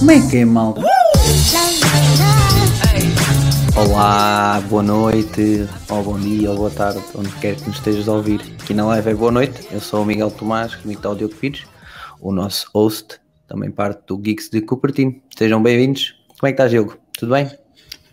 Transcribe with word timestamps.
Como 0.00 0.10
é 0.10 0.28
que 0.28 0.38
é, 0.38 0.44
malta? 0.44 0.82
Olá, 3.76 4.60
boa 4.68 4.82
noite, 4.82 5.68
ou 5.88 6.02
bom 6.02 6.18
dia, 6.18 6.50
ou 6.50 6.56
boa 6.56 6.70
tarde, 6.70 7.00
onde 7.14 7.30
quer 7.36 7.54
que 7.54 7.68
nos 7.68 7.76
estejas 7.76 8.08
a 8.08 8.14
ouvir. 8.14 8.40
Aqui 8.60 8.74
na 8.74 8.84
live 8.86 9.10
é 9.10 9.14
boa 9.14 9.30
noite, 9.30 9.68
eu 9.70 9.80
sou 9.80 10.02
o 10.02 10.04
Miguel 10.04 10.32
Tomás, 10.32 10.74
comigo 10.74 10.98
está 10.98 11.10
o 11.10 11.14
Diogo 11.14 11.36
Pires, 11.36 11.62
o 12.20 12.32
nosso 12.32 12.66
host, 12.74 13.20
também 13.46 13.70
parte 13.70 14.02
do 14.08 14.18
Geeks 14.18 14.50
de 14.50 14.60
Cupertino. 14.60 15.14
Sejam 15.38 15.62
bem-vindos. 15.62 16.16
Como 16.40 16.48
é 16.48 16.52
que 16.52 16.54
estás, 16.54 16.72
Diogo? 16.72 16.96
Tudo 17.16 17.32
bem? 17.32 17.59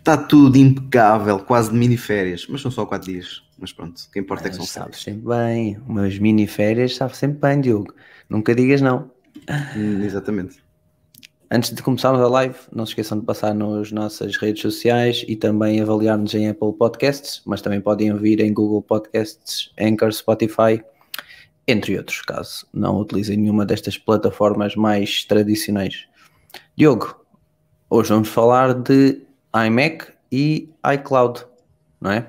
Está 0.08 0.16
tudo 0.16 0.56
impecável, 0.56 1.38
quase 1.38 1.70
de 1.70 1.76
miniférias, 1.76 2.46
mas 2.48 2.62
são 2.62 2.70
só 2.70 2.86
4 2.86 3.12
dias. 3.12 3.42
Mas 3.58 3.74
pronto, 3.74 3.98
o 3.98 4.10
que 4.10 4.18
importa 4.18 4.46
é 4.46 4.48
que 4.48 4.56
são 4.56 4.62
Mas 4.64 4.70
sabes 4.70 5.02
férias. 5.04 5.20
sempre 5.22 5.36
bem, 5.36 5.78
umas 5.86 6.18
mini 6.18 6.46
férias 6.46 6.96
sabe 6.96 7.14
sempre 7.14 7.38
bem, 7.46 7.60
Diogo. 7.60 7.92
Nunca 8.26 8.54
digas 8.54 8.80
não. 8.80 9.10
Hum, 9.76 10.02
Exatamente. 10.02 10.64
Antes 11.50 11.74
de 11.74 11.82
começarmos 11.82 12.22
a 12.22 12.26
live, 12.26 12.56
não 12.72 12.86
se 12.86 12.92
esqueçam 12.92 13.20
de 13.20 13.26
passar 13.26 13.52
nas 13.54 13.92
nossas 13.92 14.38
redes 14.38 14.62
sociais 14.62 15.26
e 15.28 15.36
também 15.36 15.78
avaliar-nos 15.78 16.32
em 16.34 16.48
Apple 16.48 16.72
Podcasts, 16.72 17.42
mas 17.44 17.60
também 17.60 17.82
podem 17.82 18.10
ouvir 18.10 18.40
em 18.40 18.50
Google 18.50 18.80
Podcasts, 18.80 19.70
Anchor, 19.78 20.10
Spotify, 20.10 20.82
entre 21.66 21.98
outros, 21.98 22.22
caso 22.22 22.66
não 22.72 22.98
utilizem 22.98 23.36
nenhuma 23.36 23.66
destas 23.66 23.98
plataformas 23.98 24.74
mais 24.74 25.22
tradicionais. 25.26 26.06
Diogo, 26.74 27.14
hoje 27.90 28.08
vamos 28.08 28.28
falar 28.30 28.72
de 28.72 29.27
iMac 29.66 30.06
e 30.30 30.68
iCloud, 30.94 31.44
não 32.00 32.10
é? 32.10 32.28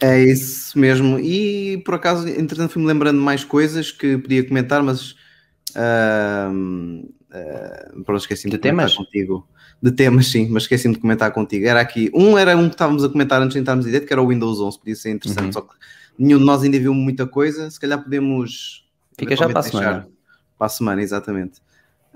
É 0.00 0.22
isso 0.22 0.78
mesmo. 0.78 1.18
E 1.18 1.78
por 1.84 1.94
acaso, 1.94 2.28
entretanto, 2.28 2.72
fui-me 2.72 2.88
lembrando 2.88 3.20
mais 3.20 3.44
coisas 3.44 3.90
que 3.90 4.18
podia 4.18 4.46
comentar, 4.46 4.82
mas. 4.82 5.14
ahm, 5.74 7.02
ah, 7.30 7.90
pronto, 8.04 8.20
esqueci-me 8.20 8.50
De 8.50 8.58
de, 8.58 8.62
comentar 8.62 8.90
temas? 8.90 8.94
contigo. 8.94 9.48
De 9.82 9.90
temas, 9.92 10.26
sim, 10.28 10.48
mas 10.50 10.64
esqueci-me 10.64 10.94
de 10.94 11.00
comentar 11.00 11.32
contigo. 11.32 11.66
Era 11.66 11.80
aqui. 11.80 12.10
Um 12.14 12.38
era 12.38 12.56
um 12.56 12.68
que 12.68 12.74
estávamos 12.74 13.04
a 13.04 13.08
comentar 13.08 13.40
antes 13.42 13.54
de 13.54 13.60
entrarmos 13.60 13.84
em 13.86 13.90
direto, 13.90 14.06
que 14.06 14.12
era 14.12 14.22
o 14.22 14.28
Windows 14.28 14.60
11, 14.60 14.78
podia 14.78 14.96
ser 14.96 15.10
interessante, 15.10 15.46
Uhum. 15.46 15.52
só 15.52 15.60
que 15.62 15.74
nenhum 16.18 16.38
de 16.38 16.44
nós 16.44 16.62
ainda 16.62 16.78
viu 16.78 16.94
muita 16.94 17.26
coisa. 17.26 17.70
Se 17.70 17.78
calhar 17.80 18.02
podemos. 18.02 18.86
Fica 19.18 19.36
já 19.36 19.48
para 19.48 19.60
a 19.60 19.62
semana. 19.62 20.08
Para 20.58 20.66
a 20.66 20.70
semana, 20.70 21.02
exatamente. 21.02 21.60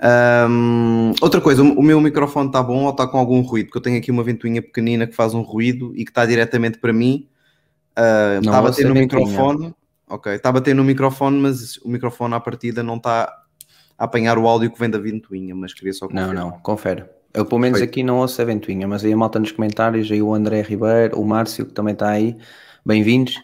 Ahm, 0.01 1.13
outra 1.21 1.41
coisa, 1.41 1.63
o 1.63 1.83
meu 1.83 2.01
microfone 2.01 2.49
está 2.49 2.63
bom 2.63 2.85
ou 2.85 2.91
está 2.91 3.07
com 3.07 3.19
algum 3.19 3.41
ruído? 3.41 3.67
Porque 3.67 3.79
eu 3.79 3.83
tenho 3.83 3.99
aqui 3.99 4.11
uma 4.11 4.23
ventoinha 4.23 4.63
pequenina 4.63 5.07
que 5.07 5.15
faz 5.15 5.35
um 5.35 5.43
ruído 5.43 5.93
e 5.97 6.05
que 6.05 6.11
está 6.11 6.25
diretamente 6.25 6.79
para 6.79 6.93
mim. 6.93 7.29
Não 7.97 8.39
Está 8.41 8.59
a 8.59 8.63
bater 8.63 8.87
a 8.87 8.89
no 8.89 8.95
microfone. 8.95 9.75
Ok, 10.09 10.33
está 10.33 10.49
a 10.49 10.53
bater 10.53 10.75
no 10.75 10.85
microfone, 10.85 11.39
mas 11.39 11.77
o 11.79 11.89
microfone 11.89 12.35
à 12.35 12.41
partida 12.41 12.83
não 12.83 12.97
está 12.97 13.31
a 13.99 14.05
apanhar 14.05 14.39
o 14.39 14.47
áudio 14.47 14.71
que 14.71 14.79
vem 14.79 14.89
da 14.89 14.99
ventoinha, 14.99 15.55
mas 15.55 15.75
queria 15.75 15.93
só 15.93 16.07
Não, 16.07 16.29
confirmar. 16.29 16.35
não, 16.35 16.51
confere. 16.61 17.05
Eu 17.35 17.45
pelo 17.45 17.61
menos 17.61 17.83
aqui 17.83 18.03
não 18.03 18.19
ouço 18.19 18.41
a 18.41 18.45
ventoinha, 18.45 18.89
mas 18.89 19.05
aí 19.05 19.13
a 19.13 19.17
malta 19.17 19.39
nos 19.39 19.53
comentários, 19.53 20.11
aí 20.11 20.23
o 20.23 20.33
André 20.33 20.63
Ribeiro, 20.63 21.21
o 21.21 21.27
Márcio, 21.27 21.67
que 21.67 21.73
também 21.73 21.93
está 21.93 22.09
aí, 22.09 22.37
bem-vindos. 22.87 23.39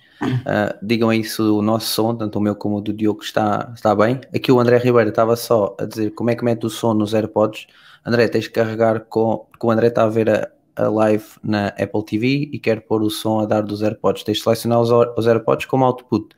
Ah, 0.47 0.77
digam 0.83 1.11
aí 1.11 1.25
se 1.25 1.41
o 1.43 1.63
nosso 1.63 1.89
som, 1.89 2.15
tanto 2.15 2.39
o 2.39 2.43
meu 2.43 2.55
como 2.55 2.79
o 2.79 2.81
do 2.81 2.93
Diogo, 2.93 3.23
está, 3.23 3.73
está 3.75 3.95
bem. 3.95 4.21
Aqui 4.35 4.53
o 4.53 4.61
André 4.61 4.79
Ribeiro 4.79 5.11
estava 5.11 5.37
só 5.37 5.77
a 5.79 5.85
dizer 5.85 6.11
como 6.11 6.31
é 6.31 6.37
que 6.37 6.45
mete 6.45 6.67
o 6.67 6.71
som 6.71 6.95
nos 6.95 7.15
AirPods. 7.15 7.67
André, 8.05 8.29
tens 8.29 8.47
que 8.47 8.55
carregar 8.55 9.01
com. 9.01 9.47
Porque 9.51 9.67
o 9.67 9.71
André 9.71 9.89
está 9.89 10.05
a 10.05 10.09
ver 10.09 10.31
a, 10.31 10.49
a 10.77 10.89
live 10.89 11.25
na 11.43 11.69
Apple 11.69 12.05
TV 12.05 12.51
e 12.53 12.59
quer 12.59 12.83
pôr 12.83 13.03
o 13.03 13.11
som 13.11 13.41
a 13.41 13.47
dar 13.47 13.63
dos 13.63 13.83
AirPods. 13.83 14.25
Tens 14.25 14.39
de 14.39 14.45
selecionar 14.45 14.81
os, 14.81 14.91
os 14.91 15.27
AirPods 15.27 15.67
como 15.67 15.85
output. 15.85 16.35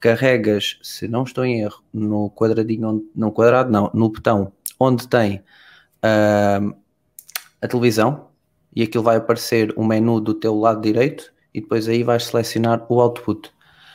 Carregas, 0.00 0.78
se 0.82 1.08
não 1.08 1.24
estou 1.24 1.44
em 1.44 1.60
erro, 1.60 1.82
no 1.92 2.30
quadradinho, 2.30 3.04
no 3.14 3.32
quadrado, 3.32 3.70
não, 3.70 3.90
no 3.92 4.08
botão 4.08 4.52
onde 4.78 5.08
tem 5.08 5.42
ahm, 6.02 6.72
a 7.60 7.66
televisão 7.66 8.28
e 8.74 8.84
aquilo 8.84 9.02
vai 9.02 9.16
aparecer 9.16 9.74
um 9.76 9.84
menu 9.84 10.20
do 10.20 10.34
teu 10.34 10.56
lado 10.56 10.80
direito 10.80 11.32
e 11.52 11.60
depois 11.60 11.88
aí 11.88 12.02
vais 12.02 12.24
selecionar 12.24 12.84
o 12.88 13.00
output. 13.00 13.50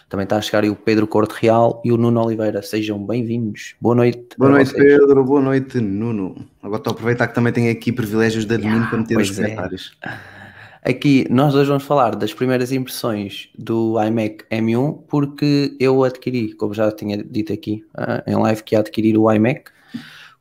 Também 0.09 0.25
está 0.25 0.37
a 0.37 0.41
chegar 0.41 0.63
aí 0.63 0.69
o 0.69 0.75
Pedro 0.75 1.07
Corte 1.07 1.33
Real 1.41 1.81
e 1.83 1.91
o 1.91 1.97
Nuno 1.97 2.23
Oliveira. 2.23 2.61
Sejam 2.61 3.03
bem-vindos. 3.03 3.75
Boa 3.81 3.95
noite. 3.95 4.37
Boa 4.37 4.51
noite, 4.51 4.71
vocês. 4.71 4.99
Pedro. 4.99 5.23
Boa 5.23 5.41
noite, 5.41 5.79
Nuno. 5.79 6.47
Agora 6.61 6.79
estou 6.79 6.91
a 6.91 6.93
aproveitar 6.93 7.27
que 7.27 7.33
também 7.33 7.51
tenho 7.51 7.71
aqui 7.71 7.91
privilégios 7.91 8.45
de 8.45 8.53
admin 8.53 8.85
para 8.87 8.99
meter 8.99 9.15
pois 9.15 9.39
é. 9.39 9.43
comentários. 9.43 9.97
Aqui 10.85 11.25
nós 11.29 11.55
hoje 11.55 11.69
vamos 11.69 11.85
falar 11.85 12.13
das 12.13 12.33
primeiras 12.33 12.73
impressões 12.73 13.49
do 13.57 13.95
iMac 14.03 14.43
M1 14.51 15.03
porque 15.07 15.77
eu 15.79 16.03
adquiri, 16.03 16.53
como 16.55 16.73
já 16.73 16.91
tinha 16.91 17.23
dito 17.23 17.53
aqui 17.53 17.85
ah, 17.95 18.21
em 18.27 18.35
live 18.35 18.61
que 18.63 18.75
ia 18.75 18.79
adquirir 18.79 19.17
o 19.17 19.31
iMac. 19.31 19.71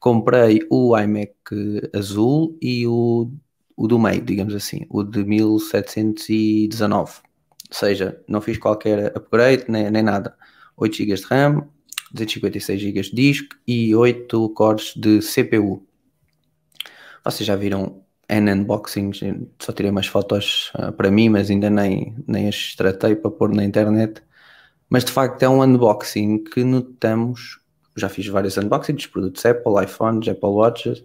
Comprei 0.01 0.67
o 0.69 0.99
iMac 0.99 1.33
azul 1.95 2.59
e 2.61 2.85
o, 2.89 3.31
o 3.77 3.87
do 3.87 3.99
meio, 3.99 4.23
digamos 4.23 4.55
assim, 4.55 4.87
o 4.91 5.03
de 5.03 5.25
1719. 5.25 7.13
Ou 7.71 7.77
seja, 7.77 8.21
não 8.29 8.41
fiz 8.41 8.59
qualquer 8.59 9.17
upgrade 9.17 9.65
nem, 9.69 9.91
nem 9.91 10.03
nada. 10.03 10.37
8 10.77 10.97
GB 10.97 11.15
de 11.15 11.23
RAM, 11.25 11.69
256 12.13 12.81
GB 12.81 13.01
de 13.03 13.11
disco 13.15 13.57
e 13.67 13.95
8 13.95 14.49
cores 14.51 14.93
de 14.97 15.21
CPU. 15.21 15.87
Vocês 17.25 17.47
já 17.47 17.57
viram 17.57 18.03
N 18.29 18.53
unboxings, 18.53 19.21
só 19.59 19.73
tirei 19.73 19.91
umas 19.91 20.07
fotos 20.07 20.71
ah, 20.75 20.91
para 20.91 21.11
mim, 21.11 21.29
mas 21.29 21.51
ainda 21.51 21.71
nem, 21.71 22.15
nem 22.27 22.49
as 22.49 22.75
tratei 22.75 23.15
para 23.15 23.31
pôr 23.31 23.55
na 23.55 23.65
internet. 23.65 24.23
Mas 24.89 25.05
de 25.05 25.13
facto 25.13 25.43
é 25.43 25.49
um 25.49 25.63
unboxing 25.63 26.45
que 26.45 26.65
notamos. 26.65 27.61
Já 27.97 28.09
fiz 28.09 28.27
vários 28.27 28.57
unboxings 28.57 29.07
produtos 29.07 29.45
Apple, 29.45 29.85
iPhones, 29.85 30.29
Apple 30.29 30.49
Watches, 30.49 31.05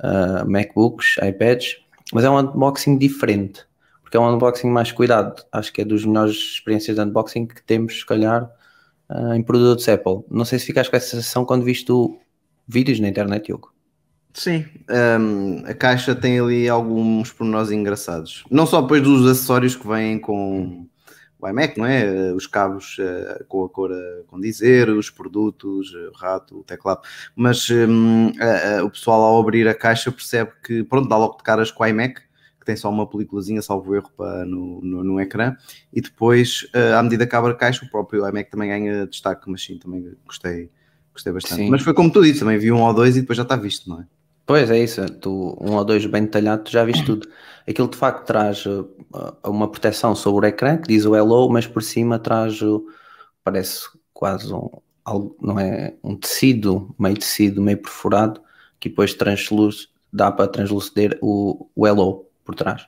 ah, 0.00 0.44
MacBooks, 0.46 1.16
iPads, 1.18 1.76
mas 2.12 2.24
é 2.24 2.30
um 2.30 2.38
unboxing 2.38 2.98
diferente, 2.98 3.64
porque 4.02 4.16
é 4.16 4.20
um 4.20 4.34
unboxing 4.34 4.68
mais 4.68 4.92
cuidado. 4.92 5.42
Acho 5.50 5.72
que 5.72 5.80
é 5.80 5.84
dos 5.84 6.04
melhores 6.04 6.34
experiências 6.34 6.96
de 6.96 7.02
unboxing 7.02 7.46
que 7.46 7.62
temos, 7.62 8.00
se 8.00 8.06
calhar, 8.06 8.50
ah, 9.08 9.36
em 9.36 9.42
produtos 9.42 9.88
Apple. 9.88 10.20
Não 10.30 10.44
sei 10.44 10.58
se 10.58 10.66
ficaste 10.66 10.90
com 10.90 10.96
essa 10.96 11.08
sensação 11.08 11.44
quando 11.44 11.64
viste 11.64 11.92
vídeos 12.68 13.00
na 13.00 13.08
internet, 13.08 13.46
Diogo. 13.46 13.72
Sim, 14.34 14.64
hum, 15.20 15.62
a 15.66 15.74
caixa 15.74 16.14
tem 16.14 16.40
ali 16.40 16.68
alguns 16.68 17.30
pormenores 17.30 17.70
engraçados. 17.70 18.44
Não 18.50 18.64
só 18.64 18.80
depois 18.80 19.02
dos 19.02 19.26
acessórios 19.26 19.76
que 19.76 19.86
vêm 19.86 20.18
com 20.18 20.86
o 21.46 21.50
iMac, 21.50 21.78
não 21.78 21.86
é? 21.86 22.32
Os 22.32 22.46
cabos 22.46 22.96
eh, 23.00 23.44
com 23.48 23.64
a 23.64 23.68
cor 23.68 23.92
a 23.92 24.22
condizer, 24.26 24.88
os 24.90 25.10
produtos, 25.10 25.92
eh, 25.94 26.08
o 26.08 26.12
rato, 26.16 26.60
o 26.60 26.64
teclado. 26.64 27.00
Mas 27.34 27.68
a- 28.40 28.78
a- 28.80 28.84
o 28.84 28.90
pessoal 28.90 29.20
ao 29.22 29.40
abrir 29.40 29.66
a 29.68 29.74
caixa 29.74 30.10
percebe 30.12 30.52
que, 30.64 30.82
pronto, 30.84 31.08
dá 31.08 31.16
logo 31.16 31.36
de 31.36 31.42
caras 31.42 31.70
com 31.70 31.82
o 31.82 31.86
iMac, 31.86 32.20
que 32.60 32.66
tem 32.66 32.76
só 32.76 32.88
uma 32.90 33.08
peliculazinha, 33.08 33.60
salvo 33.60 33.94
erro, 33.94 34.10
para, 34.16 34.44
no, 34.44 34.80
no, 34.80 35.02
no 35.02 35.20
ecrã. 35.20 35.56
E 35.92 36.00
depois, 36.00 36.68
eh, 36.72 36.92
à 36.94 37.02
medida 37.02 37.26
que 37.26 37.34
abre 37.34 37.50
a 37.52 37.54
caixa, 37.56 37.84
o 37.84 37.90
próprio 37.90 38.26
iMac 38.28 38.50
também 38.50 38.68
ganha 38.68 39.06
destaque, 39.06 39.50
mas 39.50 39.64
sim, 39.64 39.78
também 39.78 40.14
gostei, 40.24 40.70
gostei 41.12 41.32
bastante. 41.32 41.56
Sim. 41.56 41.70
Mas 41.70 41.82
foi 41.82 41.92
como 41.92 42.10
tu 42.12 42.22
disse, 42.22 42.38
também 42.40 42.58
vi 42.58 42.70
um 42.70 42.80
ou 42.80 42.94
dois 42.94 43.16
e 43.16 43.20
depois 43.20 43.36
já 43.36 43.42
está 43.42 43.56
visto, 43.56 43.88
não 43.88 44.00
é? 44.00 44.06
Pois 44.44 44.70
é 44.70 44.78
isso, 44.82 45.06
tu, 45.20 45.56
um 45.60 45.76
ou 45.76 45.84
dois 45.84 46.04
bem 46.06 46.24
detalhado, 46.24 46.64
tu 46.64 46.70
já 46.70 46.84
viste 46.84 47.04
tudo. 47.04 47.28
Aquilo 47.66 47.88
de 47.88 47.96
facto 47.96 48.26
traz 48.26 48.66
uh, 48.66 48.88
uma 49.46 49.70
proteção 49.70 50.14
sobre 50.14 50.46
o 50.46 50.48
ecrã 50.48 50.76
que 50.76 50.88
diz 50.88 51.04
o 51.06 51.14
hello, 51.14 51.48
mas 51.48 51.66
por 51.66 51.82
cima 51.82 52.18
traz 52.18 52.60
o, 52.60 52.84
parece 53.44 53.86
quase 54.12 54.52
um, 54.52 54.68
algo, 55.04 55.36
não 55.40 55.58
é, 55.58 55.94
um 56.02 56.16
tecido, 56.16 56.92
meio 56.98 57.16
tecido, 57.16 57.62
meio 57.62 57.78
perfurado, 57.78 58.40
que 58.80 58.88
depois 58.88 59.14
transluz, 59.14 59.88
dá 60.12 60.30
para 60.32 60.48
transluceder 60.48 61.18
o, 61.22 61.68
o 61.74 61.86
hello 61.86 62.26
por 62.44 62.56
trás. 62.56 62.86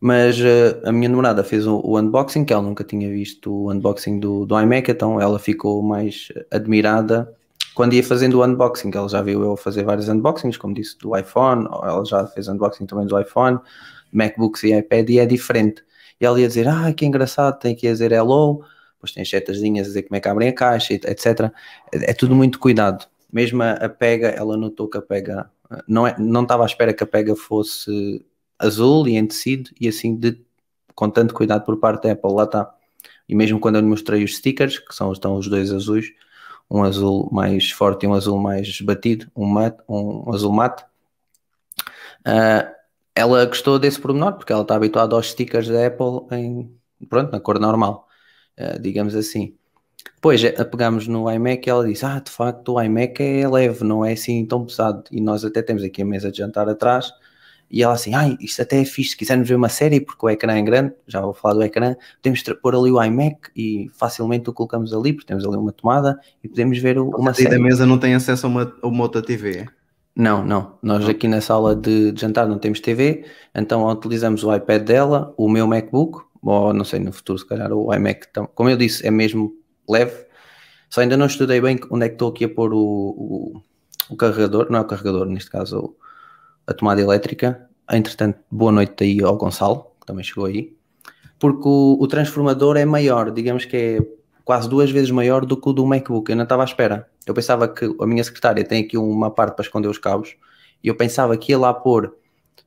Mas 0.00 0.40
uh, 0.40 0.80
a 0.86 0.92
minha 0.92 1.10
namorada 1.10 1.44
fez 1.44 1.66
o, 1.66 1.76
o 1.84 1.98
unboxing, 1.98 2.44
que 2.46 2.54
ela 2.54 2.62
nunca 2.62 2.82
tinha 2.82 3.08
visto 3.10 3.52
o 3.52 3.70
unboxing 3.70 4.18
do, 4.18 4.46
do 4.46 4.58
iMac, 4.58 4.90
então 4.90 5.20
ela 5.20 5.38
ficou 5.38 5.82
mais 5.82 6.28
admirada 6.50 7.36
quando 7.80 7.94
ia 7.94 8.04
fazendo 8.04 8.34
o 8.34 8.44
unboxing, 8.44 8.90
ela 8.92 9.08
já 9.08 9.22
viu 9.22 9.42
eu 9.42 9.56
fazer 9.56 9.84
vários 9.84 10.06
unboxings, 10.06 10.58
como 10.58 10.74
disse, 10.74 10.98
do 10.98 11.16
iPhone, 11.16 11.66
ela 11.66 12.04
já 12.04 12.26
fez 12.26 12.46
unboxing 12.46 12.84
também 12.84 13.06
do 13.06 13.18
iPhone, 13.18 13.58
MacBooks 14.12 14.64
e 14.64 14.74
iPad, 14.74 15.08
e 15.08 15.18
é 15.18 15.24
diferente. 15.24 15.82
E 16.20 16.26
ela 16.26 16.38
ia 16.38 16.46
dizer, 16.46 16.68
ah, 16.68 16.92
que 16.92 17.06
engraçado, 17.06 17.58
tem 17.58 17.74
que 17.74 17.88
dizer 17.88 18.12
hello, 18.12 18.62
depois 18.92 19.12
tem 19.14 19.22
as 19.22 19.30
setazinhas 19.30 19.86
a 19.86 19.88
dizer 19.88 20.02
como 20.02 20.14
é 20.14 20.20
que 20.20 20.28
abrem 20.28 20.50
a 20.50 20.52
caixa, 20.52 20.92
etc. 20.92 21.50
É, 21.90 22.10
é 22.10 22.12
tudo 22.12 22.34
muito 22.34 22.58
cuidado. 22.58 23.06
Mesmo 23.32 23.62
a, 23.62 23.72
a 23.72 23.88
pega, 23.88 24.28
ela 24.28 24.58
notou 24.58 24.86
que 24.86 24.98
a 24.98 25.02
pega, 25.02 25.50
não, 25.88 26.06
é, 26.06 26.14
não 26.18 26.42
estava 26.42 26.64
à 26.64 26.66
espera 26.66 26.92
que 26.92 27.02
a 27.02 27.06
pega 27.06 27.34
fosse 27.34 28.22
azul 28.58 29.08
e 29.08 29.16
em 29.16 29.26
tecido, 29.26 29.70
e 29.80 29.88
assim 29.88 30.14
de, 30.14 30.38
com 30.94 31.08
tanto 31.08 31.32
cuidado 31.32 31.64
por 31.64 31.78
parte 31.78 32.02
da 32.02 32.12
Apple, 32.12 32.30
lá 32.30 32.44
está. 32.44 32.74
E 33.26 33.34
mesmo 33.34 33.58
quando 33.58 33.76
eu 33.76 33.80
lhe 33.80 33.86
mostrei 33.86 34.22
os 34.22 34.36
stickers, 34.36 34.78
que 34.78 34.94
são, 34.94 35.10
estão 35.12 35.36
os 35.36 35.48
dois 35.48 35.72
azuis, 35.72 36.12
um 36.70 36.84
azul 36.84 37.28
mais 37.32 37.70
forte 37.70 38.04
e 38.04 38.06
um 38.08 38.14
azul 38.14 38.38
mais 38.38 38.80
batido, 38.80 39.30
um, 39.34 39.46
mate, 39.46 39.78
um 39.88 40.32
azul 40.32 40.52
mate. 40.52 40.84
Uh, 42.20 42.70
ela 43.14 43.44
gostou 43.46 43.78
desse 43.78 44.00
pormenor 44.00 44.34
porque 44.34 44.52
ela 44.52 44.62
está 44.62 44.76
habituada 44.76 45.16
aos 45.16 45.30
stickers 45.30 45.68
da 45.68 45.86
Apple 45.86 46.26
em, 46.30 46.74
pronto, 47.08 47.32
na 47.32 47.40
cor 47.40 47.58
normal, 47.58 48.06
uh, 48.58 48.78
digamos 48.80 49.16
assim. 49.16 49.56
Depois 50.14 50.42
eh, 50.44 50.52
pegamos 50.64 51.06
no 51.06 51.30
iMac 51.30 51.66
e 51.66 51.70
ela 51.70 51.86
disse: 51.86 52.04
Ah, 52.04 52.20
de 52.20 52.30
facto, 52.30 52.74
o 52.74 52.82
iMac 52.82 53.22
é 53.22 53.48
leve, 53.48 53.84
não 53.84 54.04
é 54.04 54.12
assim 54.12 54.44
tão 54.46 54.64
pesado. 54.64 55.04
E 55.10 55.20
nós 55.20 55.44
até 55.44 55.62
temos 55.62 55.82
aqui 55.82 56.02
a 56.02 56.04
mesa 56.04 56.30
de 56.30 56.38
jantar 56.38 56.68
atrás. 56.68 57.12
E 57.70 57.82
ela 57.82 57.94
assim: 57.94 58.14
Ah, 58.14 58.36
isto 58.40 58.60
até 58.62 58.80
é 58.80 58.84
fixe. 58.84 59.10
Se 59.10 59.16
quisermos 59.16 59.48
ver 59.48 59.54
uma 59.54 59.68
série, 59.68 60.00
porque 60.00 60.24
o 60.26 60.28
ecrã 60.28 60.54
é 60.58 60.62
grande, 60.62 60.92
já 61.06 61.20
vou 61.20 61.32
falar 61.32 61.54
do 61.54 61.62
ecrã, 61.62 61.94
podemos 62.22 62.42
pôr 62.60 62.74
ali 62.74 62.90
o 62.90 63.02
iMac 63.02 63.38
e 63.54 63.88
facilmente 63.94 64.50
o 64.50 64.52
colocamos 64.52 64.92
ali, 64.92 65.12
porque 65.12 65.26
temos 65.28 65.44
ali 65.46 65.56
uma 65.56 65.72
tomada 65.72 66.18
e 66.42 66.48
podemos 66.48 66.78
ver 66.78 66.98
o, 66.98 67.08
uma 67.10 67.30
E 67.30 67.34
série. 67.34 67.50
da 67.50 67.58
mesa 67.58 67.86
não 67.86 67.98
tem 67.98 68.14
acesso 68.14 68.46
a 68.46 68.48
uma, 68.48 68.74
a 68.82 68.86
uma 68.88 69.02
outra 69.04 69.22
TV. 69.22 69.66
Não, 70.16 70.44
não. 70.44 70.74
Nós 70.82 71.04
Não. 71.04 71.10
aqui 71.10 71.28
na 71.28 71.40
sala 71.40 71.74
de, 71.76 72.10
de 72.12 72.20
jantar 72.20 72.46
não 72.48 72.58
temos 72.58 72.80
TV, 72.80 73.24
então 73.54 73.86
utilizamos 73.88 74.42
o 74.42 74.54
iPad 74.54 74.82
dela, 74.82 75.32
o 75.36 75.48
meu 75.48 75.66
MacBook, 75.66 76.24
ou 76.42 76.72
não 76.74 76.84
sei, 76.84 76.98
no 76.98 77.12
futuro 77.12 77.38
se 77.38 77.46
calhar 77.46 77.72
o 77.72 77.94
iMac. 77.94 78.26
tam- 78.32 78.48
Como 78.54 78.68
eu 78.68 78.76
disse, 78.76 79.06
é 79.06 79.10
mesmo 79.10 79.54
leve. 79.88 80.12
Só 80.90 81.00
ainda 81.02 81.16
não 81.16 81.26
estudei 81.26 81.60
bem 81.60 81.78
onde 81.90 82.04
é 82.06 82.08
que 82.08 82.16
estou 82.16 82.30
aqui 82.30 82.44
a 82.44 82.48
pôr 82.48 82.74
o, 82.74 82.78
o, 82.78 83.62
o 84.10 84.16
carregador, 84.16 84.66
não 84.70 84.80
é 84.80 84.82
o 84.82 84.84
carregador, 84.86 85.26
neste 85.26 85.48
caso 85.48 85.78
o- 85.78 85.96
a 86.70 86.74
tomada 86.74 87.00
elétrica. 87.00 87.68
Entretanto, 87.90 88.38
boa 88.50 88.70
noite 88.70 89.02
aí 89.02 89.22
ao 89.22 89.36
Gonçalo, 89.36 89.86
que 90.00 90.06
também 90.06 90.24
chegou 90.24 90.44
aí. 90.44 90.72
Porque 91.38 91.66
o, 91.66 91.96
o 92.00 92.06
transformador 92.06 92.76
é 92.76 92.84
maior, 92.84 93.32
digamos 93.32 93.64
que 93.64 93.76
é 93.76 93.98
quase 94.44 94.68
duas 94.68 94.90
vezes 94.90 95.10
maior 95.10 95.44
do 95.44 95.56
que 95.56 95.68
o 95.68 95.72
do 95.72 95.84
MacBook. 95.84 96.30
Eu 96.30 96.36
não 96.36 96.44
estava 96.44 96.62
à 96.62 96.64
espera. 96.64 97.08
Eu 97.26 97.34
pensava 97.34 97.66
que 97.68 97.84
a 98.00 98.06
minha 98.06 98.22
secretária 98.22 98.64
tem 98.64 98.84
aqui 98.84 98.96
uma 98.96 99.30
parte 99.30 99.56
para 99.56 99.64
esconder 99.64 99.88
os 99.88 99.98
cabos 99.98 100.36
e 100.82 100.88
eu 100.88 100.94
pensava 100.94 101.36
que 101.36 101.52
ia 101.52 101.58
lá 101.58 101.74
pôr 101.74 102.14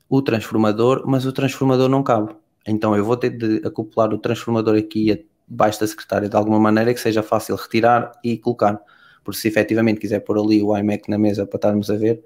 o 0.10 0.22
transformador, 0.22 1.04
mas 1.06 1.26
o 1.26 1.32
transformador 1.32 1.88
não 1.88 2.04
cabe. 2.04 2.36
Então 2.68 2.96
eu 2.96 3.06
vou 3.06 3.16
ter 3.16 3.30
de 3.30 3.66
acoplar 3.66 4.14
o 4.14 4.18
transformador 4.18 4.78
aqui 4.78 5.26
abaixo 5.50 5.80
da 5.80 5.88
secretária 5.88 6.28
de 6.28 6.36
alguma 6.36 6.60
maneira 6.60 6.94
que 6.94 7.00
seja 7.00 7.24
fácil 7.24 7.56
retirar 7.56 8.12
e 8.24 8.38
colocar. 8.38 8.80
Porque 9.24 9.40
se 9.40 9.48
efetivamente 9.48 10.02
quiser 10.02 10.20
pôr 10.20 10.38
ali 10.38 10.62
o 10.62 10.78
iMac 10.78 11.10
na 11.10 11.18
mesa 11.18 11.46
para 11.46 11.58
estarmos 11.58 11.90
a 11.90 11.96
ver, 11.96 12.24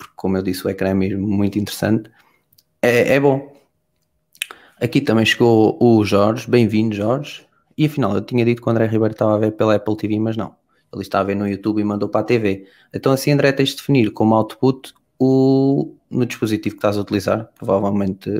porque 0.00 0.14
como 0.16 0.38
eu 0.38 0.42
disse, 0.42 0.66
o 0.66 0.70
ecrã 0.70 0.88
é 0.88 0.94
mesmo 0.94 1.28
muito 1.28 1.58
interessante, 1.58 2.10
é, 2.80 3.14
é 3.14 3.20
bom. 3.20 3.54
Aqui 4.80 5.02
também 5.02 5.26
chegou 5.26 5.76
o 5.78 6.02
Jorge, 6.04 6.50
bem-vindo 6.50 6.96
Jorge. 6.96 7.46
E 7.76 7.84
afinal, 7.84 8.14
eu 8.14 8.22
tinha 8.22 8.44
dito 8.44 8.62
que 8.62 8.68
o 8.68 8.70
André 8.70 8.86
Ribeiro 8.86 9.12
estava 9.12 9.34
a 9.34 9.38
ver 9.38 9.52
pela 9.52 9.74
Apple 9.74 9.96
TV, 9.96 10.18
mas 10.18 10.36
não. 10.38 10.56
Ele 10.92 11.02
está 11.02 11.20
a 11.20 11.22
ver 11.22 11.36
no 11.36 11.46
YouTube 11.46 11.80
e 11.80 11.84
mandou 11.84 12.08
para 12.08 12.22
a 12.22 12.24
TV. 12.24 12.66
Então 12.92 13.12
assim, 13.12 13.30
André, 13.30 13.52
tens 13.52 13.70
de 13.70 13.76
definir 13.76 14.10
como 14.10 14.34
output 14.34 14.94
o, 15.18 15.94
no 16.10 16.24
dispositivo 16.24 16.76
que 16.76 16.78
estás 16.78 16.96
a 16.96 17.02
utilizar. 17.02 17.50
Provavelmente, 17.58 18.30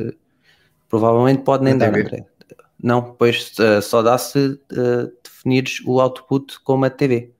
provavelmente 0.88 1.42
pode 1.42 1.64
nem 1.64 1.76
dar. 1.76 1.94
André. 1.94 2.26
Não, 2.82 3.02
pois 3.02 3.52
eh, 3.60 3.82
só 3.82 4.00
dá 4.00 4.16
se 4.16 4.58
eh, 4.72 5.10
definires 5.22 5.82
o 5.84 6.00
output 6.00 6.58
como 6.60 6.86
a 6.86 6.90
TV. 6.90 7.34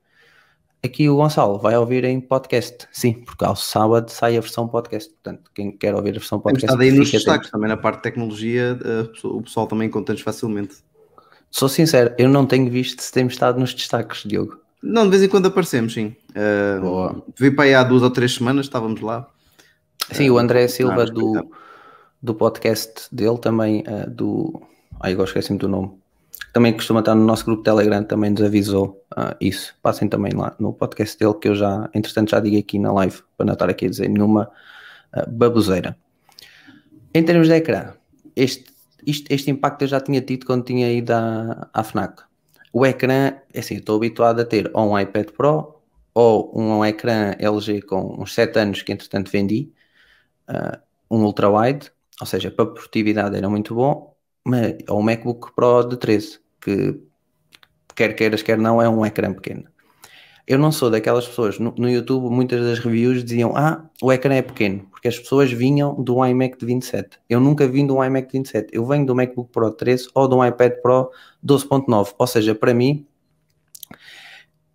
Aqui 0.82 1.08
o 1.10 1.16
Gonçalo 1.16 1.58
vai 1.58 1.76
ouvir 1.76 2.04
em 2.04 2.18
podcast. 2.20 2.88
Sim, 2.90 3.12
porque 3.12 3.44
ao 3.44 3.54
sábado 3.54 4.10
sai 4.10 4.38
a 4.38 4.40
versão 4.40 4.66
podcast. 4.66 5.10
Portanto, 5.10 5.50
quem 5.54 5.70
quer 5.76 5.94
ouvir 5.94 6.10
a 6.10 6.12
versão 6.12 6.40
podcast, 6.40 6.66
estado 6.66 6.80
aí 6.82 6.90
nos 6.90 7.08
atento. 7.08 7.16
destaques, 7.18 7.50
também 7.50 7.68
na 7.68 7.76
parte 7.76 7.96
de 7.96 8.02
tecnologia, 8.04 8.78
eh, 8.82 9.10
o 9.24 9.42
pessoal 9.42 9.66
também 9.66 9.88
encontra-nos 9.88 10.22
facilmente. 10.22 10.76
Sou 11.50 11.68
sincero, 11.68 12.14
eu 12.16 12.28
não 12.30 12.46
tenho 12.46 12.70
visto 12.70 13.02
se 13.02 13.12
temos 13.12 13.34
estado 13.34 13.60
nos 13.60 13.74
destaques, 13.74 14.22
Diogo. 14.24 14.58
Não, 14.82 15.04
de 15.04 15.10
vez 15.10 15.22
em 15.22 15.28
quando 15.28 15.46
aparecemos, 15.46 15.92
sim. 15.92 16.16
Eh, 16.34 16.78
Boa. 16.80 17.22
vi 17.38 17.50
para 17.50 17.64
aí 17.66 17.74
há 17.74 17.84
duas 17.84 18.02
ou 18.02 18.10
três 18.10 18.32
semanas, 18.34 18.64
estávamos 18.64 19.02
lá. 19.02 19.28
Sim, 20.12 20.30
o 20.30 20.38
André 20.38 20.64
Ah, 20.64 20.68
Silva 20.68 21.04
do, 21.04 21.50
do 22.22 22.34
podcast 22.34 23.02
dele 23.12 23.36
também, 23.36 23.84
eh, 23.86 24.06
do. 24.08 24.62
Ai, 24.98 25.12
agora 25.12 25.28
esqueci-me 25.28 25.58
do 25.58 25.68
nome. 25.68 25.99
Também 26.52 26.72
costuma 26.72 27.00
estar 27.00 27.14
no 27.14 27.24
nosso 27.24 27.44
grupo 27.44 27.62
Telegram, 27.62 28.02
também 28.02 28.30
nos 28.30 28.42
avisou 28.42 29.04
ah, 29.16 29.36
isso. 29.40 29.74
Passem 29.82 30.08
também 30.08 30.32
lá 30.32 30.54
no 30.58 30.72
podcast 30.72 31.16
dele, 31.18 31.34
que 31.34 31.48
eu 31.48 31.54
já, 31.54 31.88
entretanto, 31.94 32.30
já 32.30 32.40
digo 32.40 32.58
aqui 32.58 32.78
na 32.78 32.92
live, 32.92 33.22
para 33.36 33.46
não 33.46 33.52
estar 33.52 33.70
aqui 33.70 33.86
a 33.86 33.88
dizer 33.90 34.08
nenhuma 34.08 34.50
ah, 35.12 35.26
baboseira. 35.28 35.96
Em 37.14 37.24
termos 37.24 37.46
de 37.48 37.54
ecrã, 37.54 37.92
este, 38.34 38.64
isto- 39.06 39.30
este 39.30 39.50
impacto 39.50 39.82
eu 39.82 39.88
já 39.88 40.00
tinha 40.00 40.20
tido 40.20 40.44
quando 40.44 40.64
tinha 40.64 40.92
ido 40.92 41.12
à, 41.12 41.68
à 41.72 41.84
FNAC. 41.84 42.22
O 42.72 42.84
ecrã, 42.86 43.32
é 43.52 43.60
assim, 43.60 43.76
estou 43.76 43.96
habituado 43.96 44.40
a 44.40 44.44
ter 44.44 44.70
ou 44.74 44.90
um 44.92 44.98
iPad 44.98 45.28
Pro 45.30 45.76
ou 46.14 46.52
um 46.58 46.84
ecrã 46.84 47.34
LG 47.38 47.82
com 47.82 48.20
uns 48.20 48.34
7 48.34 48.58
anos 48.58 48.82
que 48.82 48.92
entretanto 48.92 49.30
vendi, 49.30 49.72
ah, 50.48 50.80
um 51.10 51.22
ultra-wide, 51.24 51.90
ou 52.20 52.26
seja, 52.26 52.50
para 52.50 52.66
produtividade 52.66 53.36
era 53.36 53.48
muito 53.48 53.74
bom, 53.74 54.16
mas, 54.44 54.76
ou 54.88 55.00
um 55.00 55.02
MacBook 55.02 55.52
Pro 55.54 55.84
de 55.84 55.96
13, 55.96 56.40
que 56.60 57.00
quer 57.94 58.14
queiras, 58.14 58.42
quer 58.42 58.58
não, 58.58 58.80
é 58.80 58.88
um 58.88 59.04
ecrã 59.04 59.32
pequeno. 59.32 59.64
Eu 60.46 60.58
não 60.58 60.72
sou 60.72 60.90
daquelas 60.90 61.28
pessoas, 61.28 61.58
no, 61.58 61.72
no 61.76 61.88
YouTube 61.88 62.28
muitas 62.28 62.60
das 62.60 62.78
reviews 62.78 63.22
diziam, 63.22 63.56
ah, 63.56 63.88
o 64.02 64.12
ecrã 64.12 64.34
é 64.34 64.42
pequeno, 64.42 64.86
porque 64.90 65.06
as 65.06 65.18
pessoas 65.18 65.52
vinham 65.52 65.94
do 66.02 66.24
iMac 66.26 66.58
de 66.58 66.66
27. 66.66 67.20
Eu 67.28 67.38
nunca 67.38 67.68
vim 67.68 67.86
do 67.86 68.02
iMac 68.02 68.26
de 68.26 68.38
27, 68.38 68.68
eu 68.72 68.84
venho 68.84 69.06
do 69.06 69.14
MacBook 69.14 69.52
Pro 69.52 69.70
13 69.70 70.08
ou 70.14 70.26
do 70.26 70.44
iPad 70.44 70.72
Pro 70.82 71.10
12.9, 71.44 72.14
ou 72.18 72.26
seja, 72.26 72.54
para 72.54 72.74
mim 72.74 73.06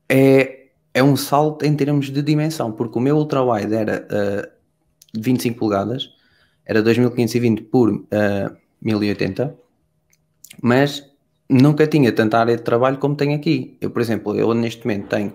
é, 0.07 0.67
é 0.93 1.03
um 1.03 1.17
salto 1.17 1.65
em 1.65 1.75
termos 1.75 2.09
de 2.09 2.21
dimensão, 2.21 2.71
porque 2.71 2.97
o 2.97 3.01
meu 3.01 3.17
ultra-wide 3.17 3.73
era 3.73 4.07
ah, 4.09 4.49
25 5.13 5.59
polegadas, 5.59 6.09
era 6.65 6.81
2520 6.81 7.63
por 7.63 8.05
ah, 8.11 8.55
1080, 8.85 9.53
mas 10.61 11.03
nunca 11.49 11.85
tinha 11.87 12.11
tanta 12.11 12.39
área 12.39 12.55
de 12.55 12.63
trabalho 12.63 12.97
como 12.97 13.15
tenho 13.15 13.35
aqui. 13.35 13.77
Eu, 13.81 13.89
por 13.89 14.01
exemplo, 14.01 14.35
eu 14.35 14.53
neste 14.53 14.85
momento 14.85 15.09
tenho, 15.09 15.33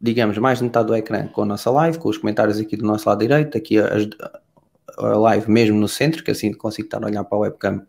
digamos, 0.00 0.36
mais 0.38 0.58
de 0.58 0.64
metade 0.64 0.88
do 0.88 0.96
ecrã 0.96 1.28
com 1.28 1.42
a 1.42 1.46
nossa 1.46 1.70
live, 1.70 1.98
com 1.98 2.08
os 2.08 2.18
comentários 2.18 2.58
aqui 2.58 2.76
do 2.76 2.84
nosso 2.84 3.08
lado 3.08 3.20
direito, 3.20 3.56
aqui 3.56 3.76
a 3.78 5.16
live 5.16 5.50
mesmo 5.50 5.78
no 5.78 5.88
centro, 5.88 6.24
que 6.24 6.30
assim 6.30 6.52
consigo 6.52 6.86
estar 6.86 7.02
a 7.02 7.06
olhar 7.06 7.24
para 7.24 7.38
a 7.38 7.40
webcam 7.42 7.86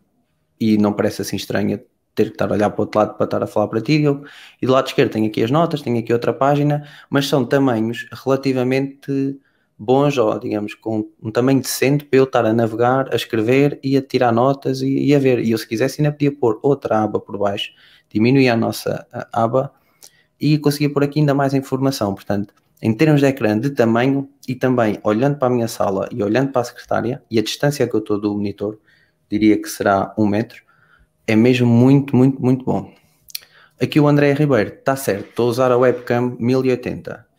e 0.60 0.78
não 0.78 0.92
parece 0.92 1.22
assim 1.22 1.36
estranho 1.36 1.80
ter 2.14 2.26
que 2.26 2.32
estar 2.32 2.50
a 2.50 2.54
olhar 2.54 2.70
para 2.70 2.80
o 2.80 2.84
outro 2.84 3.00
lado 3.00 3.14
para 3.16 3.24
estar 3.24 3.42
a 3.42 3.46
falar 3.46 3.68
para 3.68 3.80
ti. 3.80 4.04
E 4.60 4.66
do 4.66 4.72
lado 4.72 4.86
esquerdo 4.86 5.10
tenho 5.12 5.26
aqui 5.26 5.42
as 5.42 5.50
notas, 5.50 5.82
tenho 5.82 5.98
aqui 5.98 6.12
outra 6.12 6.32
página, 6.32 6.86
mas 7.10 7.26
são 7.26 7.44
tamanhos 7.44 8.06
relativamente 8.24 9.38
bons, 9.82 10.16
ou 10.16 10.38
digamos, 10.38 10.74
com 10.74 11.10
um 11.20 11.30
tamanho 11.30 11.60
decente 11.60 12.04
para 12.04 12.18
eu 12.18 12.24
estar 12.24 12.46
a 12.46 12.52
navegar, 12.52 13.12
a 13.12 13.16
escrever 13.16 13.80
e 13.82 13.96
a 13.96 14.02
tirar 14.02 14.32
notas 14.32 14.80
e, 14.80 15.06
e 15.06 15.14
a 15.14 15.18
ver. 15.18 15.40
E 15.40 15.50
eu, 15.50 15.58
se 15.58 15.66
quisesse, 15.66 16.00
ainda 16.00 16.12
podia 16.12 16.30
pôr 16.30 16.60
outra 16.62 17.02
aba 17.02 17.18
por 17.18 17.36
baixo, 17.36 17.72
diminuir 18.08 18.48
a 18.48 18.56
nossa 18.56 19.06
aba 19.32 19.72
e 20.40 20.56
conseguia 20.58 20.88
pôr 20.88 21.02
aqui 21.02 21.18
ainda 21.18 21.34
mais 21.34 21.52
informação. 21.52 22.14
Portanto, 22.14 22.54
em 22.80 22.94
termos 22.94 23.20
de 23.20 23.26
ecrã 23.26 23.58
de 23.58 23.70
tamanho 23.70 24.28
e 24.46 24.54
também 24.54 24.98
olhando 25.02 25.36
para 25.36 25.48
a 25.48 25.50
minha 25.50 25.68
sala 25.68 26.08
e 26.12 26.22
olhando 26.22 26.52
para 26.52 26.62
a 26.62 26.64
secretária 26.64 27.22
e 27.28 27.38
a 27.38 27.42
distância 27.42 27.86
que 27.86 27.94
eu 27.94 28.00
estou 28.00 28.20
do 28.20 28.34
monitor, 28.34 28.78
diria 29.28 29.60
que 29.60 29.68
será 29.68 30.14
um 30.16 30.26
metro, 30.26 30.62
é 31.26 31.34
mesmo 31.34 31.66
muito, 31.66 32.14
muito, 32.14 32.40
muito 32.40 32.64
bom. 32.64 32.92
Aqui 33.80 33.98
o 33.98 34.06
André 34.06 34.32
Ribeiro, 34.32 34.74
está 34.74 34.94
certo, 34.94 35.30
estou 35.30 35.46
a 35.46 35.50
usar 35.50 35.72
a 35.72 35.76
webcam 35.76 36.36
1080. 36.38 37.31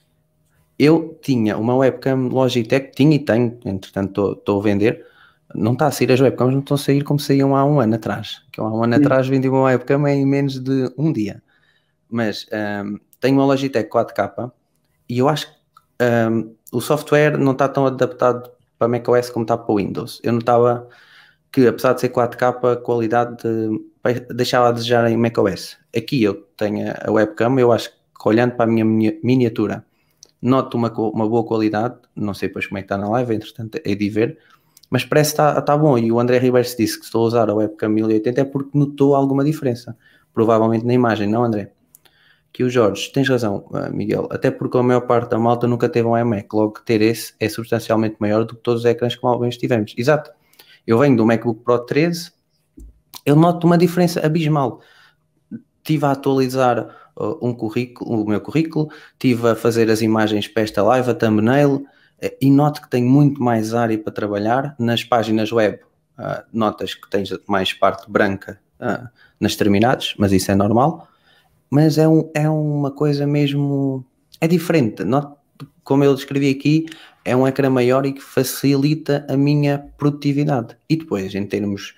Eu 0.77 1.19
tinha 1.21 1.57
uma 1.57 1.75
webcam 1.75 2.27
Logitech, 2.29 2.91
tinha 2.95 3.15
e 3.15 3.19
tenho, 3.19 3.57
entretanto 3.65 4.33
estou- 4.33 4.59
a 4.59 4.63
vender. 4.63 5.05
Não 5.53 5.73
está 5.73 5.87
a 5.87 5.91
sair 5.91 6.11
as 6.11 6.19
webcams, 6.19 6.53
não 6.53 6.61
estão 6.61 6.75
a 6.75 6.77
sair 6.79 7.03
como 7.03 7.19
saíam 7.19 7.55
há 7.55 7.63
um 7.63 7.79
ano 7.79 7.95
atrás. 7.95 8.41
Que 8.51 8.59
há 8.59 8.63
um 8.63 8.83
ano 8.83 8.95
atrás 8.95 9.27
vendi 9.27 9.47
uma 9.47 9.63
webcam 9.63 10.07
em 10.07 10.25
menos 10.25 10.59
de 10.59 10.91
um 10.97 11.13
dia. 11.13 11.41
Mas 12.09 12.47
ahm, 12.51 12.97
tenho 13.19 13.37
uma 13.37 13.45
Logitech 13.45 13.89
4K 13.89 14.51
e 15.07 15.19
eu 15.19 15.29
acho 15.29 15.47
que 15.47 15.53
ahm, 15.99 16.49
o 16.71 16.81
software 16.81 17.37
não 17.37 17.51
está 17.51 17.67
tão 17.69 17.85
adaptado 17.85 18.49
para 18.79 18.87
macOS 18.87 19.29
como 19.29 19.43
está 19.43 19.57
para 19.57 19.71
o 19.71 19.77
Windows. 19.77 20.19
Eu 20.23 20.33
notava 20.33 20.87
que 21.51 21.67
apesar 21.67 21.93
de 21.93 22.01
ser 22.01 22.09
4K, 22.09 22.49
a 22.71 22.75
qualidade 22.77 23.37
de- 23.43 23.79
deixava 24.33 24.69
a 24.69 24.71
desejar 24.71 25.09
em 25.09 25.15
macOS. 25.17 25.77
Aqui 25.95 26.23
eu 26.23 26.33
tenho 26.57 26.91
a 26.99 27.11
webcam, 27.11 27.59
eu 27.59 27.71
acho 27.71 27.89
que 27.91 28.27
olhando 28.27 28.53
para 28.55 28.65
a 28.65 28.67
minha 28.67 28.83
mini- 28.83 29.19
miniatura, 29.23 29.85
noto 30.43 30.77
uma, 30.77 30.91
uma 30.91 31.27
boa 31.27 31.43
qualidade, 31.43 31.95
não 32.15 32.33
sei 32.33 32.49
depois 32.49 32.67
como 32.67 32.77
é 32.77 32.81
que 32.81 32.85
está 32.85 32.97
na 32.97 33.09
live, 33.09 33.33
entretanto 33.33 33.79
é 33.83 33.95
de 33.95 34.09
ver, 34.09 34.37
mas 34.89 35.05
parece 35.05 35.31
que 35.31 35.41
está, 35.41 35.57
está 35.57 35.77
bom. 35.77 35.97
E 35.97 36.11
o 36.11 36.19
André 36.19 36.37
Ribeiro 36.37 36.67
se 36.67 36.77
disse 36.77 36.99
que 36.99 37.05
estou 37.05 37.23
a 37.23 37.27
usar 37.27 37.49
a 37.49 37.55
webcam 37.55 37.89
1080 37.89 38.41
é 38.41 38.43
porque 38.43 38.77
notou 38.77 39.15
alguma 39.15 39.43
diferença, 39.43 39.97
provavelmente 40.33 40.85
na 40.85 40.93
imagem, 40.93 41.27
não 41.27 41.43
André? 41.43 41.71
Que 42.51 42.63
o 42.63 42.69
Jorge, 42.69 43.11
tens 43.11 43.27
razão, 43.27 43.65
ah, 43.73 43.89
Miguel, 43.89 44.27
até 44.29 44.51
porque 44.51 44.77
a 44.77 44.83
maior 44.83 45.01
parte 45.01 45.31
da 45.31 45.39
malta 45.39 45.67
nunca 45.67 45.89
teve 45.89 46.07
um 46.07 46.15
iMac, 46.15 46.47
logo 46.53 46.79
ter 46.85 47.01
esse 47.01 47.33
é 47.39 47.49
substancialmente 47.49 48.17
maior 48.19 48.43
do 48.43 48.55
que 48.55 48.61
todos 48.61 48.81
os 48.81 48.85
ecrãs 48.85 49.15
que 49.15 49.25
alguma 49.25 49.45
vez 49.45 49.57
tivemos. 49.57 49.95
Exato. 49.97 50.29
Eu 50.85 50.99
venho 50.99 51.15
do 51.15 51.25
MacBook 51.25 51.61
Pro 51.63 51.79
13, 51.79 52.31
eu 53.25 53.35
noto 53.35 53.65
uma 53.65 53.77
diferença 53.77 54.23
abismal. 54.23 54.81
Estive 55.79 56.05
a 56.05 56.11
atualizar 56.11 57.02
um 57.17 57.53
currículo, 57.53 58.23
o 58.23 58.27
meu 58.27 58.41
currículo, 58.41 58.89
estive 59.13 59.49
a 59.49 59.55
fazer 59.55 59.89
as 59.89 60.01
imagens 60.01 60.47
para 60.47 60.63
esta 60.63 60.81
live, 60.81 61.09
a 61.09 61.13
thumbnail, 61.13 61.85
eh, 62.19 62.35
e 62.41 62.49
noto 62.49 62.81
que 62.81 62.89
tenho 62.89 63.09
muito 63.09 63.41
mais 63.41 63.73
área 63.73 63.97
para 63.97 64.11
trabalhar 64.11 64.75
nas 64.79 65.03
páginas 65.03 65.51
web. 65.51 65.79
Uh, 66.17 66.43
notas 66.53 66.93
que 66.93 67.09
tens 67.09 67.29
mais 67.47 67.73
parte 67.73 68.09
branca 68.09 68.59
uh, 68.79 69.07
nas 69.39 69.55
terminadas, 69.55 70.13
mas 70.17 70.31
isso 70.31 70.51
é 70.51 70.55
normal. 70.55 71.07
Mas 71.69 71.97
é, 71.97 72.07
um, 72.07 72.29
é 72.35 72.47
uma 72.47 72.91
coisa 72.91 73.25
mesmo. 73.25 74.05
É 74.39 74.47
diferente. 74.47 75.03
Como 75.83 76.03
eu 76.03 76.13
descrevi 76.13 76.51
aqui, 76.51 76.85
é 77.25 77.35
um 77.35 77.47
ecrã 77.47 77.69
maior 77.69 78.05
e 78.05 78.13
que 78.13 78.21
facilita 78.21 79.25
a 79.27 79.35
minha 79.35 79.89
produtividade. 79.97 80.77
E 80.87 80.95
depois, 80.95 81.33
em 81.33 81.45
termos 81.47 81.95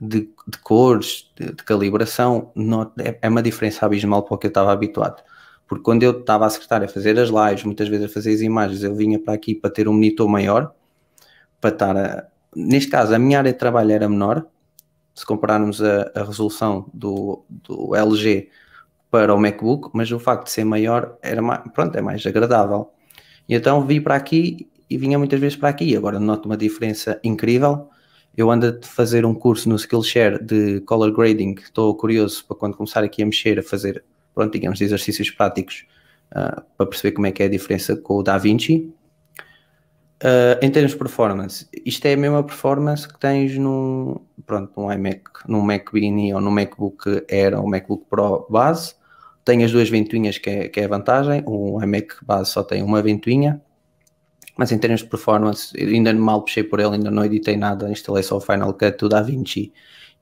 de, 0.00 0.30
de 0.46 0.58
cores, 0.62 1.30
de, 1.36 1.52
de 1.52 1.62
calibração, 1.64 2.50
not, 2.54 2.92
é, 2.98 3.18
é 3.22 3.28
uma 3.28 3.42
diferença 3.42 3.86
abismal 3.86 4.22
para 4.22 4.34
o 4.34 4.38
que 4.38 4.46
eu 4.46 4.50
estava 4.50 4.72
habituado. 4.72 5.22
Porque 5.66 5.82
quando 5.82 6.02
eu 6.02 6.20
estava 6.20 6.46
a 6.46 6.50
secretária 6.50 6.86
a 6.86 6.88
fazer 6.88 7.18
as 7.18 7.28
lives, 7.28 7.64
muitas 7.64 7.88
vezes 7.88 8.06
a 8.06 8.08
fazer 8.08 8.32
as 8.34 8.40
imagens, 8.40 8.82
eu 8.82 8.94
vinha 8.94 9.18
para 9.18 9.34
aqui 9.34 9.54
para 9.54 9.70
ter 9.70 9.88
um 9.88 9.92
monitor 9.92 10.28
maior, 10.28 10.72
para 11.60 11.70
estar 11.70 11.96
a, 11.96 12.26
neste 12.56 12.90
caso, 12.90 13.14
a 13.14 13.18
minha 13.18 13.38
área 13.38 13.52
de 13.52 13.58
trabalho 13.58 13.92
era 13.92 14.08
menor, 14.08 14.46
se 15.14 15.24
compararmos 15.26 15.82
a, 15.82 16.10
a 16.14 16.24
resolução 16.24 16.90
do, 16.92 17.44
do, 17.48 17.94
LG 17.94 18.48
para 19.10 19.34
o 19.34 19.38
MacBook, 19.38 19.90
mas 19.92 20.10
o 20.10 20.18
facto 20.18 20.44
de 20.44 20.50
ser 20.50 20.64
maior 20.64 21.16
era 21.22 21.42
mais, 21.42 21.62
pronto, 21.72 21.96
é 21.96 22.00
mais 22.00 22.24
agradável. 22.26 22.90
E 23.48 23.54
então 23.54 23.86
vi 23.86 24.00
para 24.00 24.16
aqui 24.16 24.68
e 24.88 24.98
vinha 24.98 25.18
muitas 25.18 25.38
vezes 25.38 25.56
para 25.56 25.68
aqui. 25.68 25.96
Agora 25.96 26.18
noto 26.18 26.46
uma 26.46 26.56
diferença 26.56 27.20
incrível. 27.22 27.88
Eu 28.36 28.50
ando 28.50 28.66
a 28.66 28.86
fazer 28.86 29.24
um 29.24 29.34
curso 29.34 29.68
no 29.68 29.76
Skillshare 29.76 30.42
de 30.42 30.80
color 30.82 31.10
grading. 31.10 31.54
Estou 31.54 31.94
curioso 31.94 32.44
para 32.46 32.56
quando 32.56 32.76
começar 32.76 33.02
aqui 33.02 33.22
a 33.22 33.26
mexer, 33.26 33.58
a 33.58 33.62
fazer, 33.62 34.04
pronto, 34.34 34.52
digamos, 34.52 34.78
exercícios 34.80 35.30
práticos 35.30 35.86
uh, 36.32 36.62
para 36.76 36.86
perceber 36.86 37.12
como 37.12 37.26
é 37.26 37.32
que 37.32 37.42
é 37.42 37.46
a 37.46 37.48
diferença 37.48 37.96
com 37.96 38.16
o 38.16 38.22
DaVinci. 38.22 38.92
Uh, 40.22 40.56
em 40.60 40.70
termos 40.70 40.92
de 40.92 40.98
performance, 40.98 41.66
isto 41.84 42.04
é 42.06 42.12
a 42.14 42.16
mesma 42.16 42.42
performance 42.42 43.06
que 43.06 43.18
tens 43.18 43.56
num, 43.56 44.18
pronto, 44.44 44.72
num 44.76 44.92
iMac, 44.92 45.22
num 45.46 45.60
Mac 45.62 45.92
Mini 45.92 46.32
ou 46.34 46.40
num 46.40 46.50
MacBook 46.50 47.24
Air 47.30 47.58
ou 47.58 47.66
MacBook 47.66 48.04
Pro 48.08 48.46
base. 48.50 48.94
Tem 49.44 49.64
as 49.64 49.72
duas 49.72 49.88
ventoinhas 49.88 50.36
que 50.36 50.50
é, 50.50 50.68
que 50.68 50.80
é 50.80 50.84
a 50.84 50.88
vantagem. 50.88 51.42
O 51.46 51.82
iMac 51.82 52.16
base 52.22 52.50
só 52.50 52.62
tem 52.62 52.82
uma 52.82 53.00
ventoinha. 53.00 53.62
Mas 54.56 54.72
em 54.72 54.78
termos 54.78 55.02
de 55.02 55.08
performance, 55.08 55.76
ainda 55.78 56.12
mal 56.14 56.42
puxei 56.42 56.64
por 56.64 56.80
ele, 56.80 56.94
ainda 56.94 57.10
não 57.10 57.24
editei 57.24 57.56
nada. 57.56 57.90
Instalei 57.90 58.22
só 58.22 58.36
o 58.36 58.40
Final 58.40 58.72
Cut, 58.72 59.04
o 59.04 59.08
DaVinci 59.08 59.72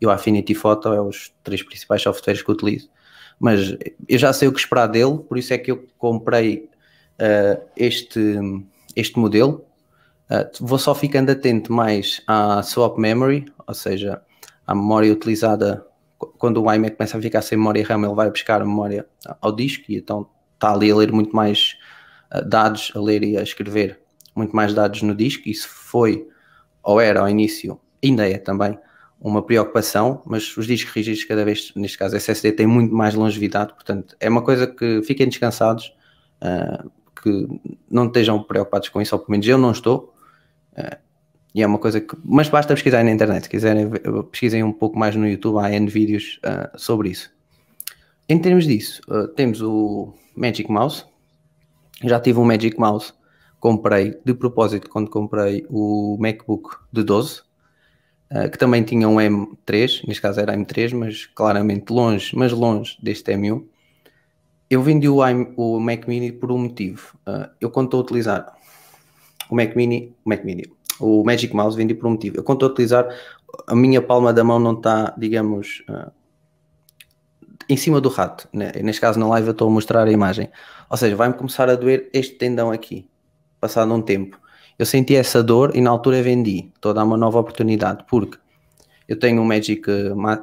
e 0.01 0.07
o 0.07 0.11
Affinity 0.11 0.55
Photo, 0.55 0.89
é 0.89 1.01
os 1.01 1.33
três 1.43 1.63
principais 1.63 2.03
softwares 2.03 2.43
que 2.43 2.51
utilizo. 2.51 2.91
Mas 3.39 3.77
eu 4.09 4.19
já 4.19 4.33
sei 4.33 4.49
o 4.49 4.53
que 4.53 4.59
esperar 4.59 4.89
dele, 4.89 5.19
por 5.19 5.39
isso 5.39 5.53
é 5.53 5.59
que 5.59 5.71
eu 5.71 5.87
comprei 5.99 6.69
uh, 7.21 7.63
este, 7.77 8.39
este 8.97 9.19
modelo 9.19 9.65
Uh, 10.31 10.49
vou 10.59 10.79
só 10.79 10.95
ficando 10.95 11.31
atento 11.31 11.73
mais 11.73 12.23
à 12.27 12.63
swap 12.63 12.99
memory, 12.99 13.45
ou 13.67 13.75
seja, 13.75 14.23
à 14.67 14.75
memória 14.75 15.13
utilizada 15.13 15.87
quando 16.39 16.63
o 16.63 16.73
iMac 16.73 16.97
começa 16.97 17.19
a 17.19 17.21
ficar 17.21 17.43
sem 17.43 17.59
memória 17.59 17.87
RAM, 17.87 18.07
ele 18.07 18.15
vai 18.15 18.31
buscar 18.31 18.63
a 18.63 18.65
memória 18.65 19.07
ao 19.41 19.53
disco 19.53 19.85
e 19.91 19.97
então 19.97 20.27
está 20.55 20.73
ali 20.73 20.91
a 20.91 20.97
ler 20.97 21.13
muito 21.13 21.37
mais 21.37 21.77
uh, 22.35 22.43
dados, 22.43 22.91
a 22.95 23.01
ler 23.01 23.23
e 23.23 23.37
a 23.37 23.43
escrever 23.43 24.01
muito 24.35 24.55
mais 24.55 24.75
dados 24.75 25.03
no 25.03 25.15
disco. 25.15 25.49
Isso 25.49 25.69
foi, 25.69 26.27
ou 26.83 27.01
era 27.01 27.21
ao 27.21 27.29
início, 27.29 27.81
ainda 28.03 28.29
é 28.29 28.39
também, 28.39 28.79
uma 29.21 29.43
preocupação, 29.43 30.23
mas 30.27 30.57
os 30.57 30.67
discos 30.67 30.93
rígidos, 30.93 31.25
cada 31.25 31.45
vez, 31.45 31.73
neste 31.75 31.97
caso 31.97 32.17
SSD, 32.17 32.53
têm 32.53 32.67
muito 32.67 32.95
mais 32.95 33.15
longevidade, 33.15 33.73
portanto, 33.73 34.17
é 34.21 34.29
uma 34.29 34.43
coisa 34.43 34.67
que 34.67 35.03
fiquem 35.03 35.29
descansados, 35.29 35.95
uh, 36.43 36.91
que 37.23 37.49
não 37.91 38.07
estejam 38.07 38.43
preocupados 38.43 38.91
com 38.91 39.01
isso, 39.01 39.15
ou 39.15 39.21
pelo 39.21 39.31
menos 39.31 39.47
eu 39.47 39.57
não 39.57 39.71
estou, 39.71 40.15
Uh, 40.77 40.97
e 41.55 41.63
é 41.63 41.67
uma 41.67 41.79
coisa 41.79 42.01
que. 42.01 42.17
Mas 42.25 42.49
basta 42.49 42.75
pesquisar 42.75 43.05
na 43.05 43.13
internet. 43.13 43.45
Se 43.45 43.49
quiserem, 43.49 43.89
pesquisem 44.31 44.63
um 44.65 44.73
pouco 44.73 44.99
mais 44.99 45.15
no 45.15 45.27
YouTube, 45.27 45.59
há 45.59 45.73
N 45.73 45.89
vídeos 45.89 46.41
uh, 46.45 46.79
sobre 46.79 47.11
isso. 47.11 47.33
Em 48.29 48.39
termos 48.39 48.67
disso, 48.67 49.03
temos 49.37 49.61
o 49.61 50.15
Magic 50.35 50.71
Mouse. 50.71 51.05
Já 52.03 52.19
tive 52.19 52.39
um 52.39 52.45
Magic 52.45 52.81
Mouse, 52.81 53.13
comprei 53.65 54.21
de 54.23 54.35
propósito 54.35 54.91
quando 54.91 55.09
comprei 55.09 55.65
o 55.71 56.19
MacBook 56.21 56.77
de 56.93 57.03
12, 57.03 57.41
que 58.53 58.59
também 58.59 58.83
tinha 58.83 59.09
um 59.09 59.17
M3, 59.17 60.07
neste 60.07 60.21
caso 60.21 60.39
era 60.39 60.55
M3, 60.55 60.95
mas 60.95 61.25
claramente 61.25 61.91
longe, 61.91 62.37
mas 62.37 62.53
longe 62.53 62.99
deste 63.03 63.33
M1. 63.33 63.65
Eu 64.69 64.83
vendi 64.83 65.09
o, 65.09 65.21
o 65.57 65.81
Mac 65.81 66.07
Mini 66.07 66.31
por 66.31 66.53
um 66.53 66.59
motivo. 66.59 67.19
eu 67.59 67.71
quando 67.71 67.87
estou 67.87 68.01
a 68.01 68.03
utilizar 68.03 68.53
o 69.49 69.57
Mac 69.57 69.75
Mini, 69.75 70.15
o 70.23 70.29
Mac 70.29 70.45
Mini, 70.45 70.65
o 71.01 71.25
Magic 71.25 71.57
Mouse 71.57 71.75
vendi 71.75 71.95
por 71.95 72.07
um 72.07 72.11
motivo. 72.11 72.37
Eu 72.37 72.41
estou 72.43 72.69
a 72.69 72.71
utilizar, 72.71 73.09
a 73.67 73.75
minha 73.75 74.03
palma 74.03 74.31
da 74.31 74.45
mão 74.45 74.59
não 74.59 74.75
está, 74.75 75.15
digamos, 75.17 75.83
uh, 75.89 76.13
em 77.67 77.79
cima 77.79 77.99
do 77.99 78.11
rato. 78.11 78.47
Né? 78.53 78.73
Neste 78.83 79.01
caso, 79.01 79.19
na 79.19 79.27
live, 79.27 79.49
eu 79.49 79.53
estou 79.53 79.69
a 79.69 79.71
mostrar 79.71 80.07
a 80.07 80.13
imagem. 80.13 80.51
Ou 80.91 80.99
seja, 80.99 81.17
vai-me 81.17 81.35
começar 81.35 81.71
a 81.71 81.75
doer 81.75 82.11
este 82.13 82.35
tendão 82.35 82.71
aqui, 82.71 83.09
passado 83.65 83.95
um 83.95 84.03
tempo. 84.03 84.39
Eu 84.79 84.85
senti 84.85 85.17
essa 85.17 85.43
dor 85.43 85.75
e 85.75 85.81
na 85.81 85.89
altura 85.89 86.23
vendi. 86.23 86.71
Estou 86.75 86.91
a 86.91 86.95
dar 86.95 87.05
uma 87.05 87.17
nova 87.17 87.39
oportunidade, 87.39 88.05
porque 88.11 88.37
eu 89.09 89.19
tenho 89.19 89.41
um 89.41 89.45
Magic, 89.45 89.83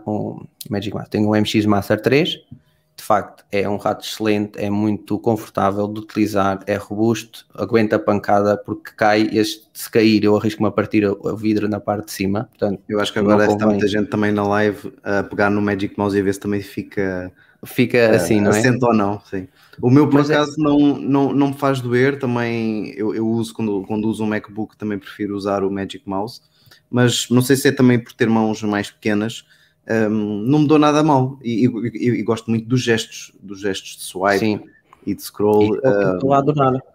um 0.07 0.45
Magic 0.69 1.09
tenho 1.09 1.29
um 1.29 1.39
MX 1.39 1.65
Master 1.65 2.01
3 2.01 2.39
de 3.01 3.03
facto 3.03 3.43
é 3.51 3.67
um 3.67 3.77
rato 3.77 4.05
excelente, 4.05 4.59
é 4.59 4.69
muito 4.69 5.17
confortável 5.17 5.87
de 5.87 6.01
utilizar, 6.01 6.59
é 6.67 6.75
robusto, 6.75 7.47
aguenta 7.55 7.95
a 7.95 7.99
pancada 7.99 8.55
porque 8.55 8.91
cai, 8.95 9.27
este, 9.33 9.67
se 9.73 9.89
cair 9.89 10.23
eu 10.23 10.37
arrisco-me 10.37 10.67
a 10.67 10.71
partir 10.71 11.05
o 11.05 11.35
vidro 11.35 11.67
na 11.67 11.79
parte 11.79 12.05
de 12.05 12.11
cima. 12.11 12.47
Portanto, 12.49 12.83
eu 12.87 12.99
acho 12.99 13.11
que 13.11 13.17
agora 13.17 13.45
está 13.47 13.65
muita 13.65 13.87
gente 13.87 14.07
também 14.07 14.31
na 14.31 14.47
live 14.47 14.93
a 15.03 15.23
pegar 15.23 15.49
no 15.49 15.61
Magic 15.61 15.97
Mouse 15.97 16.15
e 16.15 16.21
a 16.21 16.23
ver 16.23 16.33
se 16.33 16.39
também 16.39 16.61
fica 16.61 17.31
fica 17.65 18.15
assim, 18.15 18.39
uh, 18.39 18.43
não 18.43 18.51
é? 18.51 18.59
Assento 18.59 18.85
ou 18.85 18.93
não, 18.93 19.21
sim. 19.21 19.47
O 19.81 19.89
meu, 19.89 20.07
por 20.07 20.19
Mas 20.19 20.29
é 20.29 20.35
acaso, 20.35 20.59
é... 20.59 20.63
não, 20.63 20.79
não, 20.97 21.33
não 21.33 21.47
me 21.49 21.53
faz 21.53 21.81
doer, 21.81 22.19
também 22.19 22.93
eu, 22.95 23.13
eu 23.13 23.27
uso, 23.27 23.53
quando, 23.53 23.83
quando 23.87 24.07
uso 24.07 24.23
um 24.23 24.27
MacBook, 24.27 24.77
também 24.77 24.97
prefiro 24.97 25.35
usar 25.35 25.63
o 25.63 25.71
Magic 25.71 26.07
Mouse, 26.07 26.41
mas 26.89 27.29
não 27.29 27.41
sei 27.41 27.55
se 27.55 27.67
é 27.67 27.71
também 27.71 27.99
por 27.99 28.13
ter 28.13 28.29
mãos 28.29 28.61
mais 28.63 28.89
pequenas, 28.91 29.45
um, 29.89 30.43
não 30.45 30.59
me 30.59 30.67
dou 30.67 30.77
nada 30.77 31.03
mal 31.03 31.39
e, 31.43 31.65
e, 31.65 32.09
e, 32.19 32.23
gosto 32.23 32.49
muito 32.49 32.67
dos 32.67 32.81
gestos, 32.81 33.31
dos 33.41 33.59
gestos 33.59 33.97
de 33.97 34.03
swipe 34.03 34.39
Sim. 34.39 34.59
e 35.05 35.15
de 35.15 35.21
scroll. 35.21 35.75
Uh, 35.77 36.33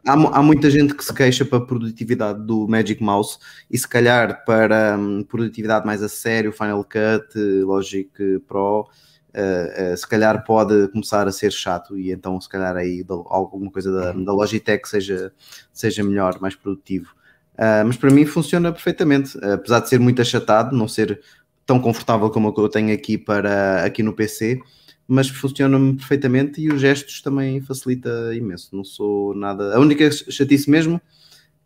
há, 0.07 0.13
há, 0.13 0.43
muita 0.43 0.71
gente 0.71 0.95
que 0.95 1.05
se 1.05 1.13
queixa 1.13 1.45
para 1.45 1.59
a 1.59 1.67
produtividade 1.67 2.47
do 2.47 2.69
Magic 2.69 3.03
Mouse 3.03 3.39
e 3.69 3.77
se 3.77 3.89
calhar 3.89 4.45
para 4.45 4.97
um, 4.99 5.25
produtividade 5.25 5.85
mais 5.85 6.03
a 6.03 6.09
sério, 6.09 6.53
Final 6.53 6.85
Cut, 6.85 7.37
Logic 7.65 8.11
Pro, 8.47 8.89
uh, 9.37 9.93
uh, 9.93 9.97
se 9.97 10.07
calhar 10.07 10.45
pode 10.45 10.89
começar 10.89 11.29
a 11.29 11.33
ser 11.33 11.53
chato 11.53 11.99
e 11.99 12.11
então 12.11 12.41
se 12.41 12.49
calhar 12.49 12.77
aí 12.77 13.05
alguma 13.09 13.71
coisa 13.71 13.93
da, 13.93 14.13
da 14.13 14.33
Logitech 14.33 14.89
seja, 14.89 15.33
seja 15.73 16.03
melhor, 16.03 16.41
mais 16.41 16.55
produtivo. 16.55 17.15
Uh, 17.55 17.87
mas 17.87 17.97
para 17.97 18.11
mim 18.11 18.27
funciona 18.27 18.73
perfeitamente, 18.73 19.39
apesar 19.45 19.81
de 19.81 19.89
ser 19.89 20.01
muito 20.01 20.21
achatado, 20.21 20.77
não 20.77 20.89
ser 20.89 21.21
tão 21.65 21.81
confortável 21.81 22.31
como 22.31 22.49
o 22.49 22.53
que 22.53 22.61
eu 22.61 22.69
tenho 22.69 22.93
aqui 22.93 23.19
para 23.19 23.85
aqui 23.85 24.03
no 24.03 24.13
PC, 24.13 24.61
mas 25.09 25.29
funciona-me 25.29 25.97
perfeitamente 25.97 26.61
e 26.61 26.69
os 26.73 26.81
gestos 26.81 27.21
também 27.21 27.61
facilita 27.61 28.35
imenso. 28.35 28.75
Não 28.75 28.85
sou 28.85 29.35
nada. 29.35 29.75
A 29.75 29.81
única 29.81 30.11
chatice 30.11 30.69
mesmo 30.71 31.01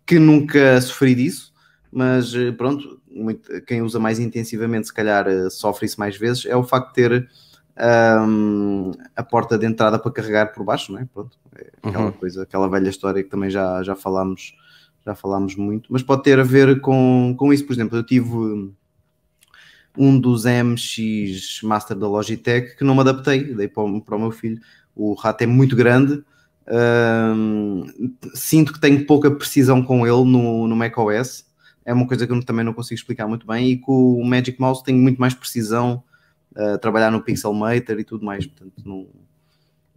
que 0.07 0.19
nunca 0.19 0.81
sofri 0.81 1.15
disso, 1.15 1.53
mas 1.91 2.35
eh, 2.35 2.53
pronto, 2.53 3.01
muito, 3.11 3.63
quem 3.63 3.83
usa 3.83 3.99
mais 3.99 4.19
intensivamente, 4.19 4.89
se 4.89 4.95
calhar 4.95 5.27
eh, 5.27 5.49
sofre 5.51 5.87
isso 5.87 5.99
mais 5.99 6.17
vezes, 6.17 6.47
é 6.47 6.57
o 6.57 6.63
facto 6.63 6.89
de 6.89 6.95
ter 6.95 7.31
um, 7.79 8.91
a 9.17 9.23
porta 9.23 9.59
de 9.59 9.67
entrada 9.67 9.99
para 9.99 10.13
carregar 10.13 10.53
por 10.53 10.65
baixo, 10.65 10.93
não 10.93 11.01
é? 11.01 11.05
Pronto, 11.13 11.37
é 11.57 11.71
aquela 11.83 12.07
uhum. 12.07 12.13
coisa, 12.13 12.43
aquela 12.43 12.69
velha 12.69 12.89
história 12.89 13.23
que 13.23 13.31
também 13.31 13.51
já, 13.51 13.83
já 13.83 13.95
falámos 13.95 14.55
já 15.05 15.15
falámos 15.15 15.57
muito, 15.57 15.91
mas 15.91 16.03
pode 16.03 16.23
ter 16.23 16.39
a 16.39 16.43
ver 16.43 16.81
com, 16.83 17.35
com 17.39 17.53
isso, 17.53 17.65
por 17.65 17.73
exemplo, 17.73 17.97
eu 17.97 18.05
tive 18.05 18.71
um 19.97 20.19
dos 20.19 20.45
MX 20.45 21.61
Master 21.63 21.97
da 21.97 22.07
Logitech 22.07 22.77
que 22.77 22.85
não 22.85 22.95
me 22.95 23.01
adaptei, 23.01 23.55
dei 23.55 23.69
para 23.69 23.83
o, 23.83 24.01
para 24.01 24.17
o 24.17 24.19
meu 24.19 24.31
filho. 24.31 24.61
O 24.95 25.15
rato 25.15 25.43
é 25.43 25.47
muito 25.47 25.75
grande, 25.75 26.23
sinto 28.35 28.73
que 28.73 28.81
tenho 28.81 29.05
pouca 29.07 29.31
precisão 29.31 29.83
com 29.83 30.07
ele 30.07 30.25
no, 30.25 30.69
no 30.69 30.77
macOS. 30.77 31.47
É 31.85 31.93
uma 31.93 32.07
coisa 32.07 32.27
que 32.27 32.33
eu 32.33 32.45
também 32.45 32.65
não 32.65 32.73
consigo 32.73 32.99
explicar 32.99 33.27
muito 33.27 33.47
bem. 33.47 33.71
E 33.71 33.79
com 33.79 34.15
o 34.15 34.25
Magic 34.25 34.61
Mouse 34.61 34.85
tenho 34.85 34.99
muito 34.99 35.19
mais 35.19 35.35
precisão, 35.35 36.03
trabalhar 36.81 37.11
no 37.11 37.23
Pixelmator 37.23 37.99
e 37.99 38.05
tudo 38.05 38.25
mais. 38.25 38.47
Portanto, 38.47 38.83
não, 38.85 39.07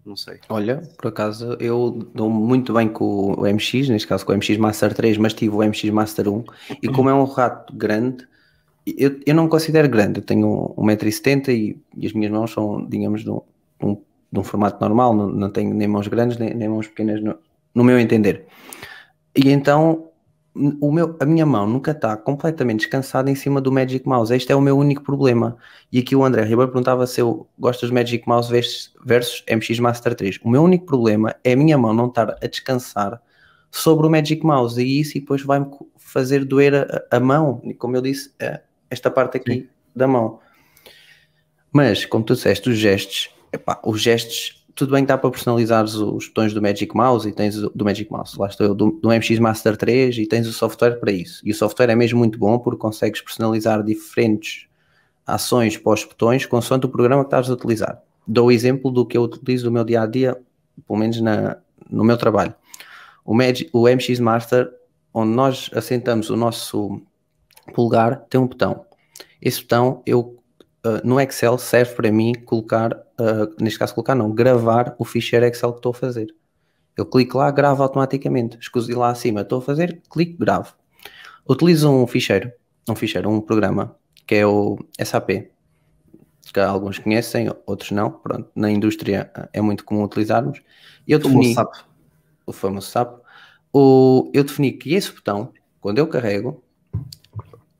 não 0.06 0.16
sei. 0.16 0.40
Olha, 0.50 0.82
por 0.98 1.08
acaso 1.08 1.56
eu 1.60 1.92
dou 2.14 2.30
muito 2.30 2.74
bem 2.74 2.90
com 2.90 3.34
o 3.34 3.42
MX, 3.42 3.90
neste 3.90 4.08
caso 4.08 4.26
com 4.26 4.34
o 4.34 4.36
MX 4.36 4.58
Master 4.58 4.94
3, 4.94 5.18
mas 5.18 5.34
tive 5.34 5.56
o 5.56 5.64
MX 5.64 5.90
Master 5.92 6.28
1 6.28 6.44
e 6.82 6.88
como 6.90 7.10
é 7.10 7.14
um 7.14 7.24
rato 7.24 7.74
grande, 7.76 8.28
eu, 8.86 9.20
eu 9.26 9.34
não 9.34 9.48
considero 9.48 9.88
grande, 9.88 10.20
eu 10.20 10.24
tenho 10.24 10.74
1,70m 10.78 11.48
e, 11.50 11.82
e 11.96 12.06
as 12.06 12.14
minhas 12.14 12.32
mãos 12.32 12.52
são, 12.52 12.86
digamos, 12.86 13.24
de 13.24 13.30
um, 13.30 13.42
de 13.82 14.40
um 14.40 14.44
formato 14.44 14.80
normal, 14.82 15.16
não, 15.16 15.30
não 15.30 15.50
tenho 15.50 15.74
nem 15.74 15.88
mãos 15.88 16.08
grandes 16.08 16.38
nem, 16.38 16.54
nem 16.54 16.68
mãos 16.68 16.88
pequenas, 16.88 17.22
no, 17.22 17.38
no, 17.74 17.84
meu 17.84 17.98
entender. 17.98 18.46
E 19.36 19.50
então 19.50 20.10
o 20.56 20.92
meu, 20.92 21.16
a 21.20 21.26
minha 21.26 21.46
mão 21.46 21.68
nunca 21.68 21.92
está 21.92 22.16
completamente 22.16 22.82
descansada 22.82 23.30
em 23.30 23.36
cima 23.36 23.60
do 23.60 23.72
Magic 23.72 24.08
Mouse. 24.08 24.34
Este 24.34 24.52
é 24.52 24.56
o 24.56 24.62
meu 24.62 24.78
único 24.78 25.02
problema. 25.02 25.58
E 25.92 26.00
aqui 26.00 26.16
o 26.16 26.24
André 26.24 26.44
Ribeiro 26.44 26.72
perguntava 26.72 27.08
se 27.08 27.22
eu 27.22 27.48
gosto 27.58 27.88
do 27.88 27.94
Magic 27.94 28.28
Mouse 28.28 28.52
versus, 28.52 28.94
versus 29.04 29.44
MX 29.50 29.80
Master 29.80 30.14
3. 30.14 30.40
O 30.44 30.50
meu 30.50 30.64
único 30.64 30.86
problema 30.86 31.36
é 31.44 31.54
a 31.54 31.56
minha 31.56 31.78
mão 31.78 31.94
não 31.94 32.08
estar 32.08 32.38
a 32.42 32.48
descansar 32.48 33.20
sobre 33.72 34.06
o 34.06 34.10
Magic 34.10 34.46
Mouse 34.46 34.80
e 34.80 35.00
isso 35.00 35.16
depois 35.16 35.42
vai-me 35.42 35.68
fazer 35.98 36.46
doer 36.46 36.76
a, 36.76 37.18
a, 37.18 37.20
mão, 37.20 37.60
e 37.64 37.74
como 37.74 37.98
eu 37.98 38.02
disse, 38.02 38.32
é 38.40 38.62
esta 38.88 39.10
parte 39.10 39.38
aqui 39.38 39.54
Sim. 39.54 39.68
da 39.96 40.08
mão. 40.08 40.40
Mas, 41.72 42.06
como 42.06 42.24
tu 42.24 42.36
disseste, 42.36 42.70
os 42.70 42.78
gestos, 42.78 43.32
epá, 43.52 43.82
os 43.84 44.00
gestos 44.00 44.63
tudo 44.76 44.92
bem 44.92 45.04
que 45.04 45.08
dá 45.08 45.18
para 45.18 45.30
personalizar 45.30 45.84
os, 45.84 46.28
botões 46.28 46.54
do 46.54 46.62
Magic 46.62 46.96
Mouse 46.96 47.28
e 47.28 47.32
tens 47.32 47.56
do 47.56 47.86
Magic 47.86 48.12
Mouse, 48.12 48.38
lá 48.40 48.48
estou 48.48 48.68
eu, 48.68 48.76
do, 48.76 48.92
do, 48.92 49.10
MX 49.10 49.40
Master 49.40 49.78
3 49.78 50.18
e 50.18 50.26
tens 50.26 50.48
o 50.48 50.54
software 50.54 51.00
para 51.00 51.12
isso. 51.12 51.42
E 51.46 51.52
o 51.52 51.56
software 51.56 51.90
é 51.90 51.96
mesmo 51.96 52.20
muito 52.20 52.40
bom 52.40 52.58
porque 52.58 52.80
consegues 52.80 53.22
personalizar 53.22 53.84
diferentes 53.84 54.68
ações 55.26 55.78
para 55.78 55.94
os 55.94 56.04
botões 56.04 56.46
consoante 56.46 56.86
o 56.86 56.90
programa 56.90 57.24
que 57.24 57.28
estás 57.28 57.50
a 57.50 57.54
utilizar. 57.54 58.02
Dou 58.28 58.48
o 58.48 58.52
exemplo 58.52 58.90
do 58.90 59.06
que 59.06 59.18
eu 59.18 59.24
utilizo 59.24 59.66
no 59.66 59.72
meu 59.72 59.84
dia 59.84 60.02
a 60.02 60.06
dia, 60.06 60.38
pelo 60.88 61.00
menos 61.00 61.22
na, 61.22 61.58
no 61.90 62.04
meu 62.04 62.18
trabalho. 62.18 62.54
O, 63.24 63.34
Magic, 63.34 63.70
o 63.72 63.88
MX 63.88 64.20
Master, 64.20 64.72
onde 65.14 65.32
nós 65.34 65.70
assentamos 65.74 66.30
o 66.30 66.36
nosso 66.36 67.02
polegar, 67.74 68.26
tem 68.30 68.40
um 68.42 68.48
botão. 68.48 68.86
Esse 69.42 69.62
botão 69.62 70.02
eu 70.06 70.43
uh, 70.86 71.06
no 71.06 71.20
Excel 71.20 71.58
serve 71.58 71.94
para 71.96 72.12
mim 72.12 72.34
colocar, 72.34 72.94
uh, 72.94 73.54
neste 73.60 73.80
caso 73.80 73.94
colocar 73.94 74.16
não, 74.16 74.32
gravar 74.32 74.96
o 74.98 75.06
ficheiro 75.06 75.46
Excel 75.46 75.72
que 75.72 75.80
estou 75.80 75.92
a 75.92 75.96
fazer. 75.96 76.34
Eu 76.96 77.06
clico 77.06 77.38
lá, 77.38 77.50
gravo 77.50 77.82
automaticamente. 77.82 78.58
Escuso 78.60 78.98
lá 78.98 79.10
acima, 79.10 79.42
estou 79.42 79.60
a 79.60 79.62
fazer, 79.62 80.02
clico, 80.10 80.38
gravo. 80.38 80.76
Utilizo 81.48 81.90
um 81.90 82.06
ficheiro, 82.06 82.52
um 82.88 82.96
ficheiro, 82.96 83.30
um 83.30 83.42
programa, 83.42 83.96
que 84.28 84.36
é 84.36 84.46
o 84.46 84.78
SAP, 85.04 85.30
que 86.54 86.60
alguns 86.60 87.00
conhecem, 87.00 87.50
outros 87.66 87.92
não. 87.92 88.12
Pronto, 88.12 88.50
na 88.56 88.70
indústria 88.70 89.32
ah, 89.34 89.50
é 89.52 89.60
muito 89.60 89.84
comum 89.84 90.04
utilizarmos. 90.04 90.62
Eu 91.08 91.20
defini, 91.20 91.54
SAP. 91.54 91.74
o 92.46 92.54
famoso 92.54 92.90
SAP, 92.90 93.20
o, 93.74 94.30
eu 94.34 94.44
defini 94.44 94.72
que 94.72 94.94
esse 94.94 95.12
botão, 95.12 95.52
quando 95.82 95.98
eu 95.98 96.08
carrego, 96.08 96.64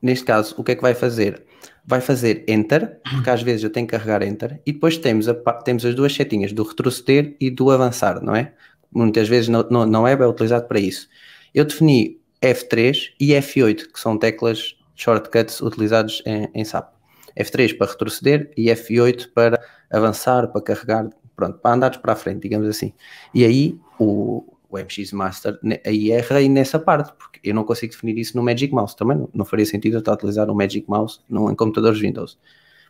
neste 0.02 0.24
caso, 0.24 0.54
o 0.58 0.64
que 0.64 0.72
é 0.72 0.76
que 0.76 0.82
vai 0.82 0.94
fazer? 0.94 1.46
Vai 1.86 2.00
fazer 2.00 2.44
Enter, 2.48 2.98
porque 3.10 3.30
às 3.30 3.42
vezes 3.42 3.64
eu 3.64 3.70
tenho 3.70 3.86
que 3.86 3.96
carregar 3.96 4.22
Enter, 4.22 4.60
e 4.64 4.72
depois 4.72 4.96
temos, 4.96 5.28
a, 5.28 5.34
temos 5.34 5.84
as 5.84 5.94
duas 5.94 6.14
setinhas 6.14 6.52
do 6.52 6.62
retroceder 6.62 7.36
e 7.40 7.50
do 7.50 7.70
avançar, 7.70 8.22
não 8.22 8.34
é? 8.34 8.52
Muitas 8.90 9.28
vezes 9.28 9.48
não, 9.48 9.62
não, 9.64 10.06
é 10.06 10.16
bem 10.16 10.26
utilizado 10.26 10.66
para 10.66 10.78
isso. 10.78 11.08
Eu 11.52 11.64
defini 11.64 12.20
F3 12.40 13.10
e 13.20 13.30
F8, 13.32 13.92
que 13.92 14.00
são 14.00 14.16
teclas 14.16 14.76
shortcuts 14.94 15.60
utilizados 15.60 16.22
em, 16.24 16.48
em 16.54 16.64
SAP. 16.64 16.92
F3 17.36 17.76
para 17.76 17.90
retroceder 17.90 18.50
e 18.56 18.66
F8 18.66 19.30
para 19.34 19.60
avançar, 19.90 20.46
para 20.48 20.62
carregar, 20.62 21.10
pronto, 21.34 21.58
para 21.58 21.74
andares 21.74 21.96
para 21.96 22.12
a 22.12 22.16
frente, 22.16 22.42
digamos 22.42 22.68
assim. 22.68 22.92
E 23.34 23.44
aí 23.44 23.78
o, 23.98 24.53
o 24.74 24.78
MX 24.78 25.12
Master, 25.12 25.58
aí 25.84 26.10
errei 26.10 26.48
nessa 26.48 26.78
parte, 26.78 27.12
porque 27.16 27.40
eu 27.42 27.54
não 27.54 27.64
consigo 27.64 27.92
definir 27.92 28.18
isso 28.18 28.36
no 28.36 28.42
Magic 28.42 28.72
Mouse. 28.72 28.96
Também 28.96 29.16
não, 29.16 29.28
não 29.32 29.44
faria 29.44 29.66
sentido 29.66 29.94
eu 29.94 29.98
estar 30.00 30.12
a 30.12 30.14
utilizar 30.14 30.50
o 30.50 30.54
Magic 30.54 30.88
Mouse 30.88 31.20
no, 31.28 31.50
em 31.50 31.54
computadores 31.54 32.00
Windows. 32.00 32.38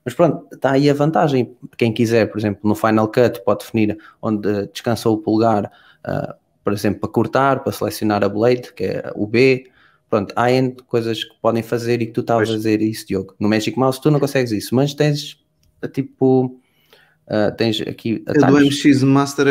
Mas 0.05 0.15
pronto, 0.15 0.47
está 0.53 0.73
aí 0.73 0.89
a 0.89 0.95
vantagem. 0.95 1.57
Quem 1.77 1.93
quiser, 1.93 2.31
por 2.31 2.39
exemplo, 2.39 2.61
no 2.69 2.75
Final 2.75 3.09
Cut, 3.09 3.43
pode 3.45 3.61
definir 3.61 3.99
onde 4.21 4.67
descansou 4.69 5.15
o 5.15 5.19
polegar, 5.19 5.71
uh, 6.07 6.35
por 6.63 6.73
exemplo, 6.73 7.01
para 7.01 7.11
cortar, 7.11 7.63
para 7.63 7.73
selecionar 7.73 8.23
a 8.23 8.29
blade, 8.29 8.73
que 8.73 8.85
é 8.85 9.13
o 9.15 9.27
B. 9.27 9.67
Pronto, 10.09 10.33
há 10.37 10.51
N 10.51 10.77
coisas 10.87 11.25
que 11.25 11.35
podem 11.41 11.63
fazer 11.63 12.01
e 12.03 12.07
que 12.07 12.13
tu 12.13 12.21
estavas 12.21 12.49
a 12.49 12.53
fazer 12.53 12.81
isso, 12.83 13.07
Diogo. 13.07 13.35
No 13.39 13.49
Magic 13.49 13.79
Mouse 13.79 14.01
tu 14.01 14.11
não 14.11 14.21
consegues 14.21 14.53
isso, 14.53 14.75
mas 14.75 14.95
tens 14.95 15.43
tipo 15.93 16.61
Uh, 17.27 17.57
tens 17.57 17.81
aqui 17.81 18.23
atalhos. 18.27 18.83
do 18.83 18.89
MX 18.89 19.03
Master 19.03 19.47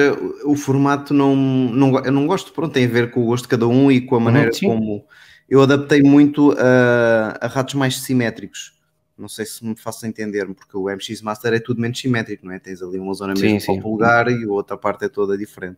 o 0.46 0.56
formato 0.56 1.12
não, 1.12 1.36
não 1.36 1.98
eu 2.06 2.12
não 2.12 2.28
gosto, 2.28 2.54
pronto, 2.54 2.72
tem 2.72 2.86
a 2.86 2.88
ver 2.88 3.10
com 3.10 3.24
o 3.24 3.26
gosto 3.26 3.46
de 3.46 3.50
cada 3.50 3.68
um 3.68 3.92
e 3.92 4.00
com 4.00 4.14
a 4.14 4.18
uhum, 4.20 4.24
maneira 4.24 4.52
uhum, 4.62 4.70
como 4.70 5.06
eu 5.50 5.62
adaptei 5.62 6.04
muito 6.04 6.52
a, 6.52 7.38
a 7.42 7.48
ratos 7.48 7.74
mais 7.74 7.98
simétricos. 7.98 8.74
Não 9.18 9.28
sei 9.28 9.46
se 9.46 9.64
me 9.64 9.76
faço 9.76 10.06
entender, 10.08 10.46
porque 10.54 10.76
o 10.76 10.86
MX 10.86 11.22
Master 11.22 11.54
é 11.54 11.60
tudo 11.60 11.80
menos 11.80 12.00
simétrico, 12.00 12.46
não 12.46 12.54
é? 12.54 12.60
Tens 12.60 12.82
ali 12.82 12.98
uma 12.98 13.14
zona 13.14 13.34
mesmo 13.40 13.60
sim, 13.60 13.66
para 13.66 13.76
o 13.76 13.82
polegar 13.82 14.28
e 14.28 14.44
a 14.44 14.50
outra 14.50 14.76
parte 14.76 15.06
é 15.06 15.10
toda 15.10 15.38
diferente. 15.38 15.78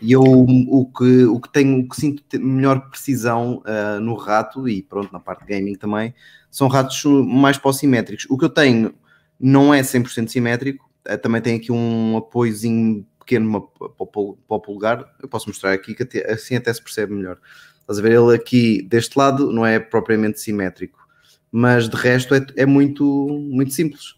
E 0.00 0.12
eu 0.12 0.22
o 0.22 0.86
que, 0.86 1.24
o 1.24 1.40
que 1.40 1.50
tenho, 1.50 1.80
o 1.80 1.88
que 1.88 1.96
sinto 1.96 2.22
melhor 2.38 2.90
precisão 2.90 3.62
uh, 3.64 4.00
no 4.00 4.14
rato 4.14 4.68
e 4.68 4.82
pronto, 4.82 5.10
na 5.12 5.18
parte 5.18 5.46
de 5.46 5.54
gaming 5.54 5.74
também, 5.74 6.14
são 6.50 6.68
ratos 6.68 7.02
mais 7.04 7.58
simétricos. 7.72 8.26
O 8.28 8.36
que 8.36 8.44
eu 8.44 8.50
tenho 8.50 8.94
não 9.40 9.72
é 9.72 9.80
100% 9.80 10.28
simétrico, 10.28 10.85
também 11.16 11.40
tem 11.40 11.56
aqui 11.56 11.70
um 11.70 12.16
apoiozinho 12.16 13.06
pequeno 13.18 13.68
para 13.78 14.56
o 14.56 14.60
polegar. 14.60 15.14
Eu 15.20 15.28
posso 15.28 15.48
mostrar 15.48 15.72
aqui 15.72 15.94
que 15.94 16.04
até, 16.04 16.32
assim 16.32 16.56
até 16.56 16.72
se 16.72 16.82
percebe 16.82 17.12
melhor. 17.12 17.38
Estás 17.80 17.98
a 17.98 18.02
ver? 18.02 18.12
Ele 18.12 18.34
aqui 18.34 18.82
deste 18.82 19.16
lado 19.16 19.52
não 19.52 19.66
é 19.66 19.78
propriamente 19.78 20.40
simétrico, 20.40 21.06
mas 21.52 21.88
de 21.88 21.96
resto 21.96 22.34
é, 22.34 22.44
é 22.56 22.66
muito, 22.66 23.04
muito 23.50 23.72
simples. 23.72 24.14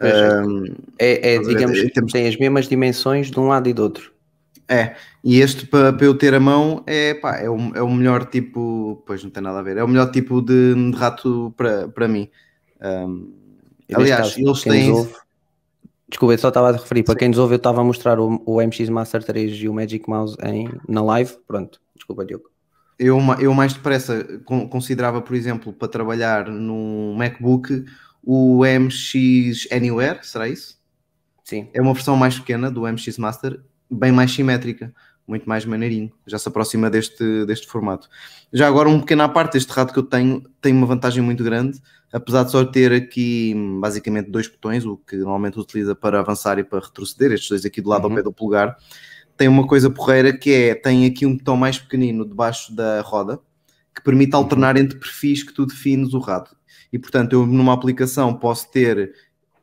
Um, 0.00 0.64
é, 0.98 1.34
é 1.34 1.38
digamos, 1.38 1.80
que 1.80 2.06
tem 2.06 2.26
as 2.26 2.36
mesmas 2.36 2.68
dimensões 2.68 3.30
de 3.30 3.38
um 3.38 3.46
lado 3.46 3.68
e 3.68 3.72
do 3.72 3.82
outro. 3.82 4.12
É, 4.66 4.96
e 5.22 5.40
este 5.40 5.66
para, 5.66 5.94
eu 6.00 6.16
ter 6.16 6.34
a 6.34 6.40
mão 6.40 6.82
é, 6.86 7.14
pá, 7.14 7.36
é, 7.36 7.48
o, 7.50 7.56
é 7.74 7.82
o 7.82 7.90
melhor 7.90 8.24
tipo, 8.24 9.02
pois 9.06 9.22
não 9.22 9.30
tem 9.30 9.42
nada 9.42 9.58
a 9.58 9.62
ver, 9.62 9.76
é 9.76 9.84
o 9.84 9.88
melhor 9.88 10.10
tipo 10.10 10.40
de, 10.40 10.74
de 10.74 10.96
rato 10.96 11.52
para, 11.56 11.88
para 11.88 12.08
mim. 12.08 12.30
Um, 12.80 13.32
aliás, 13.94 14.34
caso, 14.34 14.40
eles 14.40 14.62
têm. 14.62 14.90
Ouve, 14.90 15.14
Desculpa, 16.08 16.34
eu 16.34 16.38
só 16.38 16.48
estava 16.48 16.68
a 16.68 16.72
referir. 16.72 17.02
Para 17.02 17.16
quem 17.16 17.28
nos 17.28 17.38
ouve, 17.38 17.54
eu 17.54 17.56
estava 17.56 17.80
a 17.80 17.84
mostrar 17.84 18.20
o, 18.20 18.42
o, 18.44 18.60
MX 18.60 18.88
Master 18.88 19.22
3 19.24 19.52
e 19.62 19.68
o 19.68 19.74
Magic 19.74 20.08
Mouse 20.08 20.36
em, 20.42 20.68
na 20.88 21.02
live. 21.02 21.36
Pronto, 21.46 21.80
desculpa, 21.94 22.24
Diogo. 22.24 22.44
Eu, 22.98 23.18
eu 23.40 23.52
mais 23.54 23.72
depressa 23.72 24.24
considerava, 24.70 25.20
por 25.20 25.34
exemplo, 25.34 25.72
para 25.72 25.88
trabalhar 25.88 26.48
no 26.48 27.14
MacBook 27.16 27.84
o 28.22 28.64
MX 28.64 29.68
Anywhere, 29.72 30.20
será 30.22 30.48
isso? 30.48 30.78
Sim. 31.42 31.68
É 31.74 31.80
uma 31.82 31.92
versão 31.92 32.16
mais 32.16 32.38
pequena 32.38 32.70
do 32.70 32.82
MX 32.82 33.18
Master, 33.18 33.60
bem 33.90 34.12
mais 34.12 34.30
simétrica 34.30 34.94
muito 35.26 35.48
mais 35.48 35.64
maneirinho, 35.64 36.12
já 36.26 36.38
se 36.38 36.48
aproxima 36.48 36.90
deste, 36.90 37.46
deste 37.46 37.66
formato. 37.66 38.08
Já 38.52 38.68
agora, 38.68 38.88
um 38.88 39.00
pequeno 39.00 39.22
à 39.22 39.28
parte, 39.28 39.56
este 39.56 39.70
rato 39.72 39.92
que 39.92 39.98
eu 39.98 40.02
tenho 40.02 40.42
tem 40.60 40.72
uma 40.72 40.86
vantagem 40.86 41.22
muito 41.22 41.42
grande, 41.42 41.80
apesar 42.12 42.44
de 42.44 42.50
só 42.50 42.64
ter 42.64 42.92
aqui 42.92 43.54
basicamente 43.80 44.30
dois 44.30 44.46
botões, 44.48 44.84
o 44.84 44.96
que 44.96 45.16
normalmente 45.16 45.58
utiliza 45.58 45.94
para 45.94 46.20
avançar 46.20 46.58
e 46.58 46.64
para 46.64 46.80
retroceder, 46.80 47.32
estes 47.32 47.48
dois 47.48 47.64
aqui 47.64 47.80
do 47.80 47.88
lado 47.88 48.04
uhum. 48.04 48.10
ao 48.10 48.16
pé 48.16 48.22
do 48.22 48.32
polegar, 48.32 48.76
tem 49.36 49.48
uma 49.48 49.66
coisa 49.66 49.90
porreira 49.90 50.32
que 50.32 50.52
é, 50.52 50.74
tem 50.74 51.06
aqui 51.06 51.26
um 51.26 51.36
botão 51.36 51.56
mais 51.56 51.78
pequenino 51.78 52.24
debaixo 52.24 52.74
da 52.74 53.00
roda, 53.00 53.40
que 53.94 54.02
permite 54.02 54.34
alternar 54.34 54.76
uhum. 54.76 54.82
entre 54.82 54.98
perfis 54.98 55.42
que 55.42 55.54
tu 55.54 55.66
defines 55.66 56.12
o 56.12 56.18
rato. 56.18 56.54
E 56.92 56.98
portanto, 56.98 57.32
eu 57.32 57.46
numa 57.46 57.72
aplicação 57.72 58.34
posso 58.34 58.70
ter 58.70 59.12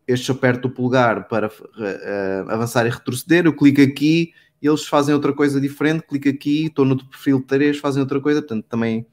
este 0.08 0.32
aperto 0.32 0.68
do 0.68 0.74
polegar 0.74 1.28
para 1.28 1.48
uh, 1.48 2.50
avançar 2.50 2.86
e 2.86 2.90
retroceder, 2.90 3.46
eu 3.46 3.56
clico 3.56 3.82
aqui 3.82 4.34
eles 4.68 4.86
fazem 4.86 5.14
outra 5.14 5.34
coisa 5.34 5.60
diferente, 5.60 6.04
clica 6.04 6.30
aqui, 6.30 6.68
estou 6.68 6.86
no 6.86 6.98
perfil 6.98 7.42
3, 7.42 7.78
fazem 7.80 8.02
outra 8.02 8.20
coisa, 8.22 8.42
portanto 8.42 8.66
também, 8.70 9.06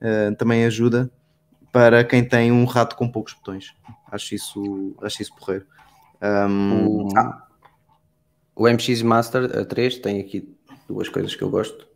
uh, 0.00 0.34
também 0.36 0.64
ajuda 0.64 1.10
para 1.72 2.04
quem 2.04 2.24
tem 2.24 2.52
um 2.52 2.64
rato 2.64 2.96
com 2.96 3.08
poucos 3.08 3.32
botões. 3.34 3.74
Acho 4.10 4.34
isso, 4.34 4.96
acho 5.02 5.22
isso 5.22 5.34
porreiro. 5.36 5.66
Um, 6.22 7.08
ah, 7.16 7.46
o 8.54 8.68
MX 8.68 9.02
Master 9.02 9.66
3 9.66 9.98
tem 9.98 10.20
aqui 10.20 10.54
duas 10.88 11.08
coisas 11.08 11.34
que 11.34 11.42
eu 11.42 11.48
gosto. 11.48 11.86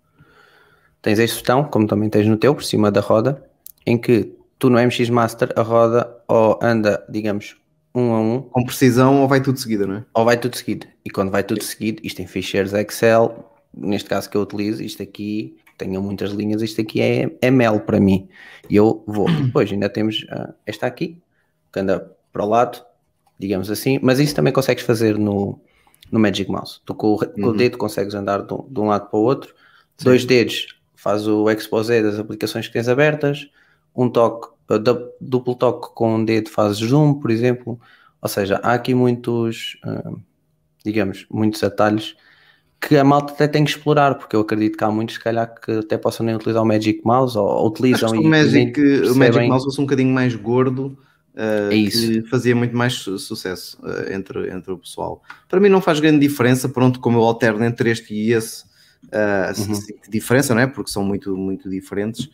Tens 1.02 1.18
este 1.18 1.38
botão, 1.38 1.64
como 1.64 1.86
também 1.86 2.08
tens 2.08 2.26
no 2.26 2.36
teu, 2.36 2.54
por 2.54 2.64
cima 2.64 2.90
da 2.90 3.00
roda, 3.00 3.44
em 3.84 3.98
que 3.98 4.34
tu 4.58 4.70
no 4.70 4.78
MX 4.80 5.10
Master 5.10 5.52
a 5.56 5.62
roda 5.62 6.22
ou 6.26 6.58
anda, 6.62 7.04
digamos, 7.08 7.56
um 7.94 8.12
a 8.12 8.20
um. 8.20 8.42
Com 8.42 8.64
precisão 8.64 9.22
ou 9.22 9.28
vai 9.28 9.40
tudo 9.40 9.58
seguido, 9.58 9.86
não 9.86 9.96
é? 9.96 10.04
Ou 10.12 10.24
vai 10.24 10.36
tudo 10.36 10.56
seguido. 10.56 10.86
E 11.04 11.10
quando 11.10 11.30
vai 11.30 11.44
tudo 11.44 11.62
seguido, 11.62 12.00
isto 12.02 12.20
em 12.20 12.26
ficheiros 12.26 12.72
Excel, 12.72 13.52
neste 13.72 14.08
caso 14.08 14.28
que 14.28 14.36
eu 14.36 14.40
utilizo, 14.40 14.82
isto 14.82 15.02
aqui, 15.02 15.56
tenho 15.78 16.02
muitas 16.02 16.30
linhas, 16.30 16.62
isto 16.62 16.80
aqui 16.80 17.00
é, 17.00 17.30
é 17.40 17.50
mel 17.50 17.80
para 17.80 18.00
mim. 18.00 18.28
E 18.68 18.76
eu 18.76 19.04
vou. 19.06 19.28
E 19.28 19.42
depois 19.46 19.70
ainda 19.70 19.88
temos 19.88 20.24
uh, 20.24 20.52
esta 20.66 20.86
aqui, 20.86 21.20
que 21.72 21.80
anda 21.80 22.10
para 22.32 22.44
o 22.44 22.48
lado, 22.48 22.84
digamos 23.38 23.70
assim, 23.70 23.98
mas 24.02 24.18
isso 24.18 24.34
também 24.34 24.52
consegues 24.52 24.84
fazer 24.84 25.16
no, 25.18 25.60
no 26.10 26.18
Magic 26.18 26.50
Mouse. 26.50 26.80
Tu 26.84 26.94
com 26.94 27.14
o, 27.14 27.18
com 27.18 27.40
o 27.40 27.46
uhum. 27.46 27.56
dedo 27.56 27.78
consegues 27.78 28.14
andar 28.14 28.42
de, 28.42 28.56
de, 28.68 28.80
um 28.80 28.86
lado 28.86 29.08
para 29.08 29.18
o 29.18 29.22
outro, 29.22 29.54
Sim. 29.98 30.04
dois 30.04 30.24
dedos 30.24 30.66
faz 30.94 31.28
o 31.28 31.50
exposé 31.50 32.02
das 32.02 32.18
aplicações 32.18 32.66
que 32.66 32.72
tens 32.72 32.88
abertas, 32.88 33.48
um 33.94 34.08
toque 34.08 34.53
duplo 35.20 35.54
toque 35.54 35.94
com 35.94 36.16
um 36.16 36.24
dedo 36.24 36.50
faz 36.50 36.76
zoom, 36.78 37.14
por 37.14 37.30
exemplo. 37.30 37.78
Ou 38.20 38.28
seja, 38.28 38.56
há 38.62 38.72
aqui 38.74 38.94
muitos, 38.94 39.78
uh, 39.84 40.18
digamos, 40.84 41.26
muitos 41.30 41.62
atalhos 41.62 42.16
que 42.80 42.96
a 42.96 43.04
malta 43.04 43.32
até 43.32 43.48
tem 43.48 43.64
que 43.64 43.70
explorar, 43.70 44.14
porque 44.16 44.36
eu 44.36 44.40
acredito 44.40 44.76
que 44.76 44.84
há 44.84 44.90
muitos, 44.90 45.14
se 45.14 45.20
calhar, 45.20 45.54
que 45.58 45.70
até 45.72 45.96
possam 45.96 46.26
nem 46.26 46.34
utilizar 46.34 46.62
o 46.62 46.66
Magic 46.66 47.00
Mouse 47.04 47.36
ou, 47.36 47.46
ou 47.46 47.68
utilizam 47.68 48.10
Acho 48.10 48.16
e, 48.16 48.20
que 48.20 48.26
o 48.26 48.30
Magic, 48.30 48.80
o 49.10 49.16
Magic 49.16 49.48
Mouse 49.48 49.64
fosse 49.64 49.80
um 49.80 49.84
bocadinho 49.84 50.12
mais 50.12 50.34
gordo, 50.34 50.98
uh, 51.34 51.72
É 51.72 51.90
que 51.90 52.22
fazia 52.28 52.54
muito 52.54 52.76
mais 52.76 52.94
su- 52.94 53.18
sucesso 53.18 53.78
uh, 53.82 54.12
entre, 54.12 54.50
entre 54.50 54.72
o 54.72 54.78
pessoal. 54.78 55.22
Para 55.48 55.60
mim 55.60 55.68
não 55.70 55.80
faz 55.80 55.98
grande 56.00 56.18
diferença, 56.26 56.68
pronto, 56.68 57.00
como 57.00 57.18
eu 57.18 57.22
alterno 57.24 57.64
entre 57.64 57.90
este 57.90 58.12
e 58.14 58.32
esse, 58.32 58.64
uh, 59.04 59.60
Uhum. 59.60 59.80
diferença, 60.10 60.54
não 60.54 60.60
é? 60.62 60.66
Porque 60.66 60.90
são 60.90 61.04
muito, 61.04 61.34
muito 61.36 61.70
diferentes. 61.70 62.28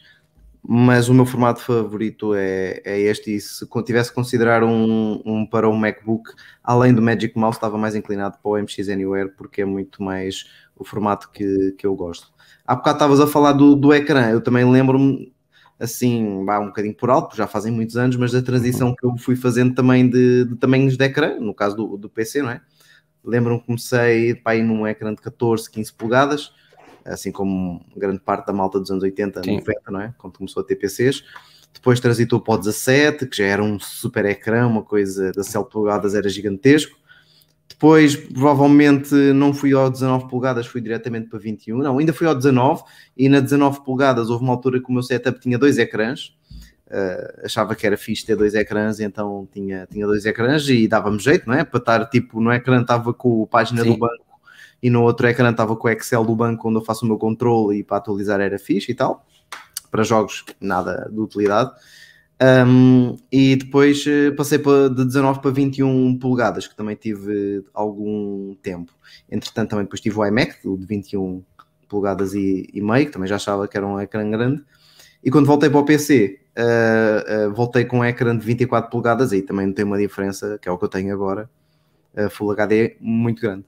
Mas 0.63 1.09
o 1.09 1.15
meu 1.15 1.25
formato 1.25 1.61
favorito 1.61 2.35
é, 2.35 2.83
é 2.85 3.01
este, 3.01 3.35
e 3.35 3.41
se 3.41 3.67
tivesse 3.85 4.11
que 4.11 4.15
considerar 4.15 4.63
um, 4.63 5.21
um 5.25 5.47
para 5.47 5.69
um 5.69 5.77
MacBook, 5.77 6.31
além 6.63 6.93
do 6.95 7.01
Magic 7.01 7.37
Mouse, 7.39 7.57
estava 7.57 7.79
mais 7.79 7.95
inclinado 7.95 8.37
para 8.43 8.51
o 8.51 8.59
MX 8.59 8.89
Anywhere, 8.91 9.31
porque 9.31 9.63
é 9.63 9.65
muito 9.65 10.03
mais 10.03 10.45
o 10.77 10.85
formato 10.85 11.31
que, 11.31 11.73
que 11.79 11.87
eu 11.87 11.95
gosto. 11.95 12.31
Há 12.67 12.77
bocado 12.77 12.97
estavas 12.97 13.21
a 13.21 13.27
falar 13.27 13.53
do, 13.53 13.75
do 13.75 13.93
ecrã, 13.93 14.31
eu 14.31 14.41
também 14.41 14.71
lembro-me, 14.71 15.33
assim, 15.79 16.23
um 16.25 16.45
bocadinho 16.45 16.95
por 16.95 17.09
alto, 17.09 17.37
já 17.37 17.47
fazem 17.47 17.73
muitos 17.73 17.97
anos, 17.97 18.17
mas 18.17 18.33
da 18.33 18.43
transição 18.43 18.95
que 18.95 19.05
eu 19.05 19.17
fui 19.17 19.37
fazendo 19.37 19.75
também 19.75 20.09
de, 20.09 20.45
de 20.45 20.57
tamanhos 20.57 20.97
de 20.97 21.05
ecrã, 21.05 21.41
no 21.41 21.55
caso 21.55 21.75
do, 21.75 21.97
do 21.97 22.09
PC, 22.11 22.43
não 22.43 22.51
é? 22.51 22.61
Lembro-me 23.25 23.61
que 23.61 23.67
comecei 23.67 24.35
para 24.35 24.57
ir 24.57 24.63
num 24.63 24.87
ecrã 24.87 25.15
de 25.15 25.21
14, 25.23 25.71
15 25.71 25.93
polegadas, 25.95 26.53
assim 27.05 27.33
como 27.33 27.85
grande 27.97 28.21
parte 28.21 28.47
da 28.47 28.53
malta 28.53 28.79
dos 28.79 28.91
anos 28.91 29.03
80, 29.03 29.43
Sim. 29.45 29.57
90, 29.57 29.91
não 29.91 30.01
é? 30.01 30.15
Quando 30.19 30.39
começou 30.39 30.63
a 30.63 30.67
ter 30.67 30.77
PCs. 30.77 31.23
Depois 31.73 32.01
transitou 32.01 32.41
para 32.41 32.55
o 32.55 32.59
17, 32.59 33.27
que 33.27 33.37
já 33.37 33.45
era 33.45 33.63
um 33.63 33.79
super 33.79 34.25
ecrã, 34.25 34.67
uma 34.67 34.83
coisa 34.83 35.31
de 35.31 35.45
7 35.45 35.71
polegadas 35.71 36.15
era 36.15 36.29
gigantesco. 36.29 36.99
Depois, 37.69 38.17
provavelmente, 38.17 39.15
não 39.15 39.55
fui 39.55 39.73
ao 39.73 39.89
19 39.89 40.29
polegadas, 40.29 40.67
fui 40.67 40.81
diretamente 40.81 41.29
para 41.29 41.39
21. 41.39 41.79
Não, 41.79 41.99
ainda 41.99 42.13
fui 42.13 42.27
ao 42.27 42.35
19 42.35 42.83
e 43.17 43.29
na 43.29 43.41
19 43.41 43.85
polegadas 43.85 44.29
houve 44.29 44.45
uma 44.45 44.53
altura 44.53 44.81
que 44.81 44.91
o 44.91 44.93
meu 44.93 45.03
setup 45.03 45.41
tinha 45.41 45.57
dois 45.57 45.79
ecrãs. 45.79 46.37
Uh, 46.89 47.45
achava 47.47 47.77
que 47.77 47.87
era 47.87 47.97
fixe 47.97 48.27
ter 48.27 48.35
dois 48.35 48.53
ecrãs, 48.55 48.99
então 48.99 49.49
tinha, 49.53 49.87
tinha 49.91 50.05
dois 50.05 50.27
ecrãs 50.27 50.69
e 50.69 50.89
dava-me 50.89 51.21
jeito, 51.21 51.47
não 51.47 51.55
é? 51.55 51.63
Para 51.65 51.79
estar 51.79 52.05
tipo 52.07 52.41
no 52.41 52.53
ecrã 52.53 52.83
estava 52.83 53.15
com 53.15 53.45
a 53.45 53.47
página 53.47 53.85
Sim. 53.85 53.93
do 53.93 53.99
banco 53.99 54.30
e 54.83 54.91
no 54.91 55.03
outro 55.03 55.27
ecrã 55.27 55.51
estava 55.51 55.77
com 55.77 55.89
o 55.89 55.91
Excel 55.91 56.25
do 56.25 56.35
banco 56.35 56.69
onde 56.69 56.79
eu 56.79 56.85
faço 56.85 57.05
o 57.05 57.09
meu 57.09 57.19
controle 57.19 57.79
e 57.79 57.85
para 57.85 57.99
atualizar 57.99 58.41
era 58.41 58.59
fixe 58.59 58.93
e 58.93 58.95
tal. 58.95 59.27
Para 59.91 60.05
jogos, 60.05 60.45
nada 60.61 61.09
de 61.13 61.19
utilidade. 61.19 61.73
Um, 62.43 63.17
e 63.31 63.57
depois 63.57 64.03
eh, 64.07 64.31
passei 64.31 64.59
para, 64.59 64.89
de 64.89 65.05
19 65.05 65.41
para 65.41 65.51
21 65.51 66.19
polegadas, 66.19 66.67
que 66.67 66.75
também 66.75 66.97
tive 66.97 67.63
algum 67.75 68.55
tempo. 68.63 68.93
Entretanto, 69.31 69.71
também 69.71 69.85
depois 69.85 70.01
tive 70.01 70.19
o 70.19 70.25
iMac, 70.25 70.67
o 70.67 70.79
de 70.79 70.87
21 70.87 71.43
polegadas 71.87 72.33
e, 72.33 72.67
e 72.73 72.81
meio, 72.81 73.07
que 73.07 73.13
também 73.13 73.29
já 73.29 73.37
achava 73.37 73.69
que 73.69 73.77
era 73.77 73.87
um 73.87 74.01
ecrã 74.01 74.29
grande. 74.31 74.65
E 75.23 75.31
quando 75.31 75.47
voltei 75.47 75.69
para 75.69 75.81
o 75.81 75.85
PC, 75.85 76.41
eh, 76.57 77.25
eh, 77.27 77.49
voltei 77.49 77.85
com 77.85 77.99
um 77.99 78.05
ecrã 78.05 78.37
de 78.37 78.45
24 78.45 78.91
polegadas, 78.91 79.33
aí 79.33 79.43
também 79.43 79.67
não 79.67 79.75
tem 79.75 79.85
uma 79.85 79.99
diferença, 79.99 80.59
que 80.61 80.69
é 80.69 80.73
o 80.73 80.79
que 80.79 80.85
eu 80.85 80.89
tenho 80.89 81.13
agora, 81.13 81.51
eh, 82.15 82.29
Full 82.29 82.53
HD 82.53 82.97
muito 83.01 83.43
grande. 83.43 83.65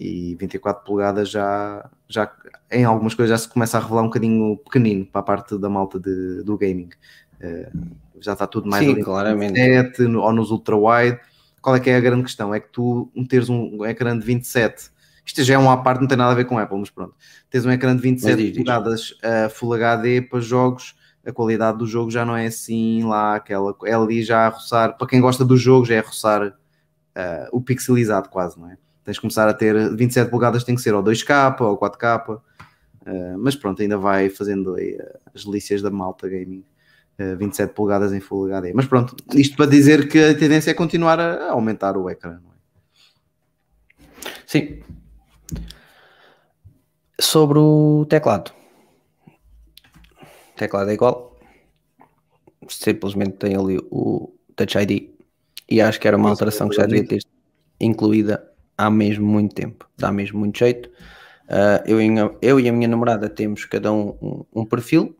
E 0.00 0.34
24 0.36 0.82
polegadas 0.82 1.28
já, 1.28 1.90
já, 2.08 2.32
em 2.72 2.84
algumas 2.84 3.12
coisas, 3.14 3.38
já 3.38 3.46
se 3.46 3.52
começa 3.52 3.76
a 3.76 3.80
revelar 3.82 4.00
um 4.00 4.06
bocadinho 4.06 4.56
pequenino 4.56 5.04
para 5.04 5.20
a 5.20 5.24
parte 5.24 5.58
da 5.58 5.68
malta 5.68 6.00
de, 6.00 6.42
do 6.42 6.56
gaming. 6.56 6.88
Eh, 7.38 7.70
já 8.18 8.32
está 8.32 8.46
tudo 8.46 8.66
mais 8.66 8.82
Sim, 8.82 8.92
ali 8.92 9.00
no 9.00 9.04
claramente. 9.04 9.52
27 9.60 10.02
no- 10.04 10.22
ou 10.22 10.32
nos 10.32 10.50
ultra-wide. 10.50 11.20
Qual 11.60 11.76
é 11.76 11.80
que 11.80 11.90
é 11.90 11.96
a 11.96 12.00
grande 12.00 12.22
questão? 12.22 12.54
É 12.54 12.60
que 12.60 12.68
tu 12.70 13.12
teres 13.28 13.50
um 13.50 13.84
ecrã 13.84 14.18
de 14.18 14.24
27, 14.24 14.90
isto 15.26 15.42
já 15.44 15.54
é 15.54 15.58
uma 15.58 15.74
à 15.74 15.76
parte, 15.76 16.00
não 16.00 16.08
tem 16.08 16.16
nada 16.16 16.32
a 16.32 16.34
ver 16.34 16.46
com 16.46 16.58
Apple, 16.58 16.78
mas 16.78 16.88
pronto. 16.88 17.14
Tens 17.50 17.66
um 17.66 17.70
ecrã 17.70 17.94
de 17.94 18.00
27 18.00 18.36
diz, 18.36 18.46
diz. 18.46 18.56
polegadas 18.56 19.10
uh, 19.10 19.50
Full 19.50 19.74
HD 19.74 20.22
para 20.22 20.40
jogos, 20.40 20.94
a 21.26 21.30
qualidade 21.30 21.76
do 21.76 21.86
jogo 21.86 22.10
já 22.10 22.24
não 22.24 22.34
é 22.34 22.46
assim 22.46 23.04
lá, 23.04 23.36
aquela, 23.36 23.76
é 23.84 23.92
ali 23.92 24.22
já 24.22 24.46
a 24.46 24.48
roçar, 24.48 24.96
para 24.96 25.06
quem 25.06 25.20
gosta 25.20 25.44
do 25.44 25.58
jogo, 25.58 25.84
já 25.84 25.96
é 25.96 25.98
a 25.98 26.02
roçar 26.02 26.46
uh, 26.48 26.52
o 27.52 27.60
pixelizado 27.60 28.30
quase, 28.30 28.58
não 28.58 28.70
é? 28.70 28.78
Tens 29.04 29.14
de 29.14 29.20
começar 29.20 29.48
a 29.48 29.54
ter 29.54 29.94
27 29.96 30.30
polegadas, 30.30 30.64
tem 30.64 30.74
que 30.74 30.82
ser 30.82 30.94
ou 30.94 31.02
2K 31.02 31.60
ou 31.60 31.78
4K, 31.78 32.36
uh, 32.36 32.40
mas 33.38 33.56
pronto, 33.56 33.80
ainda 33.80 33.96
vai 33.96 34.28
fazendo 34.28 34.74
aí 34.74 34.94
uh, 34.94 35.18
as 35.34 35.44
delícias 35.44 35.82
da 35.82 35.90
malta 35.90 36.28
gaming. 36.28 36.64
uh, 37.18 37.36
27 37.36 37.72
polegadas 37.72 38.12
em 38.12 38.20
Full 38.20 38.46
HD. 38.46 38.72
Mas 38.74 38.86
pronto, 38.86 39.16
isto 39.34 39.56
para 39.56 39.66
dizer 39.66 40.08
que 40.08 40.18
a 40.18 40.34
tendência 40.36 40.70
é 40.70 40.74
continuar 40.74 41.18
a 41.18 41.50
aumentar 41.50 41.96
o 41.96 42.08
ecrã. 42.10 42.38
Não 42.42 42.50
é? 42.50 42.60
Sim. 44.46 44.82
Sobre 47.18 47.58
o 47.58 48.06
teclado. 48.08 48.52
O 50.16 50.56
teclado 50.56 50.90
é 50.90 50.94
igual. 50.94 51.38
Simplesmente 52.68 53.32
tem 53.32 53.56
ali 53.56 53.78
o 53.90 54.32
Touch 54.56 54.76
ID. 54.78 55.10
E 55.68 55.80
acho 55.80 56.00
que 56.00 56.08
era 56.08 56.16
uma 56.16 56.28
alteração 56.28 56.68
que 56.68 56.76
já 56.76 56.84
devia 56.84 57.06
ter 57.06 57.22
incluída 57.80 58.49
há 58.86 58.90
mesmo 58.90 59.26
muito 59.26 59.54
tempo. 59.54 59.88
Dá 59.98 60.10
mesmo 60.10 60.38
muito 60.38 60.58
jeito. 60.58 60.90
Ah, 61.48 61.82
eu, 61.86 62.00
e 62.00 62.18
a- 62.18 62.30
eu 62.40 62.58
e 62.60 62.68
a 62.68 62.72
minha 62.72 62.88
namorada 62.88 63.28
temos 63.28 63.64
cada 63.64 63.92
um 63.92 64.16
um, 64.22 64.44
um 64.62 64.64
perfil 64.64 65.16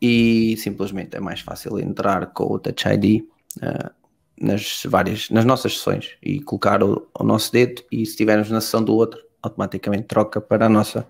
e 0.00 0.56
simplesmente 0.58 1.16
é 1.16 1.20
mais 1.20 1.40
fácil 1.40 1.78
entrar 1.78 2.26
com 2.26 2.44
o 2.44 2.58
Touch 2.58 2.86
ID 2.88 3.24
ah, 3.62 3.92
nas 4.40 4.82
várias, 4.86 5.30
nas 5.30 5.44
nossas 5.44 5.74
sessões 5.78 6.16
e 6.22 6.40
colocar 6.40 6.82
o, 6.82 7.06
o 7.18 7.24
nosso 7.24 7.52
dedo 7.52 7.82
e 7.90 8.04
se 8.04 8.12
estivermos 8.12 8.50
na 8.50 8.60
sessão 8.60 8.82
do 8.82 8.94
outro, 8.94 9.20
automaticamente 9.42 10.04
troca 10.04 10.40
para 10.40 10.66
a 10.66 10.68
nossa. 10.68 11.06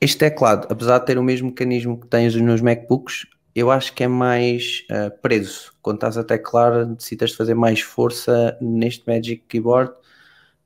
Este 0.00 0.18
teclado, 0.18 0.66
apesar 0.70 0.98
de 0.98 1.06
ter 1.06 1.18
o 1.18 1.22
mesmo 1.22 1.48
mecanismo 1.48 1.98
que 1.98 2.08
tens 2.08 2.34
nos 2.34 2.60
MacBooks, 2.60 3.26
eu 3.54 3.70
acho 3.70 3.92
que 3.94 4.02
é 4.02 4.08
mais 4.08 4.84
ah, 4.90 5.10
preso. 5.22 5.72
Quando 5.80 5.96
estás 5.96 6.18
a 6.18 6.24
teclar, 6.24 6.86
necessitas 6.86 7.32
fazer 7.32 7.54
mais 7.54 7.80
força 7.80 8.56
neste 8.60 9.06
Magic 9.06 9.44
Keyboard 9.48 9.92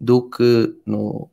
do 0.00 0.28
que 0.28 0.74
no, 0.84 1.30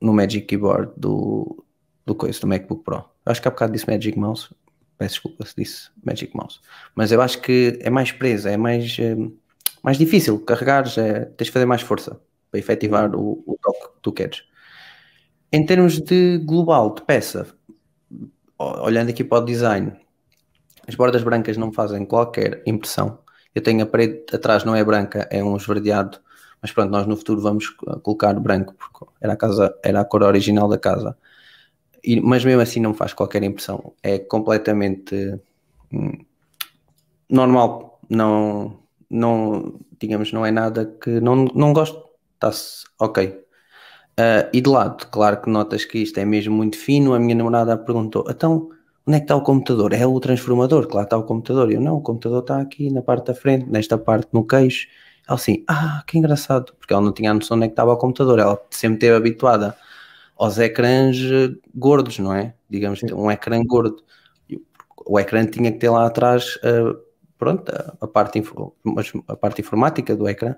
no 0.00 0.12
Magic 0.12 0.46
Keyboard 0.46 0.92
do, 0.96 1.64
do 2.06 2.14
coisa, 2.14 2.40
do 2.40 2.46
MacBook 2.46 2.82
Pro. 2.82 3.04
Acho 3.24 3.42
que 3.42 3.48
há 3.48 3.50
bocado 3.50 3.72
disse 3.72 3.88
Magic 3.88 4.18
Mouse. 4.18 4.48
Peço 4.96 5.14
desculpa 5.14 5.46
se 5.46 5.54
disse 5.56 5.90
Magic 6.04 6.34
Mouse. 6.36 6.60
Mas 6.94 7.12
eu 7.12 7.20
acho 7.20 7.40
que 7.40 7.78
é 7.82 7.90
mais 7.90 8.10
presa, 8.10 8.50
é 8.50 8.56
mais, 8.56 8.96
eh, 8.98 9.16
mais 9.82 9.96
difícil 9.96 10.38
carregares, 10.40 10.98
é, 10.98 11.26
tens 11.26 11.46
de 11.46 11.52
fazer 11.52 11.66
mais 11.66 11.82
força 11.82 12.20
para 12.50 12.58
efetivar 12.58 13.14
o, 13.14 13.42
o 13.46 13.58
toque 13.62 13.94
que 13.94 14.00
tu 14.02 14.12
queres. 14.12 14.42
Em 15.52 15.64
termos 15.64 16.00
de 16.00 16.38
global 16.38 16.94
de 16.94 17.02
peça, 17.02 17.46
olhando 18.58 19.10
aqui 19.10 19.22
para 19.22 19.42
o 19.42 19.44
design, 19.44 19.92
as 20.86 20.94
bordas 20.94 21.22
brancas 21.22 21.56
não 21.56 21.72
fazem 21.72 22.04
qualquer 22.04 22.62
impressão. 22.66 23.20
Eu 23.54 23.62
tenho 23.62 23.82
a 23.82 23.86
parede 23.86 24.24
atrás, 24.32 24.64
não 24.64 24.74
é 24.74 24.84
branca, 24.84 25.28
é 25.30 25.42
um 25.42 25.56
esverdeado, 25.56 26.18
mas 26.62 26.72
pronto, 26.72 26.90
nós 26.90 27.06
no 27.06 27.16
futuro 27.16 27.40
vamos 27.40 27.68
uh, 27.86 28.00
colocar 28.00 28.34
branco, 28.40 28.74
porque 28.74 29.06
era 29.20 29.34
a, 29.34 29.36
casa, 29.36 29.74
era 29.82 30.00
a 30.00 30.04
cor 30.04 30.22
original 30.22 30.68
da 30.68 30.78
casa. 30.78 31.16
E- 32.04 32.20
mas 32.20 32.44
mesmo 32.44 32.62
assim 32.62 32.80
não 32.80 32.94
faz 32.94 33.12
qualquer 33.12 33.42
impressão. 33.42 33.94
É 34.02 34.18
completamente 34.18 35.40
hum, 35.92 36.12
normal. 37.28 38.00
Não, 38.08 38.78
não, 39.10 39.74
digamos, 40.00 40.32
não 40.32 40.44
é 40.44 40.50
nada 40.50 40.86
que 40.86 41.20
não, 41.20 41.44
não 41.54 41.72
gosto. 41.72 42.02
Está-se 42.34 42.84
ok. 42.98 43.44
Ah, 44.18 44.48
e 44.52 44.60
de 44.60 44.68
lado, 44.70 45.06
claro 45.10 45.40
que 45.42 45.50
notas 45.50 45.84
que 45.84 45.98
isto 45.98 46.18
é 46.18 46.24
mesmo 46.24 46.54
muito 46.56 46.76
fino. 46.78 47.14
A 47.14 47.20
minha 47.20 47.34
namorada 47.34 47.76
perguntou: 47.78 48.24
então, 48.30 48.70
onde 49.06 49.16
é 49.16 49.20
que 49.20 49.24
está 49.24 49.36
o 49.36 49.42
computador? 49.42 49.92
É 49.92 50.06
o 50.06 50.20
transformador, 50.20 50.88
claro 50.88 51.06
está 51.06 51.16
o 51.18 51.24
computador. 51.24 51.70
Eu 51.72 51.80
não, 51.80 51.96
o 51.98 52.02
computador 52.02 52.40
está 52.42 52.60
aqui 52.60 52.90
na 52.92 53.02
parte 53.02 53.26
da 53.28 53.34
frente, 53.34 53.70
nesta 53.70 53.98
parte 53.98 54.28
no 54.32 54.46
queixo. 54.46 54.88
Ela 55.28 55.36
assim, 55.36 55.62
ah, 55.68 56.02
que 56.06 56.16
engraçado, 56.16 56.74
porque 56.78 56.92
ela 56.92 57.02
não 57.02 57.12
tinha 57.12 57.30
a 57.30 57.34
noção 57.34 57.56
onde 57.56 57.66
é 57.66 57.68
que 57.68 57.72
estava 57.72 57.92
o 57.92 57.98
computador. 57.98 58.38
Ela 58.38 58.58
sempre 58.70 58.96
esteve 58.96 59.16
habituada 59.16 59.76
aos 60.38 60.58
ecrãs 60.58 61.18
eh, 61.18 61.54
gordos, 61.74 62.18
não 62.18 62.34
é? 62.34 62.54
Digamos, 62.70 63.02
um 63.02 63.30
ecrã 63.30 63.62
gordo. 63.64 64.02
O 65.06 65.18
ecrã 65.20 65.44
tinha 65.46 65.70
que 65.72 65.78
ter 65.78 65.90
lá 65.90 66.06
atrás, 66.06 66.58
eh, 66.62 66.96
pronto, 67.38 67.70
a, 68.00 68.06
parte, 68.06 68.42
a 69.28 69.36
parte 69.36 69.60
informática 69.60 70.16
do 70.16 70.28
ecrã. 70.28 70.54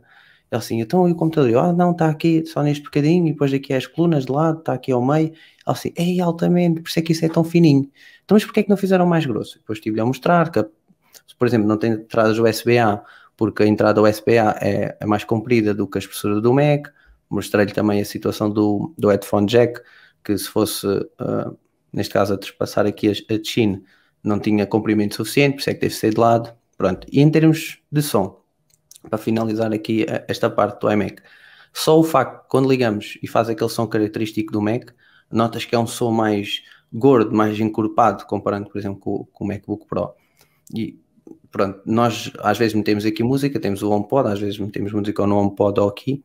Ela 0.51 0.61
assim, 0.61 0.81
então 0.81 1.09
e 1.09 1.13
o 1.13 1.17
computador? 1.17 1.51
Eu, 1.51 1.61
ah, 1.61 1.73
não, 1.73 1.93
está 1.93 2.09
aqui 2.09 2.45
só 2.47 2.63
neste 2.63 2.85
bocadinho, 2.85 3.27
e 3.29 3.33
depois 3.33 3.53
aqui 3.53 3.73
é 3.73 3.77
as 3.77 3.87
colunas 3.87 4.27
de 4.27 4.33
lado, 4.33 4.61
está 4.61 4.73
aqui 4.75 4.93
ao 4.93 5.05
meio. 5.05 5.29
Ela 5.67 5.77
assim, 5.77 5.93
ei, 5.97 6.21
altamente, 6.21 6.81
por 6.83 6.89
isso 6.89 6.99
é 6.99 7.03
que 7.03 7.13
isso 7.13 7.25
é 7.25 7.29
tão 7.29 7.45
fininho. 7.45 7.91
Então, 8.25 8.37
mas 8.37 8.45
porquê 8.45 8.61
é 8.61 8.63
que 8.65 8.71
não 8.71 8.77
fizeram 8.77 9.07
mais 9.07 9.27
grosso? 9.27 9.59
Depois 9.59 9.79
estive-lhe 9.79 10.01
a 10.01 10.07
mostrar 10.07 10.51
que, 10.51 10.65
por 11.39 11.47
exemplo, 11.47 11.67
não 11.69 11.77
tem 11.77 11.93
entradas 11.93 12.39
USB-A, 12.39 13.03
porque 13.41 13.63
a 13.63 13.67
entrada 13.67 14.03
USB-A 14.03 14.59
é, 14.61 14.99
é 15.01 15.07
mais 15.07 15.25
comprida 15.25 15.73
do 15.73 15.87
que 15.87 15.97
a 15.97 15.99
espessura 15.99 16.43
do 16.43 16.53
Mac. 16.53 16.89
Mostrei-lhe 17.31 17.73
também 17.73 17.99
a 17.99 18.05
situação 18.05 18.51
do, 18.51 18.93
do 18.99 19.09
headphone 19.09 19.47
jack, 19.47 19.81
que 20.23 20.37
se 20.37 20.47
fosse, 20.47 20.87
ah, 21.19 21.51
neste 21.91 22.13
caso, 22.13 22.35
a 22.35 22.37
trespassar 22.37 22.85
aqui 22.85 23.09
a, 23.09 23.13
a 23.13 23.43
chin, 23.43 23.83
não 24.23 24.39
tinha 24.39 24.67
comprimento 24.67 25.15
suficiente, 25.15 25.55
por 25.55 25.61
isso 25.61 25.71
é 25.71 25.73
que 25.73 25.81
teve 25.81 25.95
de 25.95 25.99
ser 25.99 26.13
de 26.13 26.21
lado. 26.21 26.55
Pronto. 26.77 27.07
E 27.11 27.19
em 27.19 27.31
termos 27.31 27.81
de 27.91 28.03
som, 28.03 28.43
para 29.09 29.19
finalizar 29.19 29.73
aqui 29.73 30.05
eh, 30.07 30.23
esta 30.29 30.51
parte 30.51 30.79
do 30.79 30.93
iMac, 30.93 31.23
Só 31.73 31.99
o 31.99 32.05
facto, 32.05 32.47
quando 32.47 32.69
ligamos 32.69 33.17
e 33.23 33.27
faz 33.27 33.49
aquele 33.49 33.71
som 33.71 33.87
característico 33.87 34.53
do 34.53 34.61
Mac, 34.61 34.91
notas 35.33 35.65
que 35.65 35.75
é 35.75 35.79
um 35.79 35.87
som 35.87 36.11
mais 36.11 36.61
gordo, 36.93 37.35
mais 37.35 37.59
encorpado, 37.59 38.27
comparando, 38.27 38.69
por 38.69 38.77
exemplo, 38.77 39.01
com, 39.01 39.25
com 39.33 39.45
o 39.45 39.49
MacBook 39.49 39.87
Pro. 39.87 40.13
E 40.77 41.01
pronto, 41.51 41.81
nós 41.85 42.33
às 42.41 42.59
vezes 42.59 42.75
metemos 42.75 43.05
aqui 43.05 43.23
música, 43.23 43.61
temos 43.61 43.83
o 43.83 43.91
HomePod, 43.91 44.29
às 44.29 44.41
vezes 44.41 44.59
metemos 44.59 44.93
música 44.93 45.23
ou 45.23 45.29
no 45.29 45.37
HomePod 45.37 45.81
ou 45.81 45.89
aqui. 45.89 46.25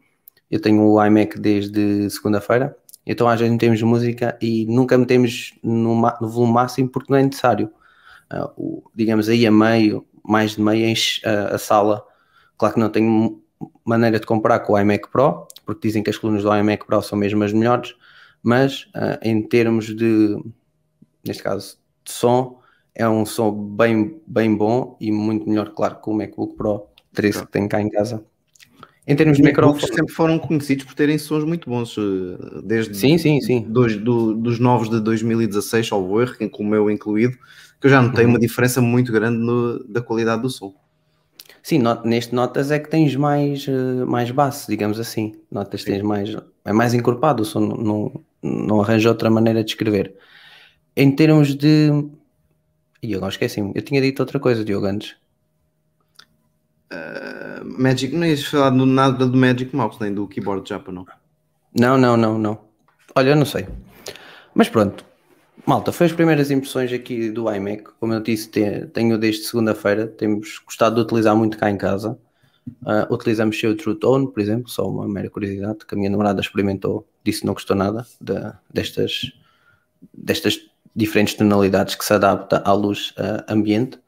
Eu 0.50 0.60
tenho 0.62 0.84
o 0.84 1.04
iMac 1.04 1.40
desde 1.40 2.10
segunda-feira, 2.10 2.76
então 3.06 3.28
às 3.28 3.40
vezes 3.40 3.52
metemos 3.52 3.82
música 3.82 4.38
e 4.42 4.66
nunca 4.68 4.98
metemos 4.98 5.54
no, 5.64 5.96
no 5.96 6.28
volume 6.28 6.54
máximo 6.54 6.90
porque 6.90 7.12
não 7.12 7.20
é 7.20 7.24
necessário. 7.24 7.72
Uh, 8.32 8.50
o, 8.58 8.92
digamos 8.94 9.30
aí 9.30 9.46
a 9.46 9.52
meio, 9.52 10.06
mais 10.24 10.52
de 10.56 10.62
meio, 10.62 10.88
enche 10.88 11.22
a, 11.28 11.58
sala. 11.58 12.04
Claro 12.58 12.76
que 12.76 12.80
não 12.80 12.90
tenho 12.90 13.42
maneira 13.84 14.20
de 14.20 14.26
comparar 14.26 14.60
com 14.60 14.74
o 14.74 14.80
iMac 14.80 15.10
Pro, 15.10 15.48
porque 15.66 15.88
dizem 15.88 16.04
que 16.04 16.10
as 16.10 16.18
colunas 16.18 16.44
do 16.44 16.56
iMac 16.56 16.86
Pro 16.86 17.02
são 17.02 17.18
mesmo 17.18 17.44
as 17.44 17.54
melhores, 17.54 17.96
mas 18.44 18.84
uh, 18.96 19.18
em 19.22 19.42
termos 19.42 19.96
de, 19.96 20.38
neste 21.26 21.44
caso, 21.44 21.78
de 22.04 22.12
som, 22.12 22.60
é 22.96 23.08
um 23.08 23.26
som 23.26 23.52
bem, 23.52 24.22
bem 24.26 24.56
bom 24.56 24.96
e 25.00 25.12
muito 25.12 25.48
melhor, 25.50 25.70
claro, 25.74 26.02
que 26.02 26.10
o 26.10 26.14
MacBook 26.14 26.56
Pro 26.56 26.86
13 27.14 27.46
que 27.46 27.52
tenho 27.52 27.68
cá 27.68 27.82
em 27.82 27.90
casa. 27.90 28.24
Em 29.08 29.16
termos 29.16 29.38
de 29.38 29.44
microfones. 29.44 29.86
sempre 29.94 30.14
foram 30.14 30.40
conhecidos 30.40 30.86
por 30.86 30.96
terem 30.96 31.18
sons 31.18 31.44
muito 31.44 31.70
bons, 31.70 31.96
eh, 31.98 32.62
desde 32.64 32.98
sim, 32.98 33.18
sim, 33.20 33.40
sim. 33.40 33.62
Dos, 33.62 33.96
do, 33.98 34.34
dos 34.34 34.60
novos 34.60 34.90
de 34.90 35.00
2016, 35.00 35.92
ao 35.92 36.22
erro, 36.22 36.50
com 36.50 36.64
o 36.64 36.66
meu 36.66 36.90
incluído, 36.90 37.38
que 37.80 37.86
eu 37.86 37.92
já 37.92 38.02
notei 38.02 38.26
uhum. 38.26 38.32
uma 38.32 38.40
diferença 38.40 38.82
muito 38.82 39.12
grande 39.12 39.38
no, 39.38 39.84
da 39.88 40.02
qualidade 40.02 40.42
do 40.42 40.50
som. 40.50 40.74
Sim, 41.62 41.80
not, 41.80 42.08
neste 42.08 42.34
notas 42.34 42.72
é 42.72 42.80
que 42.80 42.90
tens 42.90 43.16
mais, 43.16 43.68
uh, 43.68 44.08
mais 44.08 44.32
baixo, 44.32 44.66
digamos 44.68 45.00
assim. 45.00 45.34
Notas 45.52 45.84
tens 45.84 46.02
mais. 46.02 46.36
É 46.64 46.74
mais 46.74 46.94
encorpado, 46.94 47.44
o 47.44 47.46
som 47.46 47.60
não, 47.60 47.78
não, 47.78 48.24
não 48.42 48.82
arranja 48.82 49.10
outra 49.10 49.30
maneira 49.30 49.64
de 49.64 49.72
escrever. 49.72 50.16
Em 50.96 51.12
termos 51.16 51.56
de. 51.56 51.90
E 53.06 53.16
agora 53.16 53.32
esqueci-me, 53.32 53.72
eu 53.76 53.82
tinha 53.82 54.02
dito 54.02 54.20
outra 54.20 54.40
coisa, 54.40 54.66
Diogo, 54.66 54.88
antes. 54.88 55.16
Uh, 56.92 57.64
Magic, 57.64 58.16
não 58.16 58.26
ias 58.26 58.44
falar 58.44 58.72
do, 58.72 58.86
nada 58.86 59.26
do 59.28 59.38
Magic 59.38 59.76
Mouse, 59.76 59.98
nem 60.02 60.14
do 60.14 60.28
keyboard 60.28 60.68
Japa, 60.68 60.92
não? 60.92 61.06
Não, 61.78 61.98
não, 61.98 62.18
não, 62.18 62.38
não. 62.38 62.60
Olha, 63.16 63.30
eu 63.30 63.36
não 63.36 63.46
sei. 63.46 63.68
Mas 64.54 64.70
pronto, 64.70 65.06
Malta, 65.66 65.92
foi 65.92 66.06
as 66.06 66.14
primeiras 66.14 66.52
impressões 66.52 66.94
aqui 66.94 67.30
do 67.30 67.52
iMac. 67.54 67.84
Como 68.00 68.14
eu 68.14 68.20
disse, 68.22 68.50
tenho 68.94 69.18
desde 69.18 69.44
segunda-feira. 69.44 70.08
Temos 70.08 70.60
gostado 70.60 70.96
de 70.96 71.02
utilizar 71.02 71.36
muito 71.36 71.58
cá 71.58 71.70
em 71.70 71.78
casa. 71.78 72.18
Uh, 72.82 73.14
utilizamos 73.14 73.62
o 73.64 73.76
True 73.76 73.96
Tone, 73.96 74.32
por 74.32 74.40
exemplo, 74.40 74.70
só 74.70 74.88
uma 74.90 75.08
mera 75.08 75.30
curiosidade, 75.30 75.86
que 75.86 75.94
a 75.94 75.98
minha 75.98 76.10
namorada 76.10 76.42
experimentou, 76.42 77.08
disse 77.24 77.42
que 77.42 77.46
não 77.46 77.54
gostou 77.54 77.76
nada 77.76 78.06
de, 78.20 78.34
destas, 78.74 79.32
destas 80.14 80.60
diferentes 80.96 81.34
tonalidades 81.34 81.96
que 81.96 82.06
se 82.06 82.14
adapta 82.14 82.62
à 82.66 82.72
luz 82.74 83.14
uh, 83.18 83.44
ambiente, 83.52 84.00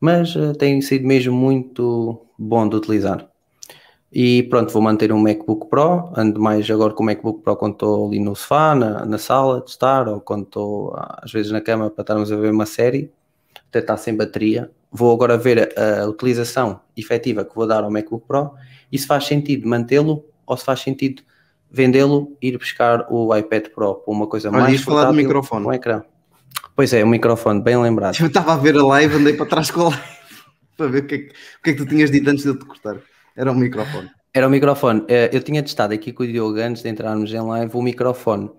mas 0.00 0.34
uh, 0.34 0.52
tem 0.54 0.80
sido 0.80 1.06
mesmo 1.06 1.34
muito 1.34 2.26
bom 2.38 2.68
de 2.68 2.76
utilizar. 2.76 3.28
E 4.12 4.42
pronto, 4.42 4.70
vou 4.70 4.82
manter 4.82 5.10
um 5.10 5.18
MacBook 5.18 5.68
Pro, 5.70 6.12
ando 6.14 6.38
mais 6.38 6.70
agora 6.70 6.92
com 6.92 7.02
o 7.02 7.06
MacBook 7.06 7.40
Pro 7.42 7.56
quando 7.56 7.72
estou 7.72 8.08
ali 8.08 8.20
no 8.20 8.36
sofá, 8.36 8.74
na, 8.74 9.06
na 9.06 9.16
sala 9.16 9.62
de 9.62 9.70
estar, 9.70 10.06
ou 10.06 10.20
quando 10.20 10.42
estou 10.42 10.94
às 10.96 11.32
vezes 11.32 11.50
na 11.50 11.62
cama 11.62 11.88
para 11.88 12.02
estarmos 12.02 12.30
a 12.30 12.36
ver 12.36 12.50
uma 12.50 12.66
série, 12.66 13.10
até 13.68 13.78
está 13.78 13.96
sem 13.96 14.14
bateria. 14.14 14.70
Vou 14.90 15.14
agora 15.14 15.38
ver 15.38 15.72
a, 15.78 16.02
a 16.02 16.06
utilização 16.06 16.80
efetiva 16.94 17.42
que 17.42 17.54
vou 17.54 17.66
dar 17.66 17.84
ao 17.84 17.90
MacBook 17.90 18.26
Pro 18.26 18.50
e 18.90 18.98
se 18.98 19.06
faz 19.06 19.24
sentido 19.24 19.66
mantê-lo 19.66 20.22
ou 20.46 20.56
se 20.58 20.64
faz 20.64 20.80
sentido 20.80 21.22
vendê-lo 21.70 22.36
e 22.42 22.48
ir 22.48 22.58
buscar 22.58 23.06
o 23.10 23.34
iPad 23.34 23.68
Pro 23.68 23.94
para 23.94 24.12
uma 24.12 24.26
coisa 24.26 24.50
Olha, 24.50 24.58
mais 24.58 24.82
falar 24.82 25.06
do 25.06 25.14
microfone. 25.14 25.66
Um 25.66 25.72
ecrã. 25.72 26.02
Pois 26.74 26.92
é, 26.92 27.04
o 27.04 27.06
microfone, 27.06 27.60
bem 27.60 27.76
lembrado. 27.76 28.16
Eu 28.18 28.28
estava 28.28 28.54
a 28.54 28.56
ver 28.56 28.76
a 28.76 28.84
live, 28.84 29.16
andei 29.16 29.34
para 29.34 29.46
trás 29.46 29.70
com 29.70 29.82
a 29.82 29.84
live 29.90 30.02
para 30.76 30.86
ver 30.86 31.02
o 31.02 31.06
que, 31.06 31.14
é 31.14 31.18
que, 31.18 31.28
o 31.28 31.62
que 31.62 31.70
é 31.70 31.72
que 31.74 31.78
tu 31.78 31.86
tinhas 31.86 32.10
dito 32.10 32.30
antes 32.30 32.44
de 32.44 32.50
eu 32.50 32.58
te 32.58 32.64
cortar. 32.64 32.96
Era 33.36 33.52
o 33.52 33.54
microfone. 33.54 34.10
Era 34.32 34.46
o 34.46 34.50
microfone. 34.50 35.04
Eh, 35.08 35.30
eu 35.32 35.42
tinha 35.42 35.62
testado 35.62 35.92
aqui 35.92 36.12
com 36.12 36.22
o 36.22 36.26
Diogo 36.26 36.58
antes 36.58 36.82
de 36.82 36.88
entrarmos 36.88 37.32
em 37.32 37.40
live 37.40 37.76
o 37.76 37.82
microfone. 37.82 38.50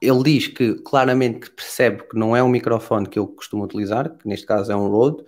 Ele 0.00 0.22
diz 0.22 0.46
que 0.46 0.74
claramente 0.82 1.40
que 1.40 1.50
percebe 1.50 2.04
que 2.08 2.16
não 2.16 2.36
é 2.36 2.42
um 2.42 2.48
microfone 2.48 3.08
que 3.08 3.18
eu 3.18 3.26
costumo 3.26 3.64
utilizar, 3.64 4.10
que 4.10 4.28
neste 4.28 4.46
caso 4.46 4.70
é 4.70 4.76
um 4.76 4.88
Rode, 4.88 5.24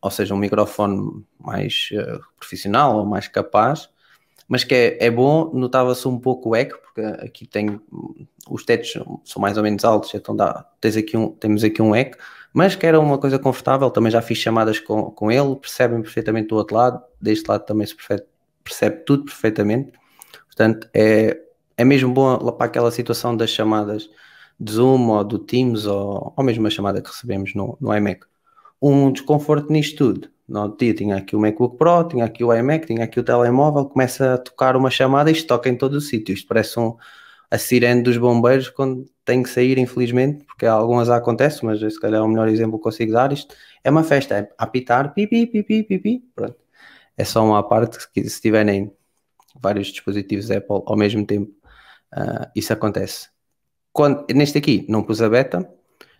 ou 0.00 0.10
seja, 0.10 0.34
um 0.34 0.38
microfone 0.38 1.24
mais 1.38 1.88
uh, 1.92 2.20
profissional 2.38 2.98
ou 2.98 3.06
mais 3.06 3.28
capaz, 3.28 3.88
mas 4.48 4.64
que 4.64 4.74
é, 4.74 5.06
é 5.06 5.10
bom, 5.10 5.50
notava-se 5.52 6.06
um 6.06 6.18
pouco 6.18 6.50
o 6.50 6.56
eco, 6.56 6.78
porque 6.82 7.00
aqui 7.24 7.46
tem 7.46 7.80
os 8.48 8.64
tetos 8.64 8.92
são 9.24 9.40
mais 9.40 9.56
ou 9.56 9.62
menos 9.62 9.84
altos, 9.84 10.14
então 10.14 10.34
dá, 10.36 10.64
tens 10.80 10.96
aqui 10.96 11.16
um, 11.16 11.30
temos 11.30 11.64
aqui 11.64 11.82
um 11.82 11.94
eco, 11.94 12.16
mas 12.52 12.76
que 12.76 12.86
era 12.86 12.98
uma 12.98 13.18
coisa 13.18 13.38
confortável, 13.38 13.90
também 13.90 14.10
já 14.10 14.22
fiz 14.22 14.38
chamadas 14.38 14.78
com, 14.78 15.10
com 15.10 15.30
ele, 15.30 15.56
percebem 15.56 16.00
perfeitamente 16.00 16.48
do 16.48 16.56
outro 16.56 16.76
lado, 16.76 17.02
deste 17.20 17.48
lado 17.48 17.64
também 17.64 17.86
se 17.86 17.94
percebe, 17.94 18.22
percebe 18.62 18.96
tudo 19.04 19.24
perfeitamente, 19.24 19.92
portanto 20.46 20.88
é, 20.94 21.40
é 21.76 21.84
mesmo 21.84 22.12
bom 22.12 22.52
para 22.52 22.66
aquela 22.66 22.90
situação 22.90 23.36
das 23.36 23.50
chamadas 23.50 24.08
de 24.58 24.72
Zoom 24.72 25.10
ou 25.10 25.24
do 25.24 25.38
Teams 25.38 25.86
ou, 25.86 26.32
ou 26.36 26.44
mesmo 26.44 26.66
a 26.66 26.70
chamada 26.70 27.02
que 27.02 27.10
recebemos 27.10 27.54
no, 27.54 27.76
no 27.80 27.94
iMac. 27.94 28.24
Um 28.80 29.12
desconforto 29.12 29.72
nisto 29.72 29.96
tudo. 29.96 30.30
No 30.48 30.76
dia 30.76 30.94
tinha 30.94 31.16
aqui 31.16 31.34
o 31.34 31.40
MacBook 31.40 31.76
Pro, 31.76 32.08
tinha 32.08 32.24
aqui 32.24 32.44
o 32.44 32.54
iMac, 32.54 32.86
tinha 32.86 33.04
aqui 33.04 33.18
o 33.18 33.24
telemóvel, 33.24 33.86
começa 33.86 34.34
a 34.34 34.38
tocar 34.38 34.76
uma 34.76 34.90
chamada 34.90 35.30
e 35.30 35.32
isto 35.32 35.46
toca 35.48 35.68
em 35.68 35.76
todo 35.76 35.94
o 35.94 36.00
sítio. 36.00 36.32
Isto 36.32 36.46
parece 36.46 36.78
um, 36.78 36.96
a 37.50 37.58
sirene 37.58 38.02
dos 38.02 38.16
bombeiros 38.16 38.68
quando 38.68 39.06
tem 39.24 39.42
que 39.42 39.48
sair, 39.48 39.78
infelizmente, 39.78 40.44
porque 40.44 40.66
algumas 40.66 41.08
acontece, 41.10 41.64
mas 41.64 41.80
se 41.80 42.00
calhar 42.00 42.20
é 42.20 42.24
o 42.24 42.28
melhor 42.28 42.48
exemplo 42.48 42.78
que 42.78 42.84
consigo 42.84 43.12
dar. 43.12 43.32
Isto 43.32 43.54
é 43.82 43.90
uma 43.90 44.04
festa, 44.04 44.36
é 44.36 44.52
apitar, 44.56 45.12
pipi, 45.14 45.46
pipi, 45.46 45.82
pipi, 45.82 46.24
pronto. 46.34 46.56
É 47.16 47.24
só 47.24 47.44
uma 47.44 47.62
parte 47.66 47.98
que 48.12 48.28
se 48.28 48.40
tiverem 48.40 48.92
vários 49.60 49.88
dispositivos 49.88 50.50
Apple 50.50 50.82
ao 50.86 50.96
mesmo 50.96 51.26
tempo, 51.26 51.50
uh, 52.14 52.46
isso 52.54 52.72
acontece. 52.72 53.28
Quando, 53.92 54.26
neste 54.34 54.58
aqui 54.58 54.86
não 54.88 55.02
pus 55.02 55.22
a 55.22 55.28
beta, 55.28 55.68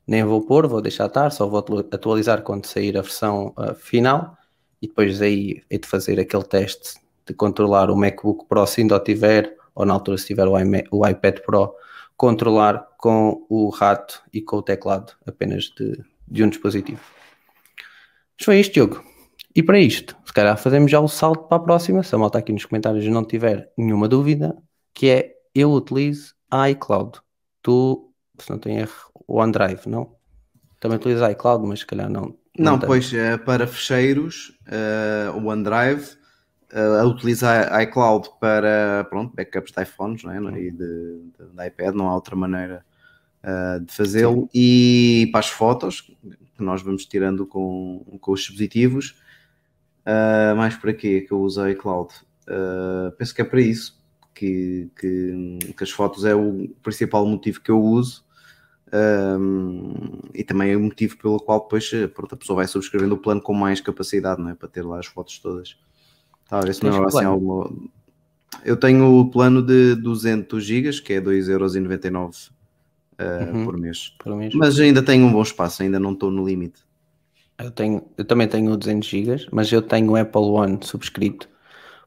nem 0.06 0.24
vou 0.24 0.40
pôr, 0.42 0.66
vou 0.66 0.80
deixar 0.80 1.06
estar, 1.06 1.30
só 1.30 1.46
vou 1.46 1.58
atualizar 1.90 2.42
quando 2.42 2.66
sair 2.66 2.96
a 2.96 3.02
versão 3.02 3.52
uh, 3.58 3.74
final 3.74 4.36
e 4.80 4.86
depois 4.86 5.20
aí 5.20 5.62
hei 5.70 5.78
de 5.78 5.88
fazer 5.88 6.20
aquele 6.20 6.44
teste 6.44 7.00
de 7.26 7.34
controlar 7.34 7.90
o 7.90 7.96
MacBook 7.96 8.46
Pro 8.46 8.66
se 8.66 8.82
ainda 8.82 9.00
tiver 9.00 9.56
ou 9.74 9.84
na 9.84 9.94
altura 9.94 10.16
se 10.16 10.26
tiver 10.26 10.46
o, 10.46 10.54
o 10.90 11.06
iPad 11.06 11.40
Pro, 11.40 11.74
controlar 12.16 12.86
com 12.96 13.46
o 13.48 13.68
rato 13.68 14.22
e 14.32 14.40
com 14.40 14.56
o 14.56 14.62
teclado 14.62 15.12
apenas 15.26 15.64
de, 15.64 16.02
de 16.26 16.42
um 16.42 16.48
dispositivo. 16.48 17.00
Mas 18.38 18.44
foi 18.44 18.60
isto, 18.60 18.72
Diogo. 18.72 19.04
E 19.54 19.62
para 19.62 19.78
isto, 19.78 20.16
se 20.24 20.32
calhar 20.32 20.56
fazemos 20.56 20.90
já 20.90 21.00
o 21.00 21.08
salto 21.08 21.44
para 21.48 21.58
a 21.58 21.60
próxima, 21.60 22.02
se 22.02 22.14
a 22.14 22.18
malta 22.18 22.38
aqui 22.38 22.52
nos 22.52 22.64
comentários 22.64 23.06
não 23.06 23.24
tiver 23.24 23.70
nenhuma 23.76 24.08
dúvida, 24.08 24.56
que 24.94 25.08
é 25.08 25.34
eu 25.54 25.72
utilizo 25.72 26.34
iCloud. 26.70 27.18
Tu, 27.62 28.12
se 28.38 28.50
não 28.50 28.58
tem 28.58 28.78
erro, 28.78 29.15
o 29.26 29.40
OneDrive, 29.40 29.88
não? 29.88 30.14
Também 30.80 30.98
utilizas 30.98 31.30
iCloud, 31.32 31.66
mas 31.66 31.80
se 31.80 31.86
calhar 31.86 32.08
não. 32.08 32.36
Não, 32.58 32.72
não 32.72 32.78
pois 32.78 33.12
é, 33.12 33.36
para 33.36 33.66
fecheiros, 33.66 34.58
uh, 34.66 35.36
o 35.36 35.46
OneDrive 35.46 36.16
a 37.00 37.04
utilizar 37.04 37.72
a 37.72 37.82
iCloud 37.84 38.28
para 38.40 39.06
pronto, 39.08 39.34
backups 39.34 39.72
de 39.72 39.82
iPhones 39.82 40.24
não 40.24 40.32
é? 40.32 40.60
e 40.60 40.70
de, 40.70 40.76
de, 40.76 41.54
de, 41.54 41.66
iPad, 41.66 41.94
não 41.94 42.08
há 42.08 42.14
outra 42.14 42.34
maneira 42.34 42.84
uh, 43.42 43.80
de 43.80 43.92
fazê-lo. 43.92 44.48
E 44.52 45.28
para 45.30 45.40
as 45.40 45.48
fotos 45.48 46.00
que 46.00 46.62
nós 46.62 46.82
vamos 46.82 47.06
tirando 47.06 47.46
com, 47.46 48.04
com 48.20 48.32
os 48.32 48.40
dispositivos, 48.40 49.16
uh, 50.04 50.56
mais 50.56 50.76
para 50.76 50.92
quê 50.92 51.20
que 51.20 51.32
eu 51.32 51.40
uso 51.40 51.62
a 51.62 51.70
iCloud? 51.70 52.12
Uh, 52.48 53.12
penso 53.16 53.34
que 53.34 53.42
é 53.42 53.44
para 53.44 53.60
isso 53.60 54.02
que, 54.34 54.90
que, 54.98 55.58
que, 55.76 55.84
as 55.84 55.90
fotos 55.90 56.24
é 56.24 56.34
o 56.34 56.68
principal 56.82 57.26
motivo 57.26 57.60
que 57.60 57.70
eu 57.70 57.80
uso. 57.80 58.24
Um, 58.96 60.20
e 60.32 60.44
também 60.44 60.70
é 60.70 60.76
o 60.76 60.80
motivo 60.80 61.18
pelo 61.18 61.40
qual 61.40 61.60
depois 61.60 61.90
pronto, 62.14 62.34
a 62.34 62.38
pessoa 62.38 62.56
vai 62.56 62.66
subscrevendo 62.66 63.14
o 63.14 63.18
plano 63.18 63.42
com 63.42 63.52
mais 63.52 63.80
capacidade, 63.80 64.40
não 64.40 64.50
é? 64.50 64.54
Para 64.54 64.68
ter 64.68 64.82
lá 64.82 64.98
as 64.98 65.06
fotos 65.06 65.38
todas. 65.38 65.76
Talvez 66.48 66.80
não 66.80 67.04
assim 67.04 67.24
alguma... 67.24 67.70
Eu 68.64 68.76
tenho 68.76 69.20
o 69.20 69.30
plano 69.30 69.60
de 69.60 69.96
200 69.96 70.64
GB, 70.64 71.02
que 71.02 71.14
é 71.14 71.20
2,99€ 71.20 72.48
uh, 73.18 73.54
uhum, 73.54 73.64
por, 73.64 73.76
mês. 73.76 74.14
por 74.18 74.34
mês. 74.36 74.54
Mas 74.54 74.78
ainda 74.78 75.02
tenho 75.02 75.26
um 75.26 75.32
bom 75.32 75.42
espaço, 75.42 75.82
ainda 75.82 75.98
não 75.98 76.12
estou 76.12 76.30
no 76.30 76.46
limite. 76.46 76.80
Eu, 77.58 77.70
tenho, 77.70 78.02
eu 78.16 78.24
também 78.24 78.48
tenho 78.48 78.76
200 78.76 79.06
GB, 79.08 79.46
mas 79.50 79.70
eu 79.72 79.82
tenho 79.82 80.12
o 80.12 80.16
Apple 80.16 80.42
One 80.42 80.78
subscrito, 80.82 81.48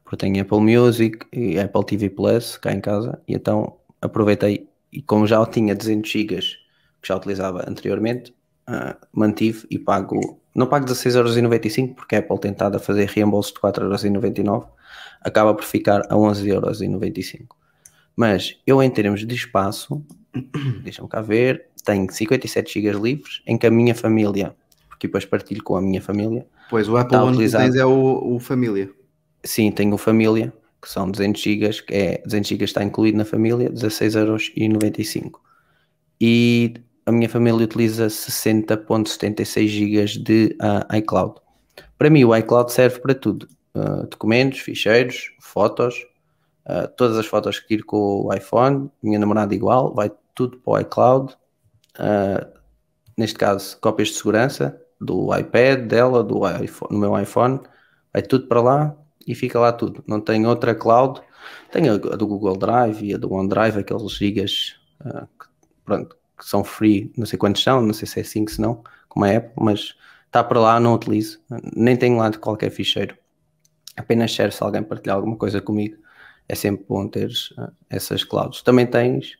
porque 0.02 0.16
tenho 0.16 0.40
Apple 0.40 0.60
Music 0.60 1.18
e 1.32 1.58
Apple 1.58 1.84
TV 1.84 2.08
Plus 2.08 2.56
cá 2.56 2.72
em 2.72 2.80
casa, 2.80 3.20
e 3.28 3.34
então 3.34 3.76
aproveitei, 4.00 4.68
e 4.92 5.02
como 5.02 5.26
já 5.26 5.44
tinha 5.46 5.74
200 5.74 6.10
GB 6.10 6.59
que 7.00 7.08
já 7.08 7.16
utilizava 7.16 7.64
anteriormente, 7.68 8.34
uh, 8.68 8.94
mantive 9.12 9.66
e 9.70 9.78
pago 9.78 10.40
não 10.54 10.66
pago 10.66 10.84
16,95€ 10.86 11.94
porque 11.94 12.16
a 12.16 12.18
Apple 12.18 12.38
tem 12.40 12.52
estado 12.52 12.76
a 12.76 12.80
fazer 12.80 13.08
reembolso 13.08 13.54
de 13.54 13.60
4,99€, 13.60 14.68
acaba 15.20 15.54
por 15.54 15.64
ficar 15.64 16.00
a 16.08 16.14
11,95€. 16.14 17.46
Mas 18.16 18.58
eu, 18.66 18.82
em 18.82 18.90
termos 18.90 19.26
de 19.26 19.34
espaço, 19.34 20.04
deixa-me 20.82 21.08
cá 21.08 21.20
ver, 21.20 21.66
tenho 21.84 22.10
57 22.10 22.80
GB 22.80 22.98
livres, 23.00 23.42
em 23.46 23.56
que 23.56 23.66
a 23.66 23.70
minha 23.70 23.94
família, 23.94 24.54
porque 24.88 25.06
depois 25.06 25.24
partilho 25.24 25.62
com 25.62 25.76
a 25.76 25.82
minha 25.82 26.02
família, 26.02 26.46
Pois 26.68 26.88
o 26.88 26.96
Apple 26.96 27.18
que 27.18 27.24
utilizado. 27.24 27.64
tens 27.64 27.74
é 27.76 27.84
o, 27.84 28.34
o 28.36 28.38
Família. 28.38 28.90
sim, 29.42 29.72
tenho 29.72 29.96
família, 29.96 30.52
que 30.80 30.88
são 30.88 31.10
200 31.10 31.42
GB, 31.42 31.82
que 31.82 31.94
é 31.94 32.22
200 32.24 32.48
GB 32.48 32.64
está 32.64 32.84
incluído 32.84 33.18
na 33.18 33.24
família, 33.24 33.70
16,95€. 33.70 35.32
E 36.20 36.74
a 37.06 37.12
minha 37.12 37.28
família 37.28 37.64
utiliza 37.64 38.06
60.76 38.06 39.66
GB 39.66 40.22
de 40.22 40.56
ah, 40.60 40.86
iCloud. 40.96 41.34
Para 41.98 42.10
mim, 42.10 42.24
o 42.24 42.36
iCloud 42.36 42.72
serve 42.72 43.00
para 43.00 43.14
tudo: 43.14 43.48
Ah, 43.74 44.06
documentos, 44.10 44.60
ficheiros, 44.60 45.32
fotos, 45.40 46.06
ah, 46.66 46.86
todas 46.88 47.16
as 47.16 47.26
fotos 47.26 47.58
que 47.58 47.68
tiro 47.68 47.86
com 47.86 48.26
o 48.26 48.34
iPhone, 48.34 48.90
minha 49.02 49.18
namorada 49.18 49.54
igual, 49.54 49.94
vai 49.94 50.10
tudo 50.34 50.58
para 50.58 50.72
o 50.72 50.78
iCloud. 50.80 51.36
Neste 53.16 53.38
caso, 53.38 53.78
cópias 53.80 54.08
de 54.08 54.14
segurança 54.14 54.80
do 55.00 55.36
iPad 55.36 55.86
dela, 55.86 56.22
do 56.22 56.40
iPhone, 56.48 56.92
no 56.92 56.98
meu 56.98 57.18
iPhone, 57.18 57.60
vai 58.12 58.22
tudo 58.22 58.46
para 58.46 58.62
lá 58.62 58.96
e 59.26 59.34
fica 59.34 59.58
lá 59.58 59.72
tudo. 59.72 60.02
Não 60.06 60.20
tenho 60.20 60.48
outra 60.48 60.74
cloud, 60.74 61.20
tenho 61.70 61.94
a 61.94 62.16
do 62.16 62.26
Google 62.26 62.56
Drive 62.56 63.02
e 63.04 63.14
a 63.14 63.18
do 63.18 63.32
OneDrive, 63.32 63.80
aqueles 63.80 64.12
gigas 64.12 64.76
pronto, 65.84 66.16
que 66.40 66.48
são 66.48 66.64
free, 66.64 67.12
não 67.16 67.26
sei 67.26 67.38
quantos 67.38 67.62
são, 67.62 67.82
não 67.82 67.92
sei 67.92 68.08
se 68.08 68.18
é 68.18 68.24
5 68.24 68.50
se 68.50 68.60
não, 68.60 68.82
como 69.08 69.26
é 69.26 69.36
Apple, 69.36 69.62
mas 69.62 69.94
está 70.24 70.42
para 70.42 70.58
lá, 70.58 70.80
não 70.80 70.94
utilizo, 70.94 71.38
nem 71.76 71.96
tenho 71.96 72.16
lá 72.16 72.30
de 72.30 72.38
qualquer 72.38 72.70
ficheiro. 72.70 73.16
Apenas 73.96 74.32
serve 74.32 74.54
se 74.54 74.62
alguém 74.62 74.82
partilhar 74.82 75.16
alguma 75.16 75.36
coisa 75.36 75.60
comigo. 75.60 75.96
É 76.48 76.54
sempre 76.54 76.86
bom 76.88 77.06
ter 77.06 77.30
essas 77.88 78.24
clouds. 78.24 78.62
Também 78.62 78.86
tens, 78.86 79.36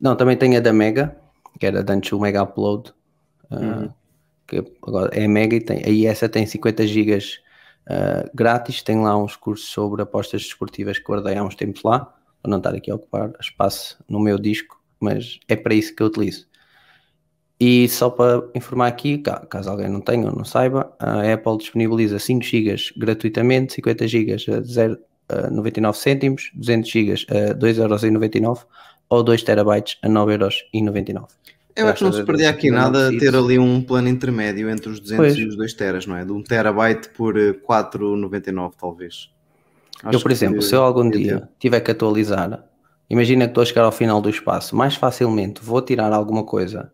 não, 0.00 0.16
também 0.16 0.36
tenho 0.36 0.56
a 0.56 0.60
da 0.60 0.72
Mega, 0.72 1.16
que 1.60 1.66
era 1.66 1.84
antes 1.88 2.10
o 2.12 2.18
Mega 2.18 2.42
Upload, 2.42 2.92
ah, 3.50 3.88
que 4.46 4.64
agora 4.82 5.10
é 5.12 5.28
Mega 5.28 5.56
e 5.56 5.60
tem, 5.60 5.82
aí 5.84 6.06
essa 6.06 6.28
tem 6.28 6.46
50 6.46 6.86
gigas 6.86 7.40
ah, 7.86 8.28
grátis, 8.32 8.82
tem 8.82 8.98
lá 9.00 9.16
uns 9.16 9.36
cursos 9.36 9.68
sobre 9.68 10.02
apostas 10.02 10.42
desportivas 10.42 10.98
que 10.98 11.04
guardei 11.04 11.36
há 11.36 11.44
uns 11.44 11.54
tempos 11.54 11.82
lá, 11.82 12.00
para 12.40 12.50
não 12.50 12.58
estar 12.58 12.74
aqui 12.74 12.90
a 12.90 12.94
ocupar 12.94 13.32
espaço 13.40 14.02
no 14.08 14.18
meu 14.18 14.38
disco, 14.38 14.80
mas 15.00 15.38
é 15.48 15.56
para 15.56 15.74
isso 15.74 15.94
que 15.94 16.02
eu 16.02 16.06
utilizo. 16.08 16.46
E 17.58 17.88
só 17.88 18.10
para 18.10 18.42
informar 18.54 18.86
aqui, 18.88 19.18
ca- 19.18 19.46
caso 19.46 19.70
alguém 19.70 19.88
não 19.88 20.00
tenha 20.00 20.26
ou 20.28 20.36
não 20.36 20.44
saiba, 20.44 20.92
a 20.98 21.32
Apple 21.32 21.56
disponibiliza 21.58 22.18
5 22.18 22.44
GB 22.44 22.76
gratuitamente, 22.98 23.72
50 23.74 24.06
GB 24.06 24.32
a 24.34 24.60
0, 24.60 24.98
a 25.28 25.50
99 25.50 25.96
cêntimos, 25.98 26.50
200 26.54 26.90
GB 26.90 27.12
a 27.30 27.54
2,99€ 27.54 28.66
ou 29.08 29.22
2 29.22 29.42
terabytes 29.42 29.96
a 30.02 30.08
9,99€. 30.08 31.24
Eu 31.74 31.88
acho 31.88 31.98
que 31.98 32.04
não 32.04 32.12
se 32.12 32.24
perdia 32.24 32.50
aqui 32.50 32.70
nada 32.70 33.08
preciso. 33.08 33.18
ter 33.20 33.36
ali 33.38 33.58
um 33.58 33.82
plano 33.82 34.08
intermédio 34.08 34.68
entre 34.70 34.88
os 34.90 34.98
200 35.00 35.26
Pois. 35.34 35.38
e 35.38 35.46
os 35.46 35.56
2 35.56 35.74
teras, 35.74 36.06
não 36.06 36.16
é? 36.16 36.24
De 36.24 36.32
1 36.32 36.42
terabyte 36.42 37.08
por 37.10 37.38
eh, 37.38 37.52
4,99 37.52 38.72
talvez. 38.78 39.30
Eu, 40.02 40.10
Acho 40.10 40.20
por 40.20 40.30
exemplo, 40.30 40.58
que 40.58 40.64
se 40.64 40.74
eu 40.74 40.82
algum 40.82 41.10
podia 41.10 41.36
dia 41.38 41.48
tiver 41.58 41.80
que 41.80 41.90
atualizar, 41.90 42.64
imagina 43.08 43.44
que 43.44 43.50
estou 43.50 43.62
a 43.62 43.66
chegar 43.66 43.84
ao 43.84 43.92
final 43.92 44.20
do 44.20 44.30
espaço, 44.30 44.74
mais 44.76 44.94
facilmente 44.94 45.62
vou 45.62 45.80
tirar 45.82 46.12
alguma 46.12 46.44
coisa 46.44 46.92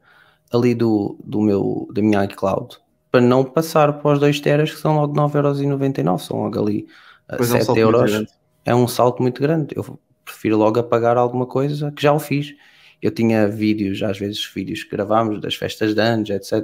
ali 0.52 0.74
do, 0.74 1.18
do 1.24 1.40
meu, 1.40 1.88
da 1.92 2.02
minha 2.02 2.24
iCloud 2.24 2.76
para 3.12 3.20
não 3.20 3.44
passar 3.44 3.92
para 4.00 4.12
os 4.14 4.18
2 4.18 4.40
teras 4.40 4.70
que 4.72 4.78
são 4.78 4.96
logo 4.96 5.14
9,99€, 5.14 6.18
são 6.18 6.38
logo 6.38 6.58
ali 6.58 6.86
uh, 7.30 7.36
Pois 7.36 7.52
é 7.52 7.56
um 7.56 7.58
7 7.58 7.64
salto 7.66 7.76
muito 7.76 7.78
euros. 7.78 8.26
É 8.64 8.74
um 8.74 8.88
salto 8.88 9.22
muito 9.22 9.42
grande. 9.42 9.74
Eu 9.76 10.00
prefiro 10.24 10.56
logo 10.56 10.80
apagar 10.80 11.18
alguma 11.18 11.46
coisa 11.46 11.92
que 11.92 12.02
já 12.02 12.12
o 12.12 12.18
fiz. 12.18 12.54
Eu 13.02 13.10
tinha 13.10 13.46
vídeos, 13.46 14.02
às 14.02 14.18
vezes 14.18 14.42
vídeos 14.54 14.82
que 14.82 14.90
gravámos 14.96 15.40
das 15.40 15.54
festas 15.54 15.94
de 15.94 16.00
anos, 16.00 16.30
etc., 16.30 16.62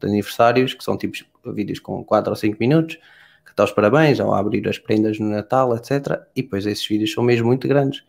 de 0.00 0.06
aniversários, 0.06 0.72
que 0.72 0.82
são 0.82 0.96
tipos 0.96 1.24
vídeos 1.46 1.80
com 1.80 2.02
4 2.02 2.30
ou 2.30 2.36
5 2.36 2.56
minutos, 2.58 2.94
que 3.44 3.52
dá 3.54 3.64
os 3.64 3.72
parabéns, 3.72 4.20
ou 4.20 4.32
a 4.32 4.38
abrir 4.38 4.66
as 4.66 4.78
prendas 4.78 5.18
no 5.18 5.28
Natal, 5.28 5.76
etc. 5.76 6.22
E 6.34 6.42
depois 6.42 6.64
esses 6.64 6.86
vídeos 6.86 7.12
são 7.12 7.22
mesmo 7.22 7.46
muito 7.46 7.68
grandes. 7.68 8.04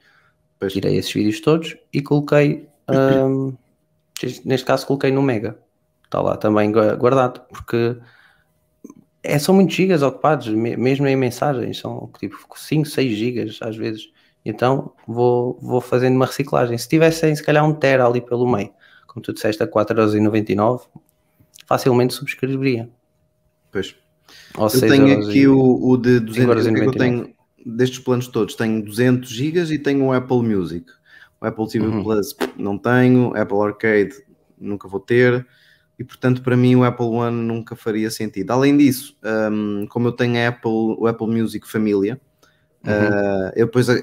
Pois. 0.60 0.74
Tirei 0.74 0.96
esses 0.98 1.12
vídeos 1.12 1.40
todos 1.42 1.76
e 1.92 2.02
coloquei, 2.02 2.68
hum, 2.90 3.54
neste 4.46 4.66
caso 4.66 4.86
coloquei 4.88 5.12
no 5.12 5.22
Mega. 5.22 5.58
Está 6.06 6.22
lá 6.22 6.38
também 6.38 6.72
gua- 6.72 6.96
guardado, 6.96 7.42
porque 7.50 7.98
é, 9.24 9.38
são 9.40 9.56
muitos 9.56 9.76
gigas 9.76 10.02
ocupados, 10.02 10.48
me- 10.48 10.78
mesmo 10.78 11.08
em 11.08 11.16
mensagens, 11.16 11.78
são 11.80 12.10
tipo 12.20 12.38
5, 12.56 12.86
6 12.88 13.18
gigas 13.18 13.60
às 13.62 13.76
vezes. 13.76 14.10
Então 14.46 14.94
vou, 15.08 15.58
vou 15.62 15.82
fazendo 15.82 16.16
uma 16.16 16.28
reciclagem. 16.28 16.78
Se 16.78 16.88
tivessem 16.88 17.36
se 17.36 17.44
calhar 17.44 17.66
um 17.68 17.74
tera 17.74 18.06
ali 18.08 18.22
pelo 18.22 18.48
meio, 18.50 18.72
como 19.08 19.22
tu 19.22 19.34
disseste 19.34 19.62
a 19.64 19.68
4,99€, 19.68 20.82
facilmente 21.66 22.14
subscreveria. 22.14 22.88
Pois. 23.72 23.96
Ou 24.56 24.66
Eu 24.66 24.70
6 24.70 24.92
tenho 24.92 25.20
aqui 25.20 25.40
e- 25.40 25.48
o, 25.48 25.60
o 25.90 25.98
de 25.98 26.20
200 26.20 26.66
o 26.68 26.74
que 26.74 26.80
é 26.82 26.86
eu 26.86 26.92
5,99. 26.92 26.98
tenho 26.98 27.35
destes 27.66 28.00
planos 28.00 28.28
todos. 28.28 28.56
Tenho 28.56 28.84
200 28.84 29.30
GB 29.30 29.74
e 29.74 29.80
tenho 29.80 30.06
o 30.06 30.14
Apple 30.14 30.44
Music. 30.44 30.86
O 31.42 31.46
Apple 31.46 31.68
TV 31.68 31.86
Uhum. 31.88 32.04
Plus 32.04 32.36
não 32.58 32.78
tenho, 32.78 33.36
Apple 33.36 33.58
Arcade 33.60 34.14
nunca 34.58 34.88
vou 34.88 35.00
ter 35.00 35.46
e 36.00 36.04
portanto 36.04 36.42
para 36.42 36.56
mim 36.58 36.76
o 36.76 36.84
Apple 36.84 37.06
One 37.06 37.36
nunca 37.46 37.76
faria 37.76 38.10
sentido. 38.12 38.52
Além 38.52 38.78
disso, 38.78 39.18
hum, 39.52 39.86
como 39.90 40.08
eu 40.08 40.12
tenho 40.12 40.38
a 40.38 40.48
Apple, 40.50 40.96
o 40.98 41.08
Apple 41.08 41.28
Music 41.28 41.68
Família, 41.68 42.20
Uhum. 42.86 42.92
Uh, 42.94 43.52
eu 43.56 43.66
depois 43.66 43.90
é, 43.90 44.00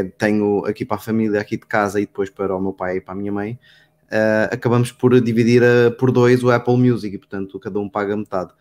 é, 0.00 0.04
tenho 0.04 0.62
aqui 0.66 0.84
para 0.84 0.98
a 0.98 1.00
família, 1.00 1.40
aqui 1.40 1.56
de 1.56 1.64
casa 1.64 1.98
e 1.98 2.04
depois 2.04 2.28
para 2.28 2.54
o 2.54 2.60
meu 2.60 2.74
pai 2.74 2.98
e 2.98 3.00
para 3.00 3.14
a 3.14 3.16
minha 3.16 3.32
mãe. 3.32 3.58
uh, 4.12 4.52
acabamos 4.54 4.92
por 4.92 5.18
dividir 5.22 5.62
uh, 5.62 5.90
por 5.96 6.12
dois 6.12 6.44
o 6.44 6.50
Apple 6.50 6.76
Music 6.76 7.14
e, 7.16 7.18
portanto, 7.18 7.58
cada 7.58 7.80
um 7.80 7.88
paga 7.88 8.14
metade. 8.14 8.52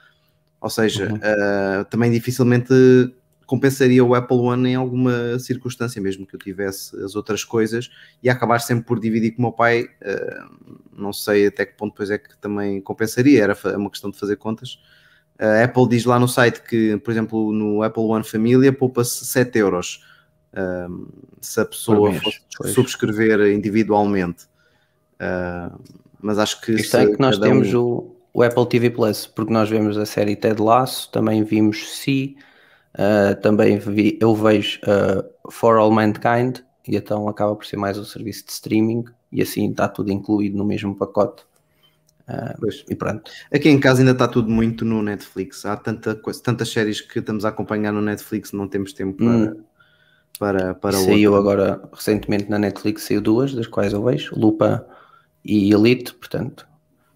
Ou 0.61 0.69
seja, 0.69 1.09
Uhum. 1.11 1.17
uh, 1.17 1.83
também 1.89 2.09
dificilmente 2.09 2.73
compensaria 3.53 4.03
o 4.03 4.15
Apple 4.15 4.37
One 4.37 4.69
em 4.69 4.75
alguma 4.75 5.37
circunstância, 5.39 6.01
mesmo 6.01 6.25
que 6.25 6.35
eu 6.35 6.39
tivesse 6.39 6.95
as 7.03 7.15
outras 7.15 7.43
coisas, 7.43 7.89
e 8.23 8.29
acabar 8.29 8.59
sempre 8.59 8.85
por 8.85 8.99
dividir 8.99 9.31
com 9.31 9.39
o 9.43 9.45
meu 9.45 9.51
pai. 9.51 9.83
uh, 9.83 10.73
não 10.95 11.11
sei 11.13 11.47
até 11.47 11.65
que 11.65 11.75
ponto 11.75 11.91
depois 11.93 12.09
é 12.09 12.17
que 12.17 12.37
também 12.37 12.81
compensaria, 12.81 13.43
era 13.43 13.55
fa- 13.55 13.75
uma 13.77 13.89
questão 13.89 14.09
de 14.11 14.17
fazer 14.19 14.37
contas. 14.37 14.79
A 15.39 15.63
Apple 15.63 15.87
diz 15.89 16.05
lá 16.05 16.17
no 16.19 16.27
site 16.27 16.61
que, 16.61 16.97
por 16.97 17.11
exemplo, 17.11 17.51
no 17.51 17.81
Apple 17.83 18.03
One 18.03 18.23
Família 18.23 18.71
poupa-se 18.71 19.25
7 19.25 19.57
euros 19.59 20.03
um, 20.89 21.07
se 21.41 21.59
a 21.59 21.65
pessoa 21.65 22.09
mês, 22.11 22.21
fosse 22.23 22.39
pois. 22.57 22.73
subscrever 22.73 23.51
individualmente. 23.53 24.45
Uh, 25.15 25.79
mas 26.21 26.37
acho 26.39 26.61
que 26.61 26.73
Isto 26.73 26.97
é 26.97 27.07
que 27.07 27.19
nós 27.19 27.37
temos 27.39 27.73
um- 27.73 27.79
o, 27.81 28.15
o 28.35 28.43
Apple 28.43 28.67
TV 28.69 28.89
Plus, 28.91 29.25
porque 29.27 29.51
nós 29.51 29.69
vemos 29.69 29.97
a 29.97 30.05
série 30.05 30.35
Ted 30.35 30.61
Lasso, 30.61 31.11
também 31.11 31.43
vimos 31.43 31.97
Si, 31.97 32.35
uh, 32.97 33.39
também 33.41 33.77
vi, 33.77 34.17
eu 34.21 34.35
vejo 34.35 34.79
uh, 34.81 35.51
For 35.51 35.77
All 35.77 35.91
Mankind, 35.91 36.59
e 36.87 36.95
então 36.95 37.27
acaba 37.27 37.55
por 37.55 37.65
ser 37.65 37.77
mais 37.77 37.97
um 37.97 38.03
serviço 38.03 38.45
de 38.45 38.51
streaming, 38.51 39.05
e 39.31 39.41
assim 39.41 39.69
está 39.71 39.87
tudo 39.87 40.11
incluído 40.11 40.57
no 40.57 40.65
mesmo 40.65 40.95
pacote. 40.95 41.43
Uh, 42.27 42.55
Pois. 42.59 42.85
e 42.89 42.95
pronto. 42.95 43.29
Aqui 43.53 43.67
em 43.69 43.79
casa 43.79 43.99
ainda 44.01 44.11
está 44.13 44.27
tudo 44.29 44.49
muito 44.49 44.85
no 44.85 45.01
Netflix. 45.01 45.65
Há 45.65 45.75
tanta 45.75 46.15
coisa, 46.15 46.41
tantas 46.41 46.69
séries 46.69 47.01
que 47.01 47.19
estamos 47.19 47.43
a 47.43 47.49
acompanhar 47.49 47.91
no 47.91 48.01
Netflix, 48.01 48.53
não 48.53 48.65
temos 48.67 48.93
tempo 48.93 49.17
para, 49.17 49.27
Hum. 49.51 49.63
para, 50.39 50.73
para 50.73 50.97
saiu 50.97 51.33
outra. 51.33 51.51
agora 51.51 51.89
recentemente 51.93 52.49
na 52.49 52.57
Netflix, 52.57 53.03
saiu 53.03 53.19
duas, 53.21 53.53
das 53.53 53.67
quais 53.67 53.91
eu 53.93 54.01
vejo, 54.03 54.33
Lupa 54.39 54.87
e 55.43 55.73
Elite, 55.73 56.13
portanto. 56.13 56.65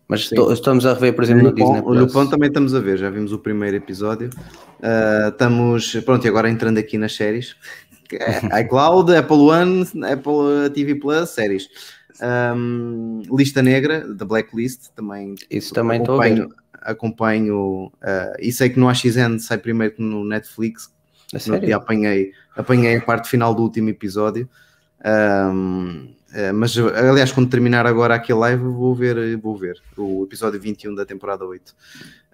Mas 0.08 0.30
Sim. 0.30 0.36
estamos 0.54 0.86
a 0.86 0.93
rever, 0.93 1.13
por 1.13 1.24
exemplo, 1.24 1.43
no 1.43 1.54
Disney 1.54 1.80
o 1.80 1.84
Plus. 1.84 2.13
Lupin 2.13 2.30
também 2.30 2.48
estamos 2.48 2.74
a 2.74 2.80
ver, 2.80 2.98
já 2.98 3.10
vimos 3.10 3.34
o 3.34 3.39
primeiro 3.39 3.76
episódio. 3.76 4.30
Uh, 4.80 5.30
estamos, 5.30 5.96
pronto, 6.06 6.26
e 6.26 6.30
agora 6.30 6.50
entrando 6.50 6.78
aqui 6.78 6.98
nas 6.98 7.13
séries. 7.13 7.56
É, 8.13 8.62
iCloud, 8.62 9.13
Apple 9.13 9.36
One, 9.36 9.82
Apple 10.10 10.70
TV 10.74 10.96
Plus, 10.96 11.30
séries. 11.30 11.67
Um, 12.22 13.22
Lista 13.30 13.62
Negra, 13.62 14.08
da 14.14 14.26
Blacklist, 14.26 14.89
também 14.95 15.36
Isso 15.51 15.74
também 15.74 15.99
estou 15.99 16.20
a 16.20 16.24
ver. 16.24 16.32
acompanho, 16.32 16.55
acompanho 16.82 17.86
uh, 17.88 18.36
e 18.39 18.51
sei 18.51 18.70
que 18.70 18.80
no 18.80 18.88
AXN 18.88 19.38
sai 19.39 19.58
primeiro 19.58 19.95
que 19.95 20.01
no 20.01 20.24
Netflix. 20.24 20.89
A 21.34 21.39
sério? 21.39 21.76
apanhei, 21.76 22.32
apanhei 22.55 22.95
a 22.95 23.01
parte 23.01 23.28
final 23.28 23.53
do 23.53 23.62
último 23.62 23.89
episódio. 23.89 24.49
Um, 25.06 26.14
eh, 26.34 26.52
mas 26.52 26.78
aliás, 26.78 27.32
quando 27.32 27.50
terminar 27.50 27.86
agora 27.86 28.16
aqui 28.16 28.32
a 28.32 28.36
live, 28.36 28.64
vou 28.64 28.93
ver, 28.93 29.38
vou 29.38 29.56
ver 29.56 29.82
o 29.98 30.24
episódio 30.24 30.60
21 30.60 30.93
da 30.95 31.06
temporada 31.06 31.45
8. 31.45 31.76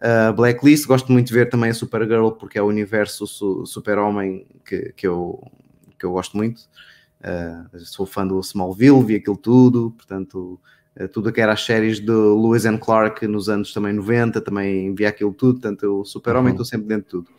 Uh, 0.01 0.33
Blacklist, 0.33 0.85
gosto 0.85 1.11
muito 1.11 1.27
de 1.27 1.33
ver 1.33 1.49
também 1.49 1.69
a 1.69 1.73
Supergirl, 1.73 2.31
porque 2.31 2.57
é 2.57 2.61
o 2.61 2.65
universo 2.67 3.25
su- 3.25 3.65
super-homem 3.65 4.45
que, 4.65 4.91
que, 4.95 5.07
eu, 5.07 5.41
que 5.97 6.05
eu 6.05 6.11
gosto 6.11 6.35
muito. 6.35 6.61
Uh, 7.21 7.79
sou 7.79 8.05
fã 8.05 8.27
do 8.27 8.39
Smallville, 8.41 9.03
vi 9.03 9.15
aquilo 9.15 9.37
tudo, 9.37 9.91
portanto, 9.95 10.59
eh, 10.93 11.07
tudo 11.07 11.31
que 11.31 11.39
era 11.39 11.53
as 11.53 11.63
séries 11.63 12.01
de 12.01 12.11
Lewis 12.11 12.65
and 12.65 12.79
Clark 12.79 13.25
nos 13.27 13.47
anos 13.47 13.71
também 13.71 13.93
90, 13.93 14.41
também 14.41 14.93
via 14.93 15.07
aquilo 15.07 15.33
tudo, 15.33 15.61
portanto 15.61 16.01
o 16.01 16.03
Super-Homem 16.05 16.47
Uhum. 16.49 16.61
estou 16.61 16.65
sempre 16.65 16.87
dentro 16.87 17.03
de 17.05 17.09
tudo. 17.09 17.29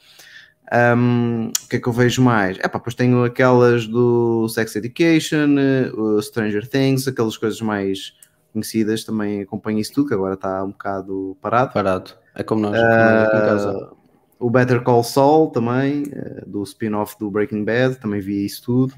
Um, 0.72 1.48
o 1.48 1.68
que 1.68 1.76
é 1.76 1.78
que 1.78 1.86
eu 1.86 1.92
vejo 1.92 2.22
mais? 2.22 2.58
É 2.58 2.68
pá, 2.68 2.78
depois 2.78 2.94
tenho 2.94 3.22
aquelas 3.24 3.86
do 3.86 4.48
Sex 4.48 4.76
Education, 4.76 5.56
eh, 5.58 5.92
o 5.94 6.20
Stranger 6.22 6.66
Things, 6.66 7.06
aquelas 7.06 7.36
coisas 7.36 7.60
mais 7.60 8.14
conhecidas, 8.52 9.04
também 9.04 9.42
acompanho 9.42 9.78
isso 9.78 9.92
tudo, 9.92 10.08
que 10.08 10.14
agora 10.14 10.34
está 10.34 10.64
um 10.64 10.70
bocado 10.70 11.36
parado. 11.40 11.72
Parado. 11.72 12.12
É 12.34 12.42
como 12.42 12.62
nós, 12.62 12.76
como 12.76 12.86
em 12.86 13.46
casa. 13.46 13.76
Uh, 13.76 13.96
o 14.38 14.50
Better 14.50 14.82
Call 14.82 15.04
Saul 15.04 15.50
também, 15.50 16.04
uh, 16.04 16.48
do 16.48 16.62
spin-off 16.62 17.16
do 17.18 17.30
Breaking 17.30 17.64
Bad, 17.64 17.96
também 17.96 18.20
vi 18.20 18.44
isso 18.44 18.62
tudo. 18.64 18.94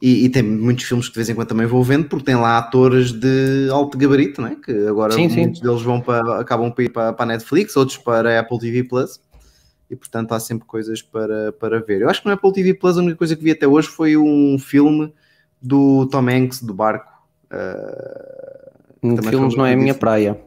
E, 0.00 0.26
e 0.26 0.28
tem 0.28 0.42
muitos 0.42 0.84
filmes 0.84 1.06
que 1.06 1.14
de 1.14 1.18
vez 1.18 1.28
em 1.30 1.34
quando 1.34 1.48
também 1.48 1.66
vou 1.66 1.82
vendo, 1.82 2.06
porque 2.06 2.24
tem 2.24 2.34
lá 2.34 2.58
atores 2.58 3.12
de 3.12 3.68
alto 3.70 3.96
gabarito, 3.96 4.42
né? 4.42 4.56
que 4.62 4.70
agora 4.86 5.12
Sim, 5.12 5.28
sim. 5.30 5.40
muitos 5.40 5.60
deles 5.60 5.82
vão 5.82 6.00
para, 6.00 6.38
acabam 6.38 6.70
por 6.70 6.82
ir 6.82 6.90
para, 6.90 7.12
para 7.14 7.24
a 7.24 7.28
Netflix, 7.28 7.76
outros 7.76 7.96
para 7.96 8.36
a 8.36 8.40
Apple 8.40 8.58
TV 8.58 8.84
Plus. 8.84 9.18
E 9.90 9.96
portanto 9.96 10.32
há 10.32 10.40
sempre 10.40 10.66
coisas 10.66 11.00
para, 11.00 11.52
para 11.52 11.80
ver. 11.80 12.02
Eu 12.02 12.10
acho 12.10 12.20
que 12.20 12.26
no 12.26 12.34
Apple 12.34 12.52
TV 12.52 12.74
Plus 12.74 12.98
a 12.98 13.00
única 13.00 13.16
coisa 13.16 13.36
que 13.36 13.42
vi 13.42 13.52
até 13.52 13.66
hoje 13.66 13.88
foi 13.88 14.16
um 14.16 14.58
filme 14.58 15.12
do 15.60 16.06
Tom 16.06 16.28
Hanks 16.28 16.62
do 16.62 16.74
barco. 16.74 17.12
Uh, 17.46 18.66
também 19.14 19.30
Filmes 19.30 19.56
não 19.56 19.66
é 19.66 19.74
a 19.74 19.76
minha 19.76 19.94
praia. 19.94 20.40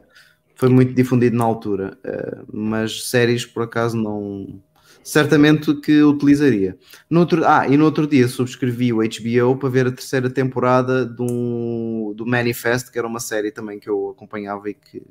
foi 0.56 0.70
muito 0.70 0.94
difundido 0.94 1.38
na 1.38 1.46
altura, 1.46 1.98
eh, 2.04 2.40
mas 2.52 3.10
séries 3.10 3.46
por 3.46 3.64
acaso 3.64 3.96
não. 3.96 4.62
Certamente 5.02 5.74
que 5.76 6.04
utilizaria. 6.04 6.78
No 7.10 7.22
outro, 7.22 7.46
ah, 7.46 7.66
e 7.68 7.78
no 7.78 7.86
outro 7.86 8.06
dia 8.06 8.28
subscrevi 8.28 8.92
o 8.92 8.98
HBO 8.98 9.58
para 9.58 9.70
ver 9.70 9.88
a 9.88 9.92
terceira 9.92 10.30
temporada 10.30 11.06
do, 11.06 12.14
do 12.16 12.26
Manifest, 12.26 12.92
que 12.92 13.00
era 13.00 13.08
uma 13.08 13.22
série 13.22 13.50
também 13.50 13.80
que 13.80 13.90
eu 13.90 14.10
acompanhava 14.10 14.70
e 14.70 14.74
que 14.74 15.02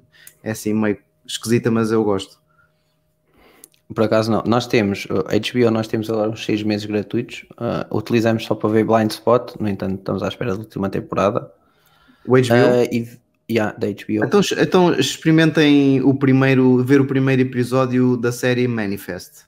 é 0.43 0.51
assim 0.51 0.75
meio 0.75 0.99
esquisita, 1.27 1.71
mas 1.71 1.91
eu 1.91 2.05
gosto. 2.05 2.39
Por 3.95 4.05
acaso 4.05 4.31
não. 4.31 4.43
Nós 4.47 4.67
temos, 4.67 5.07
uh, 5.07 5.25
HBO, 5.25 5.71
nós 5.71 5.89
temos 5.89 6.11
agora 6.11 6.31
uns 6.31 6.45
6 6.45 6.63
meses 6.63 6.85
gratuitos. 6.85 7.47
uh, 7.53 7.97
utilizamos 7.97 8.45
só 8.45 8.55
para 8.55 8.69
ver 8.69 8.85
Blind 8.85 9.11
Spot, 9.11 9.55
no 9.59 9.69
entanto, 9.69 9.99
estamos 9.99 10.23
à 10.23 10.29
espera 10.29 10.53
da 10.53 10.59
última 10.59 10.91
temporada. 10.91 11.51
O 12.27 12.33
HBO. 12.33 12.37
Uh, 12.37 12.85
e, 12.93 13.09
yeah, 13.51 13.75
da 13.79 13.87
HBO. 13.87 14.25
então, 14.27 14.41
então 14.59 14.95
experimentem 14.95 16.03
o 16.03 16.15
primeiro, 16.15 16.85
ver 16.85 17.01
o 17.01 17.07
primeiro 17.07 17.41
episódio 17.41 18.17
da 18.19 18.31
série 18.31 18.69
Manifest. 18.69 19.47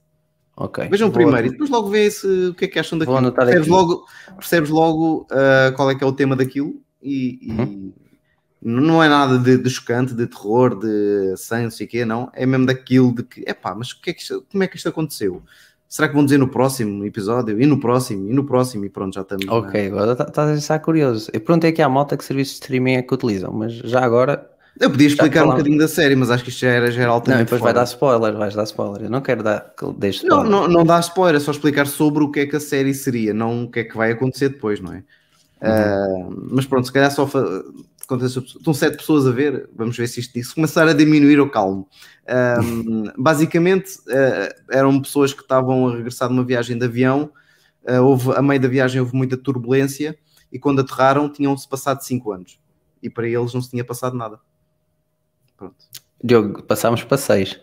ok. 0.56 0.88
Vejam 0.88 1.08
o 1.08 1.12
primeiro 1.12 1.48
e 1.48 1.50
depois 1.50 1.68
logo 1.68 1.90
vê 1.90 2.10
se, 2.10 2.26
o 2.26 2.54
que 2.54 2.64
é 2.64 2.68
que 2.68 2.78
acham 2.78 2.98
daquilo. 2.98 3.12
Vou 3.12 3.18
anotar 3.18 3.44
percebes 3.44 3.68
aqui. 3.68 3.70
logo, 3.70 4.06
percebes 4.36 4.70
logo 4.70 5.26
ah, 5.30 5.72
qual 5.76 5.90
é 5.90 5.94
que 5.94 6.02
é 6.02 6.06
o 6.06 6.12
tema 6.12 6.34
daquilo 6.34 6.80
e, 7.02 7.38
e 7.42 7.50
Uhum. 7.52 7.92
Não 8.62 9.02
é 9.02 9.08
nada 9.08 9.38
de, 9.38 9.56
de 9.58 9.70
chocante, 9.70 10.14
de 10.14 10.26
terror, 10.26 10.78
de 10.78 11.34
sangue, 11.36 11.64
não 11.64 11.70
sei 11.70 11.86
o 11.86 11.88
quê, 11.90 12.04
não. 12.04 12.30
É 12.34 12.44
mesmo 12.44 12.66
daquilo 12.66 13.14
de 13.14 13.22
que, 13.22 13.42
epá, 13.48 13.74
mas 13.74 13.92
que 13.92 14.10
é 14.10 14.12
que 14.14 14.20
isto- 14.22 14.44
como 14.50 14.62
é 14.62 14.66
que 14.68 14.76
isto 14.76 14.88
aconteceu? 14.88 15.42
Será 15.88 16.06
que 16.08 16.14
vão 16.14 16.24
dizer 16.24 16.38
no 16.38 16.46
próximo 16.48 17.04
episódio? 17.04 17.60
E 17.60 17.66
no 17.66 17.80
próximo? 17.80 18.30
E 18.30 18.32
no 18.32 18.44
próximo? 18.44 18.84
E 18.84 18.88
pronto, 18.88 19.14
já 19.14 19.22
estamos. 19.22 19.46
Ok, 19.48 19.86
agora 19.88 20.14
tá- 20.14 20.26
estás 20.28 20.50
a 20.50 20.54
estar 20.54 20.78
curioso. 20.78 21.28
Eu 21.32 21.40
perguntei 21.40 21.70
aqui 21.70 21.82
à 21.82 21.88
malta 21.88 22.16
que 22.16 22.24
serviços 22.24 22.54
de 22.54 22.60
streaming 22.62 22.92
é 22.94 23.02
que 23.02 23.12
utilizam, 23.12 23.52
mas 23.52 23.72
já 23.72 24.04
agora. 24.04 24.48
Eu 24.78 24.88
podia 24.90 25.08
explicar 25.08 25.44
um 25.44 25.50
bocadinho 25.50 25.78
da 25.78 25.88
série, 25.88 26.14
mas 26.14 26.30
acho 26.30 26.44
que 26.44 26.50
isto 26.50 26.60
já 26.60 26.68
era, 26.68 26.86
era 26.94 27.06
Não, 27.06 27.18
e 27.18 27.38
depois 27.38 27.48
vai 27.60 27.72
fora. 27.72 27.72
dar 27.72 27.84
spoiler, 27.84 28.34
vais 28.36 28.54
dar 28.54 28.62
spoiler. 28.64 29.02
Eu 29.02 29.10
não 29.10 29.20
quero 29.20 29.42
dar 29.42 29.74
deixe 29.98 30.24
Não, 30.24 30.44
não, 30.44 30.68
não 30.68 30.84
dá 30.84 31.00
spoiler, 31.00 31.40
é 31.40 31.44
só 31.44 31.50
explicar 31.50 31.86
sobre 31.88 32.22
o 32.22 32.30
que 32.30 32.40
é 32.40 32.46
que 32.46 32.54
a 32.56 32.60
série 32.60 32.94
seria, 32.94 33.34
não 33.34 33.64
o 33.64 33.70
que 33.70 33.80
é 33.80 33.84
que 33.84 33.96
vai 33.96 34.12
acontecer 34.12 34.50
depois, 34.50 34.80
não 34.80 34.92
é? 34.92 35.02
Ah, 35.60 36.28
mas 36.52 36.64
pronto, 36.66 36.86
se 36.86 36.92
calhar 36.92 37.10
só 37.10 37.26
acontece- 38.10 38.38
estão 38.40 38.74
sete 38.74 38.96
pessoas 38.96 39.26
a 39.26 39.30
ver, 39.30 39.68
vamos 39.74 39.96
ver 39.96 40.08
se 40.08 40.20
isto 40.20 40.42
se 40.42 40.54
começar 40.54 40.88
a 40.88 40.92
diminuir 40.92 41.38
eu 41.38 41.48
calmo. 41.48 41.88
Ah, 42.26 42.56
basicamente 43.16 43.98
ah, 44.08 44.54
eram 44.70 45.00
pessoas 45.00 45.32
que 45.32 45.42
estavam 45.42 45.88
a 45.88 45.96
regressar 45.96 46.28
de 46.28 46.34
uma 46.34 46.44
viagem 46.44 46.76
de 46.76 46.84
avião, 46.84 47.32
ah, 47.86 48.00
houve, 48.00 48.32
a 48.32 48.42
meio 48.42 48.60
da 48.60 48.68
viagem 48.68 49.00
houve 49.00 49.14
muita 49.14 49.36
turbulência 49.36 50.18
e 50.52 50.58
quando 50.58 50.80
aterraram 50.80 51.28
tinham-se 51.28 51.68
passado 51.68 52.02
cinco 52.02 52.32
anos 52.32 52.58
e 53.02 53.08
para 53.08 53.28
eles 53.28 53.54
não 53.54 53.62
se 53.62 53.70
tinha 53.70 53.84
passado 53.84 54.16
nada. 54.16 54.40
Pronto. 55.56 55.76
Diogo, 56.22 56.62
passámos 56.64 57.02
para 57.04 57.16
6. 57.16 57.60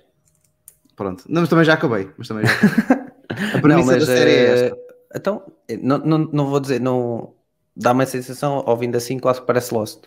Pronto. 0.96 1.24
Não, 1.28 1.42
mas 1.42 1.50
também 1.50 1.66
já 1.66 1.74
acabei. 1.74 2.10
Mas 2.18 2.28
também 2.28 2.46
já. 2.46 2.54
A 3.56 3.62
premissa 3.62 4.00
da 4.00 4.06
série 4.06 4.32
é 4.32 4.66
esta. 4.66 4.78
Então, 5.16 5.44
não, 5.82 5.98
não, 6.00 6.18
não 6.18 6.48
vou 6.48 6.60
dizer, 6.60 6.82
não 6.82 7.36
dá-me 7.76 8.04
a 8.04 8.08
sensação, 8.08 8.64
ouvindo 8.66 8.96
assim, 8.96 9.20
quase 9.20 9.40
que 9.40 9.46
parece 9.46 9.74
Lost. 9.74 10.06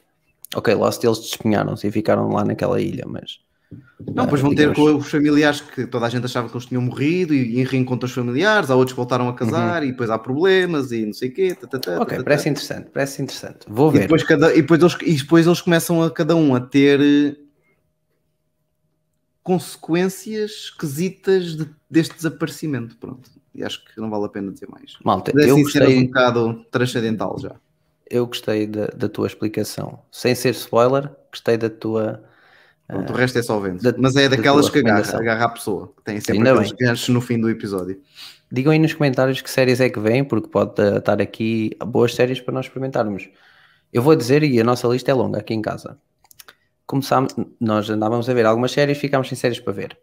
Ok, 0.54 0.74
Lost 0.74 1.02
eles 1.04 1.18
despenharam-se 1.20 1.86
e 1.86 1.90
ficaram 1.92 2.28
lá 2.28 2.44
naquela 2.44 2.80
ilha, 2.80 3.04
mas. 3.06 3.38
Não, 4.14 4.24
ah, 4.24 4.26
vão 4.26 4.52
ter 4.54 4.74
com 4.74 4.96
os 4.96 5.08
familiares 5.08 5.60
que 5.60 5.86
toda 5.86 6.06
a 6.06 6.08
gente 6.08 6.24
achava 6.24 6.48
que 6.48 6.56
eles 6.56 6.66
tinham 6.66 6.82
morrido 6.82 7.32
e, 7.32 7.60
e 7.60 7.64
reencontram 7.64 8.08
os 8.08 8.14
familiares, 8.14 8.68
há 8.70 8.74
outros 8.74 8.92
que 8.94 8.96
voltaram 8.96 9.28
a 9.28 9.34
casar 9.34 9.84
e 9.84 9.92
depois 9.92 10.10
há 10.10 10.18
problemas 10.18 10.90
e 10.90 11.06
não 11.06 11.12
sei 11.12 11.28
o 11.28 11.32
quê. 11.34 11.54
tá, 11.54 11.66
tá, 11.68 11.78
tá, 11.78 11.90
Uhum. 11.92 11.96
Ok, 11.98 12.08
tá, 12.10 12.16
tá, 12.16 12.24
parece 12.24 12.44
tá. 12.44 12.50
interessante, 12.50 12.90
parece 12.92 13.22
interessante. 13.22 13.58
Vou 13.68 13.90
E 13.90 13.92
ver. 13.92 14.00
depois, 14.00 14.24
cada, 14.24 14.52
e, 14.54 14.62
depois 14.62 14.80
eles, 14.80 14.96
e 15.02 15.14
depois 15.22 15.46
eles 15.46 15.60
começam 15.60 16.02
a 16.02 16.10
cada 16.10 16.34
um 16.34 16.54
a 16.54 16.60
ter 16.60 17.00
eh, 17.00 17.36
consequências 19.42 20.50
esquisitas 20.50 21.56
de- 21.56 21.68
deste 21.88 22.14
desaparecimento. 22.16 22.96
Pronto. 22.96 23.30
E 23.54 23.62
acho 23.62 23.84
que 23.84 24.00
não 24.00 24.10
vale 24.10 24.24
a 24.26 24.28
pena 24.28 24.50
dizer 24.52 24.68
mais. 24.68 24.96
Malta, 25.04 25.32
Mas 25.34 25.46
eu 25.46 25.54
assim, 25.56 25.64
cenas 25.66 25.88
um 25.88 25.92
gostei, 25.92 26.06
bocado 26.06 26.64
transcendental 26.70 27.36
já. 27.38 27.54
Eu 28.10 28.26
gostei 28.26 28.66
da, 28.66 28.86
da 28.88 29.08
tua 29.08 29.26
explicação. 29.26 30.00
Sem 30.10 30.34
ser 30.34 30.50
spoiler, 30.50 31.10
gostei 31.30 31.56
da 31.56 31.70
tua. 31.70 32.22
Pronto, 32.86 33.12
o 33.12 33.16
resto 33.16 33.38
é 33.38 33.42
só 33.42 33.58
vento. 33.60 33.82
da- 33.82 33.94
Mas 33.96 34.16
é 34.16 34.28
da 34.28 34.36
daquelas 34.36 34.66
tua 34.66 34.72
que 34.72 34.78
agarra, 34.80 35.16
agarra 35.16 35.44
a 35.44 35.48
pessoa. 35.50 35.94
Tem 36.04 36.20
sempre 36.20 36.38
Ainda 36.38 36.52
aqueles 36.52 36.72
bem. 36.72 36.88
ganchos 36.88 37.08
no 37.08 37.20
fim 37.20 37.40
do 37.40 37.48
episódio. 37.48 38.00
Digam 38.50 38.72
aí 38.72 38.78
nos 38.80 38.92
comentários 38.94 39.40
que 39.40 39.48
séries 39.50 39.80
é 39.80 39.88
que 39.88 40.00
vêm, 40.00 40.24
porque 40.24 40.48
pode 40.48 40.80
eh, 40.82 40.98
estar 40.98 41.22
aqui 41.22 41.76
boas 41.86 42.14
séries 42.14 42.40
para 42.40 42.52
nós 42.52 42.66
experimentarmos. 42.66 43.28
Eu 43.92 44.02
vou 44.02 44.16
dizer, 44.16 44.42
e 44.42 44.60
a 44.60 44.64
nossa 44.64 44.88
lista 44.88 45.10
é 45.10 45.14
longa 45.14 45.38
aqui 45.38 45.54
em 45.54 45.62
casa. 45.62 45.96
Começámos, 46.86 47.34
nós 47.60 47.88
andávamos 47.88 48.28
a 48.28 48.34
ver 48.34 48.44
algumas 48.44 48.72
séries, 48.72 48.98
ficámos 48.98 49.28
sem 49.28 49.38
séries 49.38 49.60
para 49.60 49.72
ver. 49.72 49.96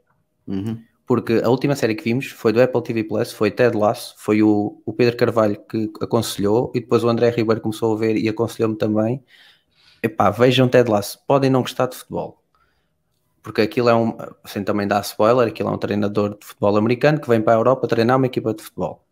Uhum. 0.47 0.82
Porque 1.08 1.41
a 1.41 1.49
última 1.49 1.74
série 1.74 1.95
que 1.95 2.03
vimos 2.03 2.28
foi 2.28 2.51
do 2.51 2.62
Apple 2.62 2.84
TV 2.84 3.05
Plus, 3.05 3.32
foi 3.32 3.49
Ted 3.49 3.78
Lasso, 3.78 4.14
foi 4.18 4.43
o, 4.43 4.82
o 4.86 4.91
Pedro 4.91 5.16
Carvalho 5.16 5.58
que 5.66 5.89
aconselhou, 6.01 6.70
e 6.76 6.82
depois 6.82 7.01
o 7.03 7.08
André 7.08 7.30
Ribeiro 7.30 7.62
começou 7.62 7.95
a 7.95 7.97
ver 7.97 8.18
e 8.18 8.28
aconselhou-me 8.28 8.78
também. 8.78 9.24
Epá, 10.03 10.30
vejam 10.30 10.68
Ted 10.68 10.89
Lasso, 10.91 11.20
podem 11.26 11.49
não 11.49 11.62
gostar 11.62 11.88
de 11.88 11.95
futebol. 11.95 12.43
Porque 13.41 13.62
aquilo 13.62 13.88
é 13.88 13.95
um, 13.95 14.18
sem 14.45 14.64
também 14.66 14.86
dar 14.86 15.01
spoiler, 15.01 15.47
aquilo 15.47 15.70
é 15.70 15.72
um 15.72 15.78
treinador 15.78 16.38
de 16.38 16.45
futebol 16.45 16.76
americano 16.76 17.22
que 17.22 17.30
vem 17.30 17.41
para 17.41 17.53
a 17.53 17.58
Europa 17.58 17.88
treinar 17.88 18.18
uma 18.18 18.28
equipa 18.28 18.53
de 18.53 18.62
futebol. 18.62 19.05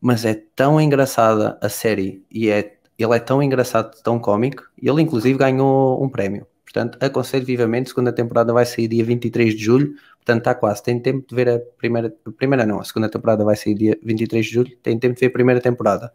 Mas 0.00 0.24
é 0.24 0.34
tão 0.54 0.80
engraçada 0.80 1.58
a 1.60 1.68
série, 1.68 2.24
e 2.30 2.48
é, 2.48 2.78
ele 2.96 3.16
é 3.16 3.18
tão 3.18 3.42
engraçado, 3.42 4.00
tão 4.04 4.20
cómico, 4.20 4.64
e 4.80 4.88
ele 4.88 5.02
inclusive 5.02 5.36
ganhou 5.36 6.02
um 6.02 6.08
prémio. 6.08 6.46
Portanto, 6.74 6.98
aconselho 7.00 7.46
vivamente, 7.46 7.86
a 7.86 7.88
segunda 7.90 8.12
temporada 8.12 8.52
vai 8.52 8.66
sair 8.66 8.88
dia 8.88 9.04
23 9.04 9.54
de 9.54 9.62
julho, 9.62 9.94
portanto 10.16 10.38
está 10.38 10.56
quase, 10.56 10.82
tem 10.82 10.98
tempo 10.98 11.24
de 11.28 11.32
ver 11.32 11.48
a 11.48 11.60
primeira, 11.78 12.12
a 12.26 12.30
primeira 12.32 12.66
não, 12.66 12.80
a 12.80 12.84
segunda 12.84 13.08
temporada 13.08 13.44
vai 13.44 13.54
sair 13.54 13.74
dia 13.76 13.96
23 14.02 14.44
de 14.44 14.52
julho, 14.52 14.76
tem 14.82 14.98
tempo 14.98 15.14
de 15.14 15.20
ver 15.20 15.26
a 15.26 15.30
primeira 15.30 15.60
temporada. 15.60 16.12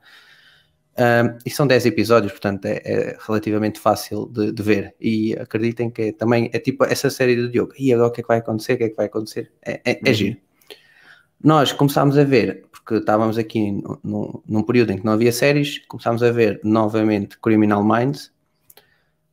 Um, 0.98 1.38
e 1.46 1.50
são 1.50 1.66
10 1.66 1.86
episódios, 1.86 2.34
portanto 2.34 2.66
é, 2.66 2.82
é 2.84 3.18
relativamente 3.26 3.80
fácil 3.80 4.26
de, 4.26 4.52
de 4.52 4.62
ver. 4.62 4.94
E 5.00 5.34
acreditem 5.40 5.90
que 5.90 6.02
é, 6.02 6.12
também 6.12 6.50
é 6.52 6.60
tipo 6.60 6.84
essa 6.84 7.10
série 7.10 7.38
do 7.38 7.50
Diogo. 7.50 7.72
E 7.80 7.94
agora 7.94 8.10
o 8.10 8.12
que 8.12 8.20
é 8.20 8.24
que 8.24 8.28
vai 8.28 8.40
acontecer? 8.40 8.74
O 8.74 8.78
que 8.80 8.84
é 8.84 8.90
que 8.90 8.96
vai 8.98 9.06
acontecer? 9.06 9.50
É, 9.66 9.80
é, 9.86 9.92
é 10.04 10.10
Uhum. 10.10 10.14
giro. 10.14 10.38
Nós 11.42 11.72
começámos 11.72 12.18
a 12.18 12.26
ver, 12.26 12.66
porque 12.70 12.96
estávamos 12.96 13.38
aqui 13.38 13.72
num, 13.72 13.98
num- 14.04 14.42
num 14.46 14.64
período 14.64 14.92
em 14.92 14.98
que 14.98 15.06
não 15.06 15.14
havia 15.14 15.32
séries, 15.32 15.80
começámos 15.88 16.22
a 16.22 16.32
ver 16.32 16.60
novamente 16.66 17.40
Criminal 17.40 17.82
Minds 17.82 18.30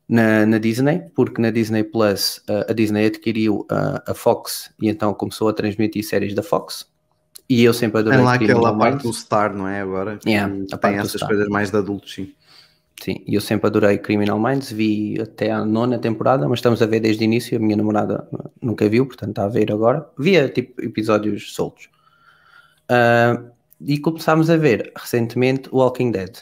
na, 0.09 0.47
na 0.47 0.59
Disney, 0.59 1.03
porque 1.15 1.41
na 1.41 1.51
Disney 1.51 1.85
Plus 1.85 2.39
uh, 2.49 2.71
a 2.71 2.73
Disney 2.73 3.07
adquiriu 3.07 3.67
uh, 3.71 4.01
a 4.07 4.15
Fox 4.15 4.71
e 4.81 4.89
então 4.89 5.13
começou 5.15 5.49
a 5.49 5.53
transmitir 5.53 6.05
séries 6.05 6.35
da 6.35 6.43
Fox. 6.43 6.87
E 7.49 7.63
eu 7.63 7.73
sempre 7.73 8.01
adorei 8.01 8.19
Tem 8.19 8.27
lá 8.27 8.35
aquela 8.35 8.77
parte 8.77 9.03
do. 9.05 9.13
Star, 9.13 9.55
não 9.55 9.69
é? 9.69 9.81
Agora. 9.81 10.19
Yeah, 10.27 10.53
a 10.73 10.79
tem 10.79 10.97
essas 10.97 11.13
Star. 11.13 11.29
coisas 11.29 11.49
mais 11.49 11.71
de 11.71 11.77
adultos, 11.77 12.15
sim. 12.15 12.33
Sim, 13.03 13.23
e 13.27 13.35
eu 13.35 13.43
sempre 13.43 13.67
adorei 13.67 13.99
Criminal 13.99 14.41
Minds, 14.41 14.73
vi 14.73 15.21
até 15.21 15.51
a 15.51 15.65
nona 15.65 15.99
temporada, 15.99 16.49
mas 16.49 16.61
estamos 16.61 16.81
a 16.81 16.87
ver 16.87 17.01
desde 17.01 17.23
o 17.23 17.25
início, 17.25 17.59
a 17.59 17.61
minha 17.61 17.77
namorada 17.77 18.27
nunca 18.61 18.89
viu, 18.89 19.05
portanto 19.05 19.31
está 19.31 19.45
a 19.45 19.49
ver 19.49 19.71
agora. 19.71 20.09
Via 20.19 20.49
tipo 20.49 20.83
episódios 20.83 21.55
soltos. 21.55 21.91
Ah, 22.89 23.43
e 23.81 23.99
começámos 23.99 24.49
a 24.49 24.57
ver 24.57 24.93
recentemente 24.97 25.69
Walking 25.73 26.11
Dead. 26.11 26.39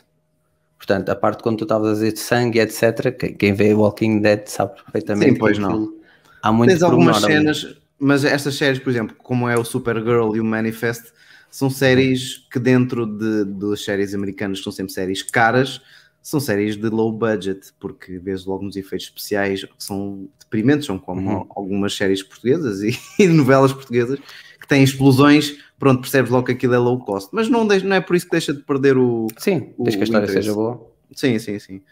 Portanto, 0.86 1.08
a 1.08 1.16
parte 1.16 1.42
quando 1.42 1.56
tu 1.58 1.64
estavas 1.64 1.88
a 1.88 1.92
dizer 1.94 2.12
de 2.12 2.18
sangue, 2.20 2.58
etc., 2.60 3.10
que- 3.10 3.32
quem 3.32 3.54
vê 3.54 3.72
Walking 3.72 4.20
Dead 4.20 4.46
sabe 4.46 4.74
perfeitamente 4.82 5.32
Sim, 5.32 5.38
pois 5.38 5.58
não. 5.58 5.94
há 6.42 6.52
muito 6.52 6.70
Tens 6.72 6.82
algumas 6.82 7.16
pormenor 7.16 7.36
ali. 7.38 7.46
cenas, 7.46 7.76
mas 7.98 8.24
estas 8.24 8.54
séries, 8.56 8.78
por 8.78 8.90
exemplo, 8.90 9.16
como 9.16 9.48
é 9.48 9.56
o 9.58 9.64
Supergirl 9.64 10.36
e 10.36 10.40
o 10.40 10.44
Manifest, 10.44 11.04
são 11.50 11.70
séries 11.70 12.46
que 12.52 12.58
dentro 12.58 13.06
de, 13.06 13.44
das 13.46 13.82
séries 13.82 14.12
americanas, 14.12 14.62
são 14.62 14.70
sempre 14.70 14.92
séries 14.92 15.22
caras, 15.22 15.80
são 16.20 16.38
séries 16.38 16.76
de 16.76 16.88
low 16.90 17.12
budget, 17.12 17.72
porque 17.80 18.18
vês 18.18 18.44
logo 18.44 18.64
nos 18.64 18.76
efeitos 18.76 19.06
especiais 19.06 19.64
que 19.64 19.70
são 19.78 20.28
deprimentes, 20.38 20.84
são 20.86 20.98
como 20.98 21.30
Uhum. 21.30 21.46
algumas 21.56 21.94
séries 21.96 22.22
portuguesas 22.22 22.82
e, 22.82 22.98
e 23.22 23.26
novelas 23.26 23.72
portuguesas 23.72 24.18
que 24.60 24.68
têm 24.68 24.82
explosões, 24.82 25.56
pronto, 25.84 26.00
percebes 26.00 26.30
logo 26.30 26.46
que 26.46 26.52
aquilo 26.52 26.72
é 26.74 26.78
low 26.78 26.98
cost, 26.98 27.28
mas 27.30 27.50
não, 27.50 27.62
não 27.64 27.96
é 27.96 28.00
por 28.00 28.16
isso 28.16 28.24
que 28.24 28.32
deixa 28.32 28.54
de 28.54 28.62
perder 28.62 28.96
o. 28.96 29.26
Sim, 29.36 29.74
O- 29.76 29.84
desde 29.84 29.98
que 29.98 30.02
a 30.02 30.04
história 30.04 30.26
seja 30.28 30.54
boa. 30.54 30.90
Sim, 31.12 31.38
sim, 31.38 31.58
sim. 31.58 31.82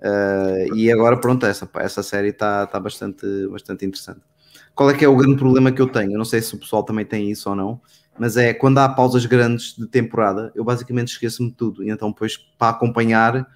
Uh, 0.00 0.74
e 0.74 0.90
agora, 0.90 1.18
pronto, 1.18 1.44
essa, 1.44 1.68
essa 1.76 2.02
série 2.02 2.28
está 2.28 2.66
tá 2.66 2.80
bastante, 2.80 3.26
bastante 3.50 3.84
interessante. 3.84 4.20
Qual 4.74 4.88
é 4.90 4.94
que 4.94 5.04
é 5.04 5.08
o 5.08 5.16
grande 5.16 5.36
problema 5.36 5.70
que 5.70 5.80
eu 5.80 5.86
tenho? 5.86 6.12
Eu 6.12 6.18
não 6.18 6.24
sei 6.24 6.40
se 6.40 6.54
o 6.54 6.58
pessoal 6.58 6.82
também 6.82 7.04
tem 7.04 7.30
isso 7.30 7.48
ou 7.50 7.54
não, 7.54 7.78
mas 8.18 8.36
é 8.38 8.54
quando 8.54 8.78
há 8.78 8.88
pausas 8.88 9.26
grandes 9.26 9.74
de 9.76 9.86
temporada, 9.86 10.50
eu 10.54 10.64
basicamente 10.64 11.08
esqueço-me 11.08 11.50
de 11.50 11.56
tudo. 11.56 11.84
E 11.84 11.90
então, 11.90 12.10
depois, 12.10 12.38
para 12.58 12.70
acompanhar, 12.70 13.46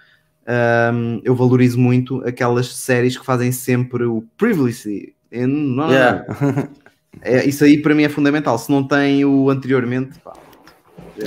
um, 0.95 1.21
eu 1.25 1.35
valorizo 1.35 1.79
muito 1.79 2.23
aquelas 2.27 2.69
séries 2.75 3.17
que 3.17 3.25
fazem 3.25 3.51
sempre 3.51 4.05
o 4.05 4.23
privacy. 4.37 5.15
And- 5.33 5.47
não, 5.47 5.87
não, 5.87 5.91
Yeah. 5.91 6.27
É, 7.23 7.45
isso 7.45 7.65
aí 7.65 7.81
para 7.81 7.95
mim 7.95 8.05
é 8.05 8.09
fundamental. 8.09 8.59
Se 8.59 8.71
não 8.71 8.87
tem 8.87 9.25
o 9.25 9.51
anteriormente, 9.51 10.19
pá, 10.21 10.33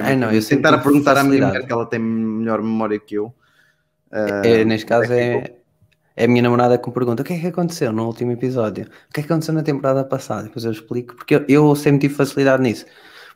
Ai, 0.02 0.16
não, 0.16 0.32
eu 0.32 0.46
tentar 0.46 0.74
a 0.74 0.78
perguntar 0.78 1.18
à 1.18 1.24
minha 1.24 1.48
mulher 1.48 1.66
que 1.66 1.72
ela 1.72 1.86
tem 1.86 2.00
melhor 2.00 2.62
memória 2.62 3.00
que 3.00 3.16
eu. 3.16 3.34
É, 4.12 4.64
neste 4.64 4.86
caso 4.86 5.12
é 5.12 5.36
é, 5.36 5.56
é 6.16 6.26
a 6.26 6.28
minha 6.28 6.44
namorada 6.44 6.78
que 6.78 6.88
me 6.88 6.94
pergunta 6.94 7.24
o 7.24 7.26
que 7.26 7.34
é 7.34 7.40
que 7.40 7.48
aconteceu 7.48 7.92
no 7.92 8.06
último 8.06 8.32
episódio, 8.32 8.86
o 8.86 9.14
que 9.14 9.20
é 9.20 9.24
que 9.24 9.32
aconteceu 9.32 9.54
na 9.54 9.64
temporada 9.64 10.04
passada, 10.04 10.44
depois 10.44 10.64
eu 10.66 10.72
explico, 10.72 11.16
porque 11.16 11.36
eu, 11.36 11.46
eu 11.48 11.76
sempre 11.76 12.02
tive 12.02 12.14
facilidade 12.14 12.62
nisso, 12.62 12.86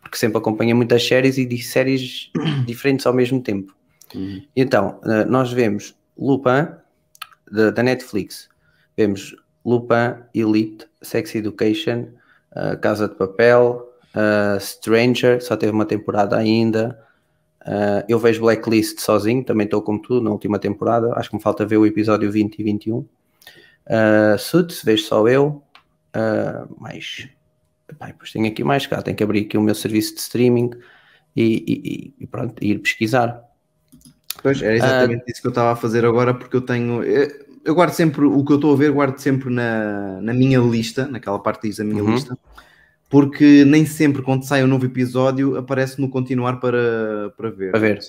porque 0.02 0.18
sempre 0.18 0.38
acompanhei 0.38 0.74
muitas 0.76 1.06
séries 1.06 1.38
e 1.38 1.46
de 1.46 1.62
séries 1.62 2.32
diferentes 2.66 3.06
ao 3.08 3.14
mesmo 3.14 3.42
tempo. 3.42 3.76
Uhum. 4.14 4.44
Então, 4.56 5.00
eh, 5.06 5.26
nós 5.26 5.52
vemos 5.52 5.96
Lupin, 6.18 6.68
da, 7.52 7.72
da 7.72 7.84
Netflix, 7.84 8.48
vemos 8.96 9.36
Lupin, 9.66 10.16
Elite, 10.34 10.88
Sex 11.02 11.34
Education, 11.36 12.06
eh, 12.58 12.76
Casa 12.78 13.08
de 13.08 13.16
Papel, 13.16 13.88
eh, 14.16 14.58
Stranger, 14.60 15.42
só 15.44 15.56
teve 15.56 15.72
uma 15.72 15.86
temporada 15.86 16.36
ainda. 16.36 17.00
Eh, 17.66 18.06
eu 18.10 18.18
vejo 18.20 18.42
Blacklist 18.42 19.00
sozinho, 19.00 19.44
também 19.44 19.66
estou 19.66 19.82
como 19.82 20.02
tu 20.02 20.20
na 20.22 20.32
última 20.32 20.58
temporada. 20.58 21.14
Acho 21.16 21.30
que 21.30 21.36
me 21.36 21.42
falta 21.42 21.66
ver 21.66 21.78
o 21.78 21.86
episódio 21.86 22.32
20 22.32 22.60
e 22.60 22.64
21. 22.64 22.98
Uh, 23.90 24.38
Suits, 24.38 24.84
vejo 24.84 25.04
só 25.04 25.28
eu. 25.28 25.64
Uh, 26.16 26.82
mais. 26.82 27.30
Epá, 27.90 28.08
depois 28.08 28.32
tenho 28.32 28.48
aqui 28.48 28.64
mais 28.64 28.86
cá, 28.86 29.02
tenho 29.02 29.16
que 29.16 29.24
abrir 29.24 29.46
aqui 29.46 29.58
o 29.58 29.62
meu 29.62 29.76
serviço 29.76 30.14
de 30.14 30.20
streaming 30.20 30.72
e, 31.36 32.14
e- 32.20 32.24
e 32.24 32.28
pronto, 32.28 32.62
ir 32.62 32.80
pesquisar. 32.80 33.42
Pois, 34.44 34.62
era 34.62 34.76
exatamente 34.76 35.24
isso 35.32 35.42
que 35.42 35.48
eu 35.48 35.52
estava 35.52 35.72
a 35.72 35.76
fazer 35.76 36.06
agora, 36.06 36.34
porque 36.34 36.56
eu 36.58 36.62
tenho. 36.62 37.02
Eu, 37.04 37.47
eu 37.68 37.76
guardo 37.76 37.92
sempre 37.94 38.26
o 38.26 38.44
que 38.44 38.52
eu 38.52 38.56
estou 38.56 38.74
a 38.74 38.76
ver, 38.78 38.92
guardo 38.92 39.20
sempre 39.20 39.54
na, 39.54 40.20
na 40.22 40.34
minha 40.34 40.60
lista, 40.60 41.06
naquela 41.08 41.38
parte 41.38 41.68
diz 41.68 41.80
a 41.80 41.84
minha 41.84 42.04
Uhum. 42.04 42.14
lista, 42.14 42.38
porque 43.10 43.64
nem 43.66 43.86
sempre 43.86 44.22
quando 44.22 44.44
sai 44.46 44.64
um 44.64 44.68
novo 44.68 44.86
episódio 44.86 45.58
aparece 45.58 46.00
no 46.02 46.10
continuar 46.10 46.60
para, 46.60 47.32
para 47.38 47.50
ver. 47.52 47.72
Para 47.72 47.80
ver. 47.80 48.00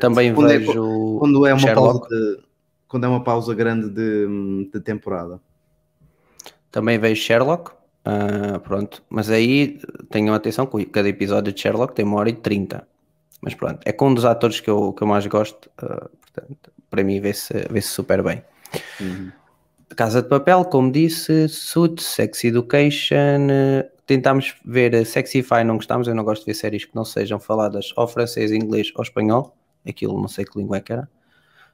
Também 0.00 0.34
quando 0.34 0.50
é- 0.50 0.58
vejo. 0.58 1.16
quando 1.18 1.46
é 1.46 1.52
uma 1.52 1.60
Sherlock. 1.60 2.00
pausa 2.00 2.08
de, 2.08 2.40
quando 2.88 3.04
é 3.04 3.08
uma 3.08 3.22
pausa 3.22 3.54
grande 3.54 3.88
de, 3.90 4.68
de 4.72 4.80
temporada. 4.80 5.40
Também 6.70 6.98
vejo 6.98 7.20
Sherlock. 7.22 7.72
ah, 8.04 8.58
pronto, 8.60 9.02
mas 9.10 9.30
aí 9.30 9.80
tenham 10.10 10.34
atenção 10.34 10.66
que 10.66 10.84
cada 10.86 11.08
episódio 11.08 11.52
de 11.52 11.60
Sherlock 11.60 11.94
tem 11.94 12.04
uma 12.04 12.18
hora 12.18 12.30
e 12.30 12.34
trinta. 12.34 12.86
Mas 13.40 13.54
pronto, 13.54 13.78
é 13.84 13.92
com 13.92 14.08
um 14.08 14.14
dos 14.14 14.24
atores 14.24 14.60
que 14.60 14.68
eu, 14.68 14.92
que 14.92 15.02
eu 15.02 15.06
mais 15.06 15.26
gosto. 15.26 15.70
ah, 15.78 16.08
portanto, 16.20 16.72
para 16.90 17.04
mim 17.04 17.20
vê-se 17.20 17.52
vê 17.70 17.80
super 17.80 18.22
bem. 18.22 18.42
Uhum. 19.00 19.32
Casa 19.96 20.22
de 20.22 20.28
Papel, 20.28 20.64
como 20.66 20.92
disse, 20.92 21.48
Suits, 21.48 22.04
Sex 22.04 22.44
Education. 22.44 23.48
eh, 23.50 23.90
Tentámos 24.06 24.54
ver 24.64 24.94
eh, 24.94 25.04
Sexify, 25.04 25.64
não 25.64 25.76
gostámos. 25.76 26.08
Eu 26.08 26.14
não 26.14 26.24
gosto 26.24 26.42
de 26.42 26.46
ver 26.46 26.54
séries 26.54 26.84
que 26.84 26.94
não 26.94 27.04
sejam 27.04 27.38
faladas 27.38 27.92
ou 27.96 28.06
francês, 28.08 28.52
inglês 28.52 28.90
ou 28.94 29.02
espanhol. 29.02 29.56
Aquilo 29.86 30.20
não 30.20 30.28
sei 30.28 30.44
que 30.44 30.58
língua 30.58 30.78
é 30.78 30.80
que 30.80 30.92
era. 30.92 31.08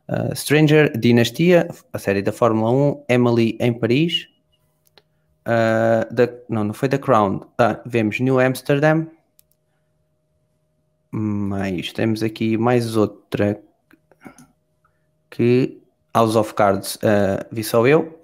Uh, 0.07 0.35
Stranger, 0.37 0.97
Dinastia, 0.99 1.67
a 1.93 1.99
série 1.99 2.21
da 2.23 2.31
Fórmula 2.33 2.71
1, 2.71 3.05
Emily 3.09 3.57
em 3.61 3.73
Paris. 3.73 4.29
Uh, 5.47 6.13
da- 6.15 6.29
não, 6.49 6.65
não 6.65 6.75
foi 6.75 6.89
The 6.89 6.99
Crown. 6.99 7.41
Ah, 7.59 7.81
vemos 7.87 8.21
New 8.21 8.39
Amsterdam. 8.39 9.07
Mas 11.11 11.93
temos 11.93 12.23
aqui 12.23 12.57
mais 12.57 12.97
outra 12.97 13.61
que 15.31 15.81
House 16.15 16.37
of 16.37 16.55
Cards 16.55 16.97
uh, 16.97 17.45
vi 17.51 17.65
só 17.65 17.87
eu. 17.87 18.21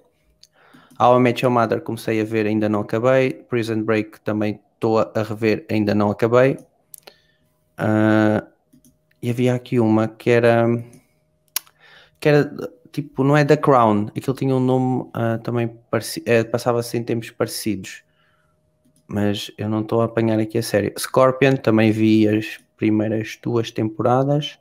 How 1.01 1.17
I 1.17 1.21
Met 1.21 1.43
Your 1.43 1.53
Mother 1.53 1.81
comecei 1.81 2.21
a 2.21 2.25
ver, 2.25 2.47
ainda 2.47 2.69
não 2.69 2.81
acabei. 2.81 3.33
Prison 3.33 3.83
Break 3.83 4.21
também 4.21 4.61
estou 4.75 4.99
a 4.99 5.23
rever, 5.23 5.65
ainda 5.71 5.95
não 5.95 6.11
acabei. 6.11 6.59
Ah, 7.79 8.47
e 9.23 9.31
havia 9.31 9.55
aqui 9.55 9.81
uma 9.81 10.07
que 10.07 10.29
era 10.31 10.67
que 12.21 12.29
era 12.29 12.53
tipo, 12.93 13.25
não 13.25 13.35
é 13.37 13.45
The 13.45 13.57
Crown, 13.57 14.09
aquilo 14.17 14.37
tinha 14.37 14.55
um 14.55 14.61
nome 14.61 15.11
ah, 15.15 15.39
também 15.39 15.69
pareci- 15.91 16.23
eh, 16.27 16.45
passava-se 16.45 16.99
em 16.99 17.03
tempos 17.05 17.31
parecidos, 17.31 18.03
mas 19.09 19.51
eu 19.57 19.69
não 19.71 19.81
estou 19.81 20.03
a 20.03 20.05
apanhar 20.05 20.39
aqui 20.39 20.59
a 20.59 20.63
série. 20.63 20.93
Scorpion 20.99 21.57
também 21.57 21.91
vi 21.93 22.29
as 22.29 22.59
primeiras 22.77 23.39
duas 23.43 23.71
temporadas. 23.71 24.59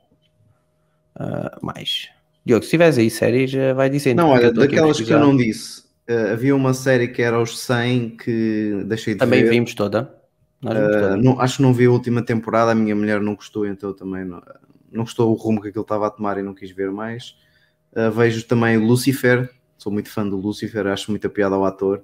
Ah, 1.14 1.58
mais 1.62 2.08
Diogo, 2.44 2.64
se 2.64 2.70
tiveres 2.70 2.98
aí 2.98 3.10
séries, 3.10 3.54
eh, 3.54 3.74
vai 3.74 3.90
dizendo. 3.90 4.18
Não, 4.18 4.30
olha, 4.30 4.52
daquelas 4.52 5.00
que 5.00 5.12
eu 5.12 5.18
não 5.20 5.36
disse, 5.36 5.84
eh, 6.06 6.32
havia 6.32 6.54
uma 6.56 6.72
série 6.74 7.08
que 7.08 7.22
era 7.22 7.40
os 7.40 7.58
100 7.58 8.10
que 8.16 8.82
deixei 8.86 9.14
de 9.14 9.20
Também 9.20 9.42
ver. 9.42 9.50
vimos 9.50 9.74
toda. 9.74 10.14
Nós 10.62 10.74
vimos 10.74 10.88
Uh, 10.96 11.00
toda. 11.00 11.16
não- 11.16 11.40
acho 11.40 11.56
que 11.56 11.62
não 11.62 11.72
vi 11.72 11.86
a 11.86 11.90
última 11.90 12.22
temporada, 12.22 12.72
a 12.72 12.74
minha 12.74 12.94
mulher 12.94 13.20
não 13.20 13.34
gostou, 13.34 13.66
então 13.66 13.92
também 13.94 14.24
não, 14.24 14.42
não 14.90 15.04
gostou 15.04 15.30
o 15.30 15.34
rumo 15.34 15.60
que 15.60 15.68
aquilo 15.68 15.82
estava 15.82 16.06
a 16.06 16.10
tomar 16.10 16.38
e 16.38 16.42
não 16.42 16.54
quis 16.54 16.70
ver 16.70 16.90
mais. 16.90 17.36
Uh, 17.92 18.10
vejo 18.10 18.42
também 18.46 18.76
Lucifer, 18.78 19.50
sou 19.76 19.92
muito 19.92 20.10
fã 20.10 20.26
do 20.28 20.36
Lucifer, 20.36 20.86
acho 20.86 21.10
muita 21.10 21.28
piada 21.28 21.54
ao 21.54 21.64
ator 21.64 22.02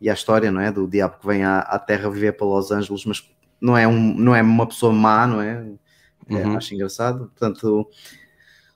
e 0.00 0.10
à 0.10 0.14
história, 0.14 0.50
não 0.50 0.60
é? 0.60 0.70
Do 0.72 0.86
diabo 0.86 1.18
que 1.18 1.26
vem 1.26 1.44
à, 1.44 1.60
à 1.60 1.78
Terra 1.78 2.10
viver 2.10 2.32
para 2.32 2.46
Los 2.46 2.70
Angeles, 2.72 3.04
mas 3.04 3.30
não 3.60 3.76
é, 3.78 3.86
um, 3.86 4.14
não 4.14 4.34
é 4.34 4.42
uma 4.42 4.66
pessoa 4.66 4.92
má, 4.92 5.26
não 5.26 5.40
é? 5.40 5.64
É, 6.30 6.34
Uhum. 6.34 6.56
Acho 6.56 6.74
engraçado. 6.74 7.26
Portanto, 7.36 7.88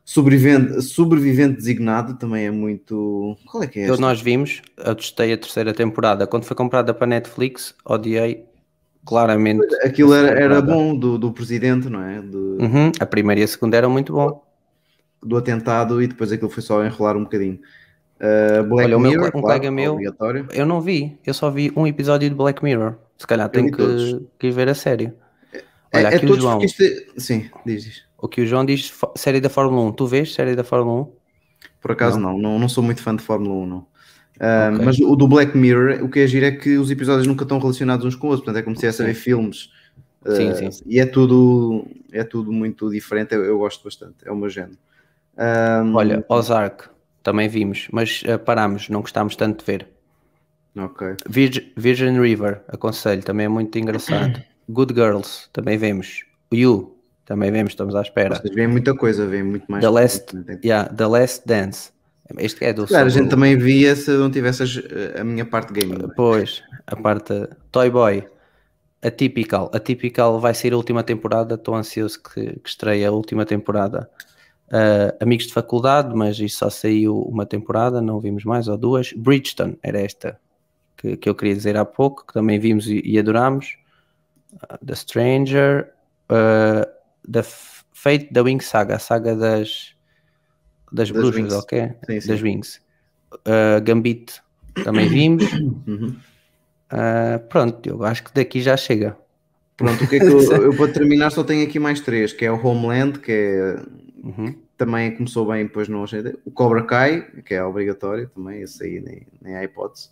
sobrevivente, 0.07 0.81
sobrevivente 0.83 1.57
designado 1.57 2.15
também 2.15 2.47
é 2.47 2.51
muito. 2.51 3.37
Qual 3.45 3.63
é 3.63 3.67
que 3.67 3.81
é 3.81 3.91
Eu, 3.91 3.99
nós 3.99 4.21
vimos, 4.23 4.63
eu 4.79 4.95
testei 4.95 5.33
a 5.33 5.37
terceira 5.37 5.75
temporada. 5.75 6.27
Quando 6.27 6.45
foi 6.45 6.57
comprada 6.57 6.95
para 6.95 7.07
Netflix, 7.09 7.75
odiei 7.85 8.45
claramente. 9.05 9.67
Aquilo 9.85 10.15
era, 10.15 10.39
era 10.41 10.63
bom 10.63 10.97
do, 10.97 11.19
do 11.19 11.33
presidente, 11.33 11.89
não 11.89 12.03
é? 12.03 12.23
Do, 12.23 12.47
Uhum, 12.61 12.91
A 12.99 13.05
primeira 13.05 13.41
e 13.41 13.45
a 13.45 13.49
segunda 13.49 13.77
eram 13.77 13.91
muito 13.91 14.13
bom. 14.15 14.43
do 15.23 15.37
atentado 15.37 16.01
e 16.01 16.07
depois 16.07 16.31
aquilo 16.33 16.49
foi 16.51 16.63
só 16.63 16.85
enrolar 16.85 17.17
um 17.17 17.25
bocadinho. 17.25 17.59
Uh, 18.19 18.65
Black 18.65 18.87
Olha, 18.87 18.97
o 18.97 19.01
meu 19.01 19.11
Mirror, 19.11 19.31
co- 19.33 19.39
um 19.39 19.43
claro, 19.43 19.59
colega 19.61 19.71
meu- 19.71 19.93
obrigatório. 19.93 20.47
Eu 20.55 20.65
não 20.65 20.81
vi, 20.81 21.19
eu 21.27 21.35
só 21.35 21.51
vi 21.51 21.71
um 21.77 21.87
episódio 21.87 22.29
de 22.31 22.35
Black 22.35 22.65
Mirror. 22.65 22.95
Se 23.19 23.27
calhar 23.27 23.49
tenho 23.51 23.71
que, 23.71 24.27
que 24.39 24.47
ir 24.47 24.53
ver 24.53 24.69
a 24.71 24.75
série. 24.75 25.13
É, 25.53 25.99
Olha, 25.99 26.09
é 26.09 26.17
aqui 26.17 26.25
o 26.27 26.41
João. 26.41 26.63
isto 26.63 26.83
é- 26.83 27.05
Sim, 27.19 27.51
diz, 27.67 27.85
diz. 27.85 28.06
O 28.19 28.29
que 28.29 28.41
o 28.41 28.47
João 28.47 28.65
diz, 28.65 28.93
série 29.15 29.41
da 29.41 29.49
Fórmula 29.49 29.83
1. 29.89 29.93
Tu 29.93 30.07
vês 30.07 30.35
série 30.35 30.57
da 30.57 30.65
Fórmula 30.65 31.03
1? 31.03 31.13
Por 31.81 31.93
acaso 31.93 32.19
não, 32.19 32.39
não, 32.39 32.59
não 32.59 32.69
sou 32.69 32.83
muito 32.83 33.03
fã 33.03 33.15
de 33.15 33.23
Fórmula 33.23 33.55
1, 33.55 33.67
não. 33.67 33.79
Uh, 33.79 34.75
Ok. 34.75 34.85
Mas 34.85 34.99
o 34.99 35.17
do 35.17 35.27
Black 35.27 35.57
Mirror, 35.57 36.03
o 36.05 36.11
que 36.11 36.21
é 36.21 36.27
giro 36.27 36.47
é 36.47 36.51
que 36.51 36.77
os 36.77 36.91
episódios 36.91 37.27
nunca 37.27 37.45
estão 37.45 37.59
relacionados 37.59 38.05
uns 38.05 38.15
com 38.15 38.29
os 38.29 38.33
outros, 38.35 38.45
portanto 38.45 38.61
é 38.61 38.65
como 38.65 38.77
se 38.77 38.87
estivesse 38.87 39.03
a 39.03 39.07
ver 39.07 39.15
filmes. 39.15 39.71
Uh, 40.25 40.35
Sim, 40.35 40.71
sim. 40.73 40.83
E 40.87 40.99
é 40.99 41.07
tudo, 41.07 41.87
é 42.13 42.25
tudo 42.25 42.53
muito 42.53 42.91
diferente, 42.91 43.35
eu, 43.35 43.45
eu 43.45 43.59
gosto 43.59 43.85
bastante, 43.85 44.17
é 44.25 44.31
o 44.31 44.37
meu 44.37 44.49
género. 44.51 44.79
Um, 45.39 45.95
Olha, 45.95 46.25
Ozark, 46.29 46.89
também 47.23 47.49
vimos, 47.49 47.89
mas 47.93 48.23
eh, 48.25 48.39
parámos, 48.39 48.89
não 48.89 49.01
gostámos 49.03 49.37
tanto 49.37 49.61
de 49.61 49.65
ver. 49.65 49.89
Ok. 50.77 51.17
Virgin, 51.29 51.73
Virgin 51.77 52.21
River, 52.21 52.63
aconselho, 52.69 53.23
também 53.23 53.47
é 53.47 53.49
muito 53.49 53.79
engraçado. 53.79 54.43
Good 54.69 54.95
Girls, 54.95 55.49
também 55.53 55.79
vemos. 55.79 56.25
You, 56.53 56.96
também 57.27 57.53
vemos, 57.53 57.73
estamos 57.73 57.95
à 57.95 58.01
espera. 58.01 58.37
Vocês 58.37 58.55
veem 58.55 58.69
muita 58.69 58.95
coisa, 58.95 59.27
veem 59.27 59.43
muito 59.43 59.67
mais. 59.71 59.85
The 59.85 59.91
Last, 59.91 60.27
yeah, 60.65 60.89
The 60.89 61.07
Last 61.07 61.43
Dance. 61.47 61.91
Este 62.39 62.65
é 62.65 62.73
do 62.73 62.87
Claro, 62.87 63.07
a 63.07 63.11
gente 63.11 63.29
também 63.29 63.57
via 63.57 63.95
se 63.95 64.11
não 64.13 64.31
tivesse 64.31 64.63
as- 64.63 64.81
a 65.21 65.23
minha 65.23 65.45
parte 65.45 65.73
gaming. 65.73 66.05
é? 66.05 66.15
Pois, 66.17 66.63
a 66.87 66.97
parte 66.97 67.33
Toy 67.71 67.91
Boy, 67.91 68.25
Atypical. 69.03 69.71
Atypical 69.73 70.41
vai 70.41 70.55
ser 70.55 70.73
a 70.73 70.77
última 70.77 71.03
temporada, 71.03 71.55
estou 71.55 71.75
ansioso 71.75 72.21
que, 72.23 72.59
que 72.59 72.69
estreie 72.69 73.05
a 73.05 73.13
última 73.13 73.45
temporada. 73.45 74.09
Ah, 74.71 75.15
amigos 75.21 75.47
de 75.47 75.53
faculdade, 75.53 76.13
mas 76.17 76.39
isso 76.41 76.59
só 76.59 76.71
saiu 76.71 77.21
uma 77.23 77.47
temporada, 77.47 78.01
não 78.01 78.19
vimos 78.19 78.45
mais, 78.45 78.67
ou 78.67 78.77
duas. 78.77 79.13
Bridgeton, 79.13 79.77
era 79.83 80.01
esta 80.01 80.41
que, 80.97 81.17
que 81.17 81.29
eu 81.29 81.35
queria 81.37 81.55
dizer 81.55 81.77
há 81.77 81.85
pouco, 81.85 82.27
que 82.27 82.33
também 82.33 82.59
vimos 82.59 82.89
e, 82.89 83.01
e 83.05 83.17
adorámos. 83.19 83.77
Ah, 84.69 84.79
The 84.85 84.95
Stranger, 84.97 85.93
ah, 86.29 86.89
F- 87.43 87.85
Fate 87.93 88.29
da 88.33 88.43
Wing 88.43 88.61
Saga, 88.63 88.97
a 88.97 88.99
saga 88.99 89.35
das. 89.35 89.95
das, 90.93 91.09
Das 91.09 91.11
bruxas, 91.11 91.37
Wings. 91.43 91.53
ok? 91.55 91.91
Sim, 92.07 92.21
sim. 92.21 92.29
Das 92.29 92.43
Wings. 92.43 92.81
Uh, 93.33 93.81
Gambit 93.83 94.41
também 94.85 95.09
vimos. 95.09 95.45
Uhum. 95.87 96.17
Uh, 96.93 97.39
pronto, 97.49 97.85
eu 97.89 98.05
acho 98.05 98.23
que 98.23 98.33
daqui 98.33 98.61
já 98.61 98.77
chega. 98.77 99.17
Pronto, 99.77 100.05
o 100.05 100.09
que 100.09 100.17
é 100.17 100.19
que 100.21 100.27
eu, 100.27 100.39
eu 100.63 100.77
para 100.77 100.93
terminar 100.93 101.31
só 101.31 101.43
tenho 101.43 101.67
aqui 101.67 101.79
mais 101.81 102.01
três, 102.01 102.33
que 102.33 102.45
é 102.45 102.51
o 102.53 102.65
Homeland, 102.65 103.19
que 103.19 103.33
é, 103.33 103.77
Uhum. 104.23 104.55
também 104.77 105.15
começou 105.17 105.47
bem, 105.47 105.65
depois 105.67 105.89
não 105.89 106.05
achei. 106.05 106.21
O 106.45 106.51
Cobra 106.51 106.85
Kai, 106.85 107.23
que 107.45 107.55
é 107.55 107.63
obrigatório 107.65 108.29
também, 108.35 108.63
esse 108.63 108.85
aí 108.85 109.01
nem, 109.01 109.27
nem 109.43 109.57
há 109.57 109.65
hipótese. 109.65 110.11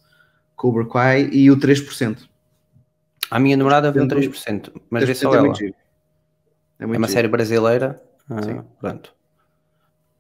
Cobra 0.57 0.85
Kai 0.87 1.29
e 1.33 1.49
o 1.51 1.57
3%. 1.57 2.29
A 3.31 3.39
minha 3.39 3.57
namorada 3.57 3.91
viu 3.93 4.03
um 4.03 4.07
Dentro- 4.09 4.21
3%, 4.31 4.73
mas 4.91 5.05
vê 5.05 5.13
3% 5.15 5.21
só 5.23 5.35
é 5.35 5.39
ela. 5.39 5.55
giro. 5.55 5.75
É, 6.79 6.85
É 6.85 6.87
uma 6.87 6.95
giro. 6.97 7.09
série 7.09 7.29
brasileira. 7.29 8.03
Ah, 8.29 8.43
Sim. 8.43 8.63
pronto. 8.81 9.15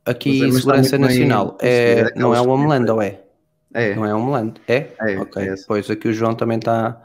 Aqui, 0.04 0.42
é- 0.42 0.46
mas 0.46 0.56
Segurança 0.56 0.98
bem 0.98 1.06
Nacional. 1.06 1.58
É, 1.60 2.00
é 2.00 2.14
não 2.14 2.34
é 2.34 2.40
o 2.40 2.48
Homeland, 2.48 2.90
ou 2.90 3.00
é? 3.00 3.20
É, 3.72 3.94
Não 3.94 4.06
é 4.06 4.14
Homeland? 4.14 4.60
É? 4.68 4.88
É, 5.00 5.18
ok. 5.18 5.42
é 5.42 5.54
pois 5.66 5.90
aqui 5.90 6.06
o 6.06 6.12
João 6.12 6.34
também 6.36 6.58
está 6.58 7.02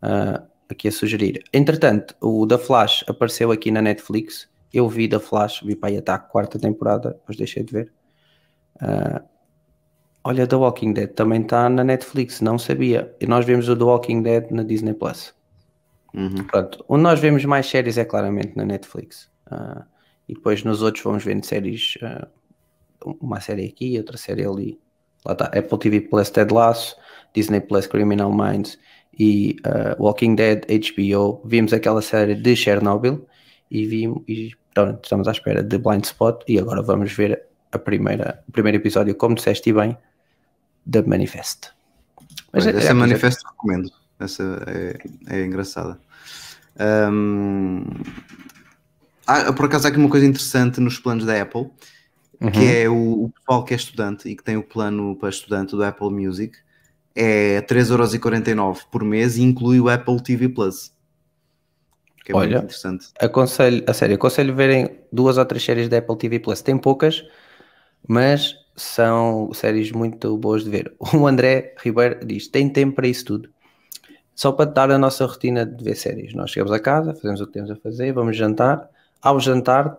ah, 0.00 0.42
aqui 0.68 0.88
a 0.88 0.92
sugerir. 0.92 1.42
Entretanto, 1.52 2.14
o 2.22 2.46
da 2.46 2.56
Flash 2.58 3.04
apareceu 3.06 3.50
aqui 3.52 3.70
na 3.70 3.82
Netflix. 3.82 4.48
Eu 4.72 4.88
vi 4.88 5.08
da 5.08 5.20
Flash, 5.20 5.60
vi 5.62 5.76
para 5.76 5.90
aí 5.90 5.98
até 5.98 6.12
a 6.12 6.18
quarta 6.18 6.58
temporada, 6.58 7.10
depois 7.10 7.36
deixei 7.36 7.62
de 7.62 7.72
ver. 7.72 7.92
Ah, 8.80 9.22
olha, 10.24 10.46
The 10.46 10.56
Walking 10.56 10.94
Dead 10.94 11.10
também 11.12 11.42
está 11.42 11.68
na 11.68 11.84
Netflix, 11.84 12.40
não 12.40 12.58
sabia. 12.58 13.14
E 13.20 13.26
nós 13.26 13.44
vemos 13.44 13.68
o 13.68 13.76
The 13.76 13.84
Walking 13.84 14.22
Dead 14.22 14.50
na 14.50 14.62
Disney 14.62 14.94
Plus. 14.94 15.34
Uhum. 16.16 16.44
Pronto, 16.46 16.82
onde 16.88 17.02
nós 17.02 17.20
vemos 17.20 17.44
mais 17.44 17.66
séries 17.66 17.98
é 17.98 18.04
claramente 18.04 18.56
na 18.56 18.64
Netflix. 18.64 19.30
Ah, 19.50 19.84
e 20.26 20.34
depois 20.34 20.64
nos 20.64 20.80
outros 20.82 21.04
vamos 21.04 21.22
vendo 21.22 21.44
séries, 21.44 21.98
ah, 22.02 22.26
uma 23.20 23.40
série 23.40 23.66
aqui, 23.66 23.96
outra 23.98 24.16
série 24.16 24.44
ali. 24.44 24.80
Lá 25.24 25.32
está, 25.32 25.44
Apple 25.46 25.78
TV 25.78 26.00
Plus 26.00 26.30
Ted 26.30 26.52
Lasso, 26.52 26.96
Disney 27.34 27.60
Plus 27.60 27.86
Criminal 27.86 28.32
Minds 28.32 28.78
e 29.18 29.56
ah, 29.64 29.94
Walking 29.98 30.34
Dead, 30.34 30.64
HBO. 30.66 31.42
Vimos 31.44 31.72
aquela 31.74 32.00
série 32.00 32.34
de 32.34 32.56
Chernobyl 32.56 33.26
e 33.70 33.84
vimos, 33.86 34.22
e 34.26 34.52
pronto, 34.72 35.04
estamos 35.04 35.28
à 35.28 35.32
espera 35.32 35.62
de 35.62 35.76
Blind 35.76 36.04
Spot 36.04 36.42
e 36.48 36.58
agora 36.58 36.80
vamos 36.82 37.12
ver 37.12 37.42
a 37.72 37.78
primeira, 37.78 38.42
o 38.48 38.52
primeiro 38.52 38.78
episódio, 38.78 39.14
como 39.14 39.34
disseste 39.34 39.70
bem, 39.70 39.96
da 40.86 41.02
Manifest. 41.02 41.72
Mas 42.52 42.66
é- 42.66 42.70
essa 42.70 42.90
é- 42.90 42.94
manifesto 42.94 43.46
recomendo. 43.50 43.90
Essa 44.18 44.42
é, 44.66 45.38
é 45.40 45.44
engraçada. 45.44 45.98
Ahm, 46.78 47.84
há- 49.26 49.52
por 49.52 49.66
acaso 49.66 49.86
há 49.86 49.90
aqui 49.90 49.98
uma 49.98 50.08
coisa 50.10 50.26
interessante 50.26 50.80
nos 50.80 50.98
planos 50.98 51.24
da 51.24 51.40
Apple, 51.40 51.70
Uhum. 52.40 52.50
que 52.50 52.64
é 52.66 52.88
o, 52.88 53.24
o 53.24 53.30
pessoal 53.30 53.64
que 53.64 53.72
é 53.72 53.76
estudante 53.76 54.28
e 54.28 54.36
que 54.36 54.44
tem 54.44 54.56
o 54.56 54.62
plano 54.62 55.16
para 55.16 55.28
estudante 55.30 55.70
do 55.72 55.82
Apple 55.82 56.10
Music, 56.10 56.56
é 57.14 57.62
3,49€ 57.62 58.84
por 58.90 59.02
mês 59.04 59.36
e 59.38 59.42
inclui 59.42 59.80
o 59.80 59.88
Apple 59.88 60.22
TV 60.22 60.48
Plus. 60.50 60.92
Que 62.24 62.32
é 62.32 62.34
Olha. 62.34 62.48
muito 62.48 62.64
interessante. 62.64 63.06
aconselho, 63.20 63.84
a 63.86 63.94
sério, 63.94 64.16
aconselho 64.16 64.54
verem 64.54 65.00
duas 65.12 65.38
ou 65.38 65.44
três 65.46 65.62
séries 65.64 65.88
da 65.88 65.98
Apple 65.98 66.18
TV 66.18 66.40
Plus. 66.40 66.60
Tem 66.60 66.76
poucas, 66.76 67.22
mas 68.08 68.54
são 68.76 69.52
séries 69.54 69.92
muito 69.92 70.36
boas 70.36 70.64
de 70.64 70.70
ver. 70.70 70.94
O 71.14 71.26
André 71.26 71.74
Ribeiro 71.82 72.24
diz: 72.26 72.48
tem 72.48 72.68
tempo 72.68 72.96
para 72.96 73.08
isso 73.08 73.24
tudo. 73.24 73.48
Só 74.36 74.52
para 74.52 74.70
dar 74.70 74.90
a 74.90 74.98
nossa 74.98 75.24
rotina 75.26 75.64
de 75.66 75.82
ver 75.82 75.96
séries. 75.96 76.34
Nós 76.34 76.50
chegamos 76.50 76.70
a 76.72 76.78
casa, 76.78 77.14
fazemos 77.14 77.40
o 77.40 77.46
que 77.46 77.54
temos 77.54 77.70
a 77.70 77.76
fazer, 77.76 78.12
vamos 78.12 78.36
jantar. 78.36 78.88
Ao 79.22 79.40
jantar, 79.40 79.98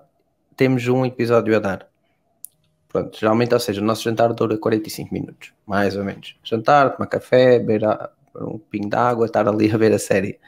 temos 0.55 0.87
um 0.87 1.03
episódio 1.05 1.55
a 1.55 1.59
dar. 1.59 1.87
Pronto, 2.87 3.17
geralmente, 3.19 3.53
ou 3.53 3.59
seja, 3.59 3.81
o 3.81 3.83
nosso 3.83 4.03
jantar 4.03 4.31
dura 4.33 4.55
45 4.57 5.11
minutos, 5.13 5.51
mais 5.65 5.97
ou 5.97 6.03
menos. 6.03 6.37
Jantar, 6.43 6.95
tomar 6.95 7.07
café, 7.07 7.57
beber 7.59 7.81
um 8.39 8.59
pingo 8.59 8.89
de 8.89 8.95
água, 8.95 9.25
estar 9.25 9.47
ali 9.47 9.71
a 9.71 9.75
ver 9.77 9.91
a 9.91 9.99
série. 9.99 10.39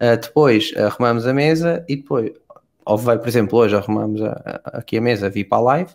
Uh, 0.00 0.16
depois 0.20 0.72
arrumamos 0.76 1.26
a 1.26 1.34
mesa 1.34 1.84
e 1.88 1.96
depois, 1.96 2.30
ou 2.84 2.96
vai, 2.96 3.18
por 3.18 3.26
exemplo, 3.28 3.58
hoje 3.58 3.74
arrumamos 3.74 4.22
a- 4.22 4.60
a- 4.64 4.78
aqui 4.78 4.96
a 4.96 5.00
mesa, 5.00 5.28
vi 5.28 5.44
para 5.44 5.58
a 5.58 5.60
live. 5.62 5.90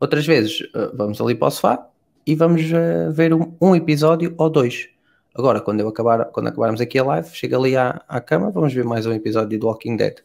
Outras 0.00 0.26
vezes 0.26 0.60
uh, 0.74 0.90
vamos 0.94 1.20
ali 1.20 1.34
para 1.36 1.48
o 1.48 1.50
sofá 1.52 1.86
e 2.26 2.34
vamos 2.34 2.62
uh, 2.72 3.12
ver 3.12 3.32
um, 3.32 3.54
um 3.60 3.74
episódio 3.76 4.34
ou 4.36 4.50
dois. 4.50 4.88
Agora, 5.34 5.60
quando, 5.60 5.80
eu 5.80 5.88
acabar, 5.88 6.24
quando 6.26 6.48
acabarmos 6.48 6.80
aqui 6.80 6.98
a 6.98 7.04
live, 7.04 7.28
chega 7.30 7.56
ali 7.56 7.76
à, 7.76 8.02
à 8.08 8.20
cama, 8.20 8.50
vamos 8.50 8.72
ver 8.74 8.84
mais 8.84 9.06
um 9.06 9.12
episódio 9.12 9.58
do 9.58 9.66
Walking 9.66 9.96
Dead. 9.96 10.16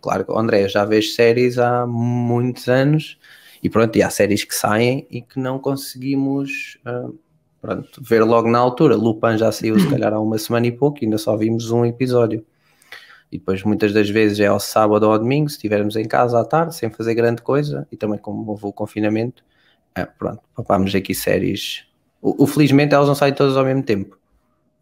Claro 0.00 0.38
André, 0.38 0.68
já 0.68 0.84
vês 0.84 1.14
séries 1.14 1.58
há 1.58 1.86
muitos 1.86 2.68
anos 2.68 3.18
e 3.62 3.68
pronto, 3.70 3.96
e 3.96 4.02
há 4.02 4.10
séries 4.10 4.44
que 4.44 4.54
saem 4.54 5.06
e 5.10 5.22
que 5.22 5.40
não 5.40 5.58
conseguimos 5.58 6.78
uh, 6.86 7.18
pronto, 7.60 8.00
ver 8.02 8.22
logo 8.22 8.48
na 8.48 8.58
altura. 8.58 8.94
Lupin 8.96 9.38
já 9.38 9.50
saiu 9.50 9.78
se 9.78 9.88
calhar 9.88 10.12
há 10.12 10.20
uma 10.20 10.38
semana 10.38 10.66
e 10.66 10.72
pouco 10.72 10.98
e 11.02 11.04
ainda 11.06 11.18
só 11.18 11.36
vimos 11.36 11.70
um 11.70 11.84
episódio. 11.84 12.44
E 13.32 13.38
depois 13.38 13.62
muitas 13.64 13.92
das 13.92 14.08
vezes 14.08 14.38
é 14.38 14.46
ao 14.46 14.60
sábado 14.60 15.04
ou 15.04 15.12
ao 15.12 15.18
domingo, 15.18 15.48
se 15.48 15.56
estivermos 15.56 15.96
em 15.96 16.06
casa 16.06 16.40
à 16.40 16.44
tarde, 16.44 16.74
sem 16.76 16.90
fazer 16.90 17.14
grande 17.14 17.42
coisa, 17.42 17.86
e 17.90 17.96
também 17.96 18.18
como 18.18 18.48
houve 18.50 18.66
o 18.66 18.72
confinamento, 18.72 19.42
é, 19.96 20.04
pronto, 20.06 20.42
papámos 20.54 20.94
aqui 20.94 21.14
séries. 21.14 21.84
O, 22.22 22.44
o- 22.44 22.46
felizmente 22.46 22.94
elas 22.94 23.08
não 23.08 23.14
saem 23.14 23.34
todas 23.34 23.56
ao 23.56 23.64
mesmo 23.64 23.82
tempo. 23.82 24.18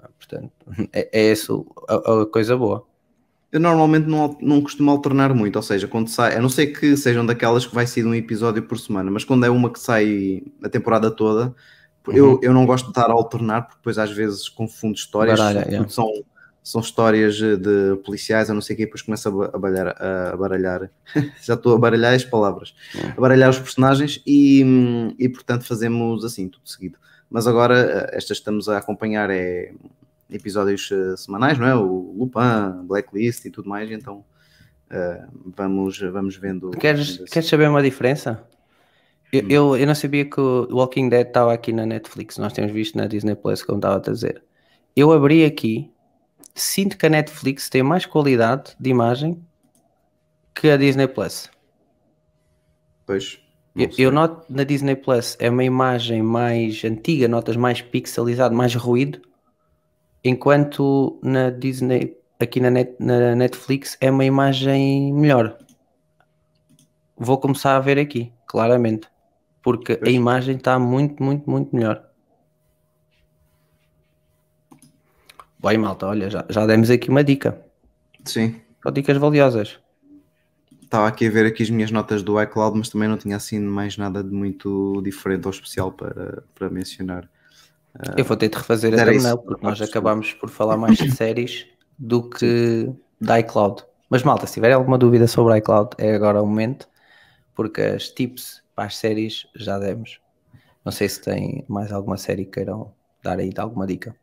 Ah, 0.03 0.09
Portanto, 0.19 0.53
é, 0.93 1.09
é 1.13 1.33
isso 1.33 1.65
a, 1.89 2.23
a 2.23 2.27
coisa 2.27 2.57
boa. 2.57 2.85
Eu 3.51 3.61
normalmente 3.61 4.09
não, 4.09 4.37
não 4.41 4.63
costumo 4.63 4.91
alternar 4.91 5.35
muito, 5.35 5.57
ou 5.57 5.63
seja, 5.63 5.87
quando 5.87 6.09
sai, 6.09 6.37
a 6.37 6.41
não 6.41 6.49
ser 6.49 6.69
que 6.69 6.97
sejam 6.97 7.25
daquelas 7.25 7.67
que 7.67 7.75
vai 7.75 7.87
ser 7.87 8.07
um 8.07 8.15
episódio 8.15 8.63
por 8.63 8.79
semana, 8.79 9.11
mas 9.11 9.25
quando 9.25 9.45
é 9.45 9.51
uma 9.51 9.71
que 9.71 9.79
sai 9.79 10.43
a 10.65 10.71
temporada 10.71 11.11
toda, 11.11 11.55
eu, 12.09 12.41
eu 12.43 12.55
não 12.55 12.65
gosto 12.65 12.87
de 12.87 12.93
estar 12.93 13.11
a 13.11 13.13
alternar, 13.13 13.63
porque 13.63 13.77
depois 13.77 13.99
às 13.99 14.11
vezes 14.11 14.49
confundo 14.49 14.95
histórias, 14.95 15.39
Baralha, 15.39 15.67
yeah. 15.69 15.87
são, 15.89 16.11
são 16.63 16.81
histórias 16.81 17.37
de 17.37 17.97
policiais, 18.05 18.49
a 18.49 18.55
não 18.55 18.63
sei 18.63 18.75
o 18.75 18.77
que, 18.79 18.85
depois 18.87 19.03
começa 19.03 19.29
a, 19.29 19.33
ba- 19.33 19.51
a, 19.53 20.37
baralhar, 20.37 20.91
já 21.43 21.53
estou 21.53 21.77
a 21.77 21.79
baralhar 21.79 22.15
as 22.15 22.25
palavras, 22.25 22.75
a 23.17 23.21
baralhar 23.21 23.51
os 23.51 23.59
personagens 23.59 24.23
e, 24.27 25.15
e 25.19 25.29
portanto 25.29 25.65
fazemos 25.65 26.25
assim, 26.25 26.49
tudo 26.49 26.67
seguido. 26.69 26.99
Mas 27.33 27.47
agora, 27.47 27.79
eh, 27.79 28.17
estas 28.19 28.37
estamos 28.37 28.69
a 28.69 28.77
acompanhar 28.77 29.31
é 29.31 29.73
episódios 30.31 30.91
eh, 30.93 31.17
semanais, 31.17 31.59
não 31.59 31.67
é? 31.67 31.75
O 31.75 32.15
Lupin, 32.15 32.87
Blacklist 32.87 33.47
e 33.47 33.51
tudo 33.51 33.71
mais, 33.71 33.91
então 33.91 34.23
eh, 34.91 35.25
vamos, 35.57 35.99
vamos 35.99 36.37
vendo. 36.37 36.71
Queres, 36.73 37.09
vendo 37.09 37.23
assim. 37.25 37.33
queres 37.33 37.49
saber 37.49 37.71
uma 37.71 37.83
diferença? 37.83 38.47
Eu, 39.33 39.49
eu, 39.49 39.77
eu 39.79 39.87
não 39.87 39.95
sabia 39.95 40.27
que 40.27 40.39
o 40.39 40.69
Walking 40.71 41.09
Dead 41.09 41.27
estava 41.27 41.55
aqui 41.55 41.73
na 41.73 41.87
Netflix, 41.87 42.37
nós 42.37 42.53
temos 42.53 42.71
visto 42.71 42.99
na 42.99 43.07
Disney 43.07 43.35
Plus, 43.35 43.63
como 43.63 43.79
estava 43.79 43.97
a 43.97 44.13
dizer. 44.13 44.45
Eu 44.95 45.11
abri 45.11 45.43
aqui, 45.43 45.91
sinto 46.55 46.99
que 46.99 47.07
a 47.07 47.09
Netflix 47.09 47.71
tem 47.71 47.83
mais 47.83 48.05
qualidade 48.05 48.77
de 48.79 48.91
imagem 48.91 49.43
que 50.55 50.69
a 50.69 50.77
Disney 50.77 51.09
Plus. 51.09 51.51
Pois. 53.07 53.42
Eu, 53.77 53.91
eu 53.99 54.11
noto 54.11 54.47
na 54.53 54.65
Disney 54.65 54.97
Plus 54.97 55.37
é 55.39 55.49
uma 55.51 55.65
imagem 55.65 56.23
mais 56.23 56.85
antiga, 56.85 57.29
notas 57.29 57.57
mais 57.57 57.81
pixelizado, 57.83 58.55
mais 58.55 58.75
ruído, 58.75 59.21
enquanto 60.25 61.19
na 61.23 61.51
Disney, 61.51 62.17
aqui 62.41 62.61
na, 62.61 62.71
Net- 62.71 62.97
na 63.01 63.35
Netflix, 63.37 63.97
é 64.01 64.11
uma 64.11 64.25
imagem 64.25 65.13
melhor. 65.13 65.57
Vou 67.17 67.39
começar 67.41 67.75
a 67.77 67.81
ver 67.81 67.99
aqui, 67.99 68.31
claramente, 68.47 69.09
porque 69.63 69.99
a 70.05 70.11
imagem 70.11 70.57
está 70.57 70.79
muito, 70.79 71.23
muito, 71.23 71.49
muito 71.51 71.75
melhor. 71.75 72.05
Bem, 75.59 75.79
malta, 75.79 76.07
olha, 76.07 76.29
já, 76.29 76.45
já 76.51 76.67
demos 76.67 76.91
aqui 76.91 77.09
uma 77.09 77.23
dica. 77.25 77.65
Sim. 78.25 78.61
Só 78.83 78.91
dicas 78.91 79.17
valiosas. 79.19 79.82
Estava 80.93 81.09
aqui 81.09 81.27
a 81.27 81.31
ver 81.31 81.47
aqui 81.47 81.63
as 81.63 81.71
minhas 81.71 81.91
notas 81.91 82.23
do 82.23 82.39
iCloud, 82.43 82.77
mas 82.77 82.91
também 82.91 83.09
não 83.09 83.17
tinha 83.17 83.35
assim 83.37 83.59
mais 83.59 83.97
nada 83.97 84.23
de 84.23 84.29
muito 84.31 85.01
diferente 85.01 85.47
ou 85.47 85.51
especial 85.51 85.91
para, 85.91 86.45
para 86.55 86.69
mencionar. 86.69 87.27
Eu 88.15 88.27
vou 88.27 88.37
ter 88.37 88.49
de 88.51 88.59
refazer 88.59 88.95
a 88.95 89.01
thumbnail, 89.01 89.39
porque 89.39 89.65
nós 89.65 89.81
acabámos 89.81 90.35
por 90.35 90.51
falar 90.51 90.77
mais 90.77 90.99
de 90.99 91.09
séries 91.09 91.67
do 91.99 92.29
que 92.29 92.93
da 93.19 93.41
iCloud. 93.41 93.83
Mas 94.11 94.23
malta, 94.23 94.47
se 94.47 94.55
tiver 94.55 94.73
alguma 94.73 94.99
dúvida 94.99 95.27
sobre 95.27 95.57
iCloud, 95.59 95.91
é 95.99 96.15
agora 96.15 96.43
o 96.43 96.47
momento, 96.47 96.87
porque 97.55 97.81
as 97.83 98.11
tips 98.11 98.63
para 98.75 98.87
as 98.87 98.97
séries 98.97 99.47
já 99.57 99.79
demos. 99.79 100.21
Não 100.85 100.93
sei 100.93 101.09
se 101.09 101.23
tem 101.23 101.65
mais 101.69 101.93
alguma 101.93 102.17
série 102.19 102.45
que 102.47 102.53
queiram 102.53 102.95
dar 103.23 103.39
aí 103.39 103.51
de 103.51 103.61
alguma 103.61 103.87
dica. 103.87 104.15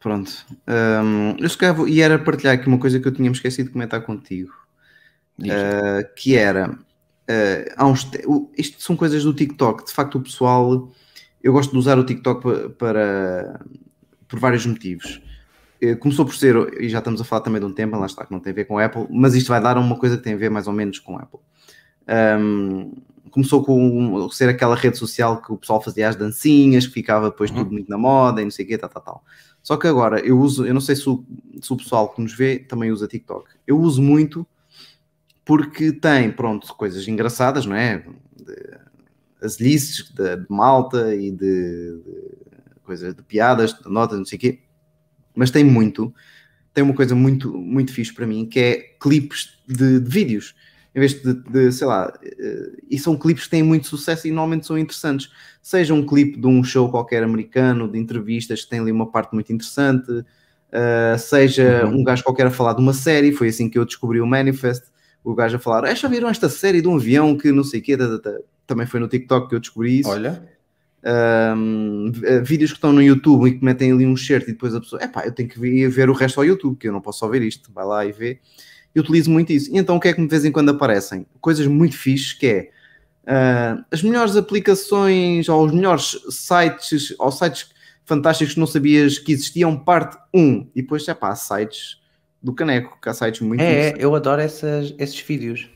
Pronto. 0.00 0.30
Hum, 0.68 1.36
eu 1.38 1.48
se 1.48 1.56
calhar 1.56 1.74
vou- 1.74 1.88
e 1.88 2.00
era 2.00 2.18
partilhar 2.18 2.54
aqui 2.54 2.66
uma 2.68 2.78
coisa 2.78 3.00
que 3.00 3.08
eu 3.08 3.12
tinha 3.14 3.30
esquecido 3.30 3.66
de 3.66 3.72
comentar 3.72 4.02
contigo. 4.04 4.52
Uh, 5.38 6.14
que 6.14 6.36
era 6.36 6.70
uh, 6.70 7.84
uns 7.84 8.08
isto 8.56 8.80
são 8.82 8.96
coisas 8.96 9.24
do 9.24 9.34
TikTok. 9.34 9.84
De 9.84 9.92
facto, 9.92 10.16
o 10.18 10.20
pessoal 10.20 10.92
eu 11.42 11.52
gosto 11.52 11.72
de 11.72 11.78
usar 11.78 11.98
o 11.98 12.04
TikTok 12.04 12.42
pa- 12.42 12.68
para 12.78 13.60
por 14.28 14.38
vários 14.38 14.64
motivos. 14.64 15.20
Eh, 15.80 15.94
Começou 15.96 16.24
por 16.24 16.34
ser, 16.34 16.80
e 16.80 16.88
já 16.88 16.98
estamos 16.98 17.20
a 17.20 17.24
falar 17.24 17.42
também 17.42 17.60
de 17.60 17.66
um 17.66 17.72
tema, 17.72 17.98
lá 17.98 18.06
está, 18.06 18.24
que 18.24 18.32
não 18.32 18.40
tem 18.40 18.52
a 18.52 18.54
ver 18.54 18.64
com 18.64 18.78
a 18.78 18.84
Apple, 18.84 19.06
mas 19.10 19.34
isto 19.34 19.48
vai 19.48 19.60
dar 19.60 19.76
uma 19.76 19.98
coisa 19.98 20.16
que 20.16 20.22
tem 20.22 20.34
a 20.34 20.36
ver 20.36 20.50
mais 20.50 20.66
ou 20.66 20.72
menos 20.72 20.98
com 21.00 21.18
a 21.18 21.22
Apple. 21.22 21.40
Um, 22.08 22.92
começou 23.30 23.64
com 23.64 24.28
ser 24.30 24.48
aquela 24.48 24.76
rede 24.76 24.96
social 24.96 25.42
que 25.42 25.52
o 25.52 25.56
pessoal 25.56 25.82
fazia 25.82 26.08
as 26.08 26.16
dancinhas, 26.16 26.86
que 26.86 26.92
ficava 26.92 27.30
depois 27.30 27.50
Uhum. 27.50 27.56
tudo 27.58 27.72
muito 27.72 27.90
na 27.90 27.98
moda 27.98 28.40
e 28.40 28.44
não 28.44 28.50
sei 28.50 28.64
o 28.64 28.68
quê, 28.68 28.78
tal, 28.78 28.88
tal, 28.88 29.02
tal. 29.02 29.24
Só 29.62 29.76
que 29.76 29.86
agora 29.88 30.20
eu 30.20 30.38
uso, 30.38 30.64
eu 30.64 30.72
não 30.74 30.80
sei 30.80 30.94
se 30.94 31.08
o, 31.08 31.24
se 31.60 31.72
o 31.72 31.76
pessoal 31.76 32.08
que 32.10 32.20
nos 32.22 32.32
vê 32.34 32.58
também 32.58 32.92
usa 32.92 33.08
TikTok. 33.08 33.48
Eu 33.66 33.78
uso 33.80 34.00
muito 34.00 34.46
porque 35.44 35.92
tem, 35.92 36.30
pronto, 36.30 36.74
coisas 36.74 37.06
engraçadas, 37.06 37.66
não 37.66 37.76
é? 37.76 37.98
De- 38.36 38.78
as 39.42 39.60
lists 39.60 40.10
de, 40.10 40.36
de 40.36 40.46
malta 40.48 41.14
e 41.14 41.30
de, 41.30 41.98
de 41.98 42.80
coisas 42.82 43.14
de 43.14 43.22
piadas, 43.22 43.74
de 43.74 43.90
notas, 43.90 44.18
não 44.18 44.24
sei 44.24 44.38
o 44.38 44.40
quê. 44.40 44.60
Mas 45.34 45.50
tem 45.50 45.62
muito, 45.64 46.14
tem 46.72 46.82
uma 46.82 46.94
coisa 46.94 47.14
muito, 47.14 47.52
muito 47.52 47.92
fixe 47.92 48.12
para 48.14 48.26
mim, 48.26 48.46
que 48.46 48.58
é 48.58 48.76
clipes 49.00 49.58
de, 49.66 50.00
de 50.00 50.10
vídeos. 50.10 50.54
Em 50.94 51.00
vez 51.00 51.20
de, 51.20 51.34
de, 51.34 51.72
sei 51.72 51.86
lá, 51.86 52.12
eh, 52.22 52.70
e 52.88 52.98
são 52.98 53.18
clipes 53.18 53.44
que 53.44 53.50
têm 53.50 53.62
muito 53.64 53.88
sucesso 53.88 54.28
e 54.28 54.30
normalmente 54.30 54.64
são 54.66 54.78
interessantes. 54.78 55.28
Seja 55.60 55.92
um 55.92 56.06
clipe 56.06 56.38
de 56.40 56.46
um 56.46 56.62
show 56.62 56.88
qualquer 56.88 57.22
americano, 57.24 57.90
de 57.90 57.98
entrevistas, 57.98 58.62
que 58.64 58.70
tem 58.70 58.78
ali 58.80 58.92
uma 58.92 59.10
parte 59.10 59.34
muito 59.34 59.52
interessante, 59.52 60.10
uh, 60.10 61.18
seja 61.18 61.84
Uhum. 61.86 62.00
um 62.00 62.04
gajo 62.04 62.22
qualquer 62.22 62.46
a 62.46 62.50
falar 62.50 62.74
de 62.74 62.80
uma 62.80 62.92
série, 62.92 63.32
foi 63.32 63.48
assim 63.48 63.68
que 63.68 63.76
eu 63.78 63.84
descobri 63.84 64.20
o 64.20 64.26
Manifest, 64.26 64.84
o 65.24 65.34
gajo 65.34 65.56
a 65.56 65.58
falar, 65.58 65.84
"Ah, 65.86 65.94
já 65.94 66.06
viram 66.06 66.28
esta 66.28 66.48
série 66.48 66.80
de 66.82 66.86
um 66.86 66.96
avião 66.96 67.36
que 67.36 67.50
não 67.50 67.64
sei 67.64 67.80
o 67.80 67.82
quê, 67.82 67.96
tá, 67.96 68.06
tá, 68.06 68.18
tá." 68.18 68.38
também 68.66 68.86
foi 68.86 69.00
no 69.00 69.08
TikTok 69.08 69.48
que 69.48 69.54
eu 69.56 69.60
descobri 69.60 69.98
isso. 70.00 70.08
Olha, 70.10 70.42
Um, 71.06 72.10
v- 72.10 72.40
vídeos 72.40 72.70
que 72.70 72.78
estão 72.78 72.90
no 72.92 73.02
YouTube 73.02 73.46
e 73.46 73.58
que 73.58 73.62
metem 73.64 73.92
ali 73.92 74.06
um 74.06 74.16
shirt 74.16 74.44
e 74.44 74.52
depois 74.52 74.74
a 74.74 74.80
pessoa, 74.80 75.02
epá, 75.02 75.24
eu 75.26 75.32
tenho 75.32 75.48
que 75.50 75.60
ir 75.66 75.86
ver 75.88 76.08
o 76.08 76.14
resto 76.14 76.38
ao 76.40 76.46
YouTube, 76.46 76.76
que 76.78 76.88
eu 76.88 76.92
não 76.94 77.00
posso 77.02 77.18
só 77.18 77.28
ver 77.28 77.42
isto, 77.42 77.70
vai 77.72 77.84
lá 77.84 78.06
e 78.06 78.12
vê. 78.12 78.38
Eu 78.94 79.02
utilizo 79.02 79.30
muito 79.30 79.52
isso. 79.52 79.70
E 79.70 79.76
então 79.76 79.96
o 79.96 80.00
que 80.00 80.08
é 80.08 80.12
que 80.14 80.20
de 80.22 80.26
vez 80.26 80.44
em 80.46 80.52
quando 80.52 80.70
aparecem? 80.70 81.26
Coisas 81.42 81.66
muito 81.66 81.94
fixes 81.96 82.32
que 82.32 82.46
é 82.46 82.70
ah, 83.26 83.84
as 83.90 84.02
melhores 84.02 84.34
aplicações 84.36 85.46
ou 85.48 85.66
os 85.66 85.72
melhores 85.74 86.16
sites 86.30 87.14
ou 87.18 87.30
sites 87.30 87.68
fantásticos 88.06 88.54
que 88.54 88.60
não 88.60 88.66
sabias 88.66 89.18
que 89.18 89.32
existiam, 89.32 89.76
parte 89.76 90.16
1. 90.32 90.68
E 90.74 90.80
depois, 90.82 91.06
é 91.08 91.12
pá, 91.14 91.34
sites 91.34 91.98
do 92.44 92.52
caneco, 92.52 92.98
que 93.02 93.08
há 93.08 93.14
sites 93.14 93.40
muito 93.40 93.60
é, 93.60 93.70
interessantes. 93.70 94.00
é, 94.00 94.04
eu 94.04 94.14
adoro 94.14 94.40
essas, 94.42 94.94
esses 94.98 95.18
vídeos. 95.18 95.70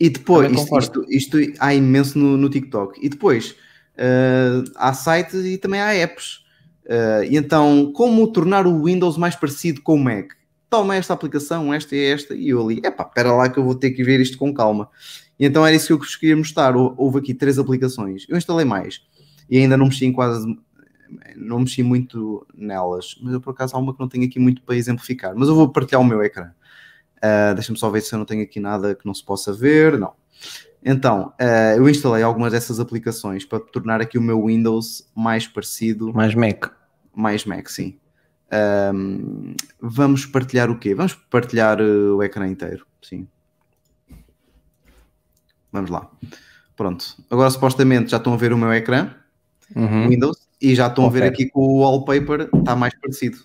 E 0.00 0.08
depois, 0.08 0.50
isto, 0.50 1.04
isto, 1.08 1.38
isto 1.40 1.56
há 1.60 1.72
imenso 1.74 2.18
no, 2.18 2.36
no 2.36 2.48
TikTok. 2.48 2.98
E 3.00 3.08
depois, 3.08 3.54
eh, 3.96 4.64
há 4.74 4.92
sites 4.92 5.44
e 5.44 5.56
também 5.58 5.80
há 5.80 5.94
apps. 5.94 6.40
Eh, 6.86 7.28
e 7.30 7.36
então, 7.36 7.92
como 7.94 8.26
tornar 8.26 8.66
o 8.66 8.84
Windows 8.84 9.16
mais 9.16 9.36
parecido 9.36 9.82
com 9.82 9.94
o 9.94 10.02
Mac? 10.02 10.32
Toma 10.68 10.96
esta 10.96 11.12
aplicação, 11.14 11.72
esta 11.72 11.94
e 11.94 12.04
esta, 12.06 12.34
e 12.34 12.48
eu 12.48 12.60
ali, 12.60 12.80
epá, 12.82 13.04
espera 13.04 13.32
lá 13.32 13.48
que 13.48 13.58
eu 13.58 13.64
vou 13.64 13.74
ter 13.76 13.90
que 13.92 14.02
ver 14.02 14.18
isto 14.20 14.36
com 14.36 14.52
calma. 14.52 14.88
E 15.38 15.46
então 15.46 15.64
era 15.64 15.76
isso 15.76 15.86
que 15.86 15.92
eu 15.92 15.98
vos 15.98 16.16
queria 16.16 16.36
mostrar. 16.36 16.74
Hou- 16.76 16.94
Houve 16.96 17.18
aqui 17.18 17.32
três 17.34 17.58
aplicações. 17.58 18.26
Eu 18.28 18.36
instalei 18.36 18.64
mais. 18.64 19.00
E 19.48 19.58
ainda 19.58 19.76
não 19.76 19.86
mexi 19.86 20.06
em 20.06 20.12
quase... 20.12 20.44
Não 21.36 21.60
mexi 21.60 21.82
muito 21.82 22.46
nelas. 22.54 23.16
Mas 23.22 23.32
eu, 23.34 23.40
por 23.40 23.50
acaso, 23.50 23.76
há 23.76 23.78
uma 23.78 23.92
que 23.94 24.00
não 24.00 24.08
tenho 24.08 24.24
aqui 24.24 24.38
muito 24.38 24.62
para 24.62 24.76
exemplificar. 24.76 25.34
Mas 25.36 25.48
eu 25.48 25.54
vou 25.54 25.68
partilhar 25.68 26.00
o 26.00 26.04
meu 26.04 26.22
ecrã. 26.22 26.50
Uh, 27.18 27.54
Deixa-me 27.54 27.78
só 27.78 27.88
ver 27.90 28.00
se 28.02 28.14
eu 28.14 28.18
não 28.18 28.26
tenho 28.26 28.42
aqui 28.42 28.60
nada 28.60 28.94
que 28.94 29.06
não 29.06 29.14
se 29.14 29.24
possa 29.24 29.52
ver. 29.52 29.98
Não. 29.98 30.12
Então, 30.84 31.32
uh, 31.40 31.76
eu 31.76 31.88
instalei 31.88 32.22
algumas 32.22 32.52
dessas 32.52 32.78
aplicações 32.78 33.44
para 33.44 33.58
tornar 33.60 34.00
aqui 34.00 34.18
o 34.18 34.22
meu 34.22 34.44
Windows 34.46 35.08
mais 35.14 35.46
parecido, 35.48 36.12
Mais 36.12 36.34
Mac. 36.34 36.66
mais 37.14 37.44
Mac, 37.46 37.68
sim. 37.68 37.98
Um, 38.94 39.54
vamos 39.80 40.26
partilhar 40.26 40.70
o 40.70 40.78
quê? 40.78 40.94
Vamos 40.94 41.14
partilhar 41.14 41.80
uh, 41.80 42.16
o 42.16 42.22
ecrã 42.22 42.46
inteiro, 42.46 42.86
sim. 43.02 43.26
Vamos 45.72 45.90
lá. 45.90 46.08
Pronto. 46.76 47.16
Agora, 47.30 47.50
supostamente, 47.50 48.10
já 48.10 48.18
estão 48.18 48.34
a 48.34 48.36
ver 48.36 48.52
o 48.52 48.58
meu 48.58 48.72
ecrã, 48.72 49.10
Uhum. 49.74 50.08
Windows, 50.10 50.43
e 50.60 50.74
já 50.74 50.86
estão 50.86 51.06
a 51.06 51.10
ver 51.10 51.24
aqui 51.24 51.46
que 51.46 51.52
o 51.54 51.80
wallpaper 51.80 52.48
está 52.54 52.74
mais 52.74 52.94
parecido 52.98 53.38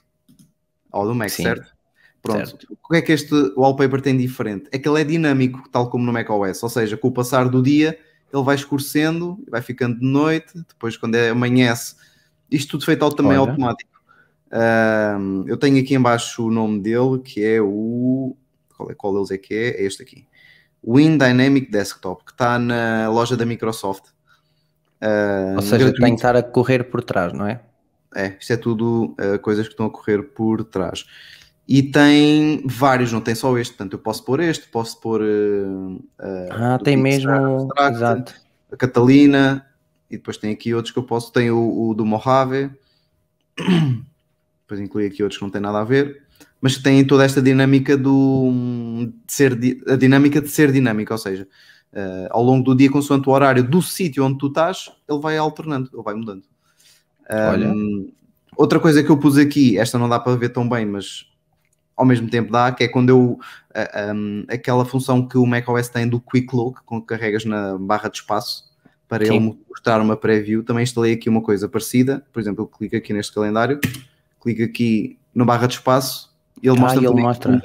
ao 0.92 1.08
do 1.08 1.16
Mac, 1.16 1.30
Sim. 1.30 1.44
certo? 1.44 1.72
Pronto. 2.22 2.50
Certo. 2.50 2.78
O 2.84 2.90
que 2.90 2.98
é 2.98 3.02
que 3.02 3.12
este 3.12 3.34
wallpaper 3.56 4.02
tem 4.02 4.18
diferente? 4.18 4.70
É 4.72 4.78
que 4.78 4.88
ele 4.88 5.02
é 5.02 5.04
dinâmico, 5.04 5.70
tal 5.70 5.90
como 5.90 6.06
no 6.06 6.12
macOS, 6.12 6.62
ou 6.64 6.70
seja, 6.70 6.98
com 6.98 7.08
o 7.08 7.12
passar 7.12 7.48
do 7.48 7.62
dia 7.62 7.98
ele 8.34 8.44
vai 8.44 8.56
escurecendo, 8.56 9.44
vai 9.50 9.62
ficando 9.62 10.00
de 10.00 10.06
noite, 10.06 10.54
depois 10.68 10.96
quando 10.96 11.16
é, 11.16 11.30
amanhece, 11.30 11.96
isto 12.50 12.72
tudo 12.72 12.86
feito 12.86 13.10
também 13.12 13.38
Olha. 13.38 13.52
automático. 13.52 13.90
Ahm, 14.52 15.46
eu 15.48 15.58
tenho 15.58 15.80
aqui 15.80 15.96
embaixo 15.96 16.46
o 16.46 16.52
nome 16.52 16.80
dele, 16.80 17.20
que 17.24 17.44
é 17.44 17.62
o... 17.62 18.36
Qual, 18.76 18.92
é, 18.92 18.96
qual 18.96 19.14
deles 19.14 19.32
é 19.32 19.38
que 19.38 19.54
é? 19.54 19.82
É 19.82 19.84
este 19.84 20.02
aqui. 20.04 20.28
Win 20.88 21.18
Dynamic 21.18 21.70
Desktop, 21.70 22.24
que 22.24 22.32
está 22.32 22.58
na 22.58 23.10
loja 23.10 23.36
da 23.36 23.46
Microsoft. 23.46 24.06
Ah, 25.02 25.54
Ou 25.56 25.62
seja, 25.62 25.94
tem 25.94 26.14
que 26.14 26.20
estar 26.20 26.36
a 26.36 26.44
correr 26.44 26.84
por 26.86 27.04
trás, 27.04 27.34
não 27.34 27.48
é? 27.48 27.62
É, 28.16 28.36
isto 28.40 28.54
é 28.54 28.58
tudo 28.58 29.16
uh, 29.20 29.40
coisas 29.40 29.68
que 29.68 29.74
estão 29.74 29.86
a 29.86 29.90
correr 29.90 30.24
por 30.24 30.64
trás. 30.64 31.06
E 31.68 31.84
tem 31.84 32.64
vários, 32.66 33.12
não 33.12 33.22
tem 33.22 33.36
só 33.36 33.56
este. 33.58 33.76
Portanto, 33.76 33.94
eu 33.94 34.00
posso 34.00 34.26
pôr 34.26 34.40
este, 34.40 34.68
posso 34.68 35.00
pôr 35.00 35.22
uh, 35.22 35.96
uh, 35.96 36.02
Ah, 36.50 36.78
do 36.78 36.84
tem 36.84 36.98
mesmo. 36.98 37.30
Abstract, 37.30 37.96
Exato. 37.96 38.34
a 38.72 38.78
Catalina, 38.78 39.66
e 40.10 40.18
depois 40.18 40.38
tem 40.38 40.52
aqui 40.52 40.74
outros 40.74 40.92
que 40.92 40.98
eu 40.98 41.04
posso. 41.04 41.32
Tem 41.32 41.52
o, 41.52 41.90
o 41.90 41.94
do 41.94 42.06
Mojave, 42.06 42.72
depois 44.62 44.80
inclui 44.80 45.06
aqui 45.06 45.22
outros 45.22 45.38
que 45.38 45.44
não 45.44 45.52
têm 45.52 45.62
nada 45.62 45.80
a 45.80 45.84
ver, 45.84 46.24
mas 46.60 46.76
que 46.76 46.84
têm 46.84 47.06
toda 47.06 47.24
esta 47.24 47.42
dinâmica 47.42 47.96
do 47.96 48.52
de 49.26 49.34
ser 49.34 49.58
a 49.88 49.96
dinâmica 49.96 50.42
de 50.42 50.48
ser 50.50 50.72
dinâmica, 50.72 51.14
ou 51.14 51.18
seja, 51.20 51.48
uh, 51.94 52.28
ao 52.30 52.44
longo 52.44 52.64
do 52.64 52.76
dia, 52.76 52.90
consoante 52.92 53.28
o 53.30 53.32
horário 53.32 53.64
do 53.64 53.82
sítio 53.82 54.24
onde 54.26 54.38
tu 54.38 54.48
estás, 54.48 54.92
ele 55.08 55.20
vai 55.20 55.38
alternando, 55.38 55.90
ele 55.94 56.04
vai 56.04 56.14
mudando. 56.14 56.44
Um, 57.76 58.12
outra 58.56 58.80
coisa 58.80 59.04
que 59.04 59.10
eu 59.10 59.18
pus 59.18 59.38
aqui, 59.38 59.78
esta 59.78 59.98
não 60.00 60.10
dá 60.10 60.20
para 60.20 60.36
ver 60.36 60.50
tão 60.50 60.68
bem, 60.68 60.86
mas 60.86 61.28
ao 61.96 62.06
mesmo 62.06 62.30
tempo 62.30 62.52
dá, 62.52 62.72
que 62.72 62.84
é 62.84 62.88
quando 62.88 63.10
eu 63.10 63.40
a- 63.74 64.14
um, 64.14 64.46
aquela 64.48 64.86
função 64.86 65.28
que 65.28 65.38
o 65.38 65.46
macOS 65.46 65.90
tem 65.90 66.08
do 66.08 66.20
Quick 66.20 66.56
Look, 66.56 66.80
que 66.88 67.02
carregas 67.02 67.46
na 67.46 67.78
barra 67.78 68.10
de 68.10 68.18
espaço 68.18 68.70
para 69.08 69.26
Sim. 69.26 69.36
ele 69.36 69.58
mostrar 69.68 70.02
uma 70.02 70.16
preview, 70.16 70.64
também 70.64 70.84
instalei 70.84 71.14
aqui 71.14 71.30
uma 71.30 71.42
coisa 71.42 71.68
parecida, 71.68 72.26
por 72.32 72.40
exemplo, 72.40 72.64
eu 72.64 72.68
clico 72.68 72.96
aqui 72.96 73.12
neste 73.12 73.34
calendário, 73.34 73.80
clico 74.42 74.64
aqui 74.64 75.18
na 75.34 75.44
barra 75.46 75.68
de 75.68 75.74
espaço 75.76 76.34
e 76.62 76.68
ele 76.68 76.78
Ah, 76.78 76.82
mostra 76.82 77.04
ele 77.04 77.22
mostra. 77.22 77.62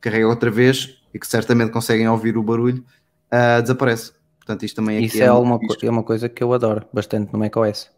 carrega 0.00 0.28
outra 0.28 0.50
vez 0.50 0.99
e 1.12 1.18
que 1.18 1.26
certamente 1.26 1.70
conseguem 1.72 2.08
ouvir 2.08 2.36
o 2.36 2.42
barulho, 2.42 2.84
ah, 3.30 3.60
desaparece. 3.60 4.12
Portanto, 4.38 4.64
isto 4.64 4.76
também 4.76 5.04
Isso 5.04 5.22
é, 5.22 5.30
muito 5.30 5.42
uma, 5.42 5.58
co- 5.58 5.76
é 5.82 5.90
uma 5.90 6.02
coisa 6.02 6.28
que 6.28 6.42
eu 6.42 6.52
adoro 6.52 6.84
bastante 6.92 7.32
no 7.32 7.38
macOS. 7.38 7.90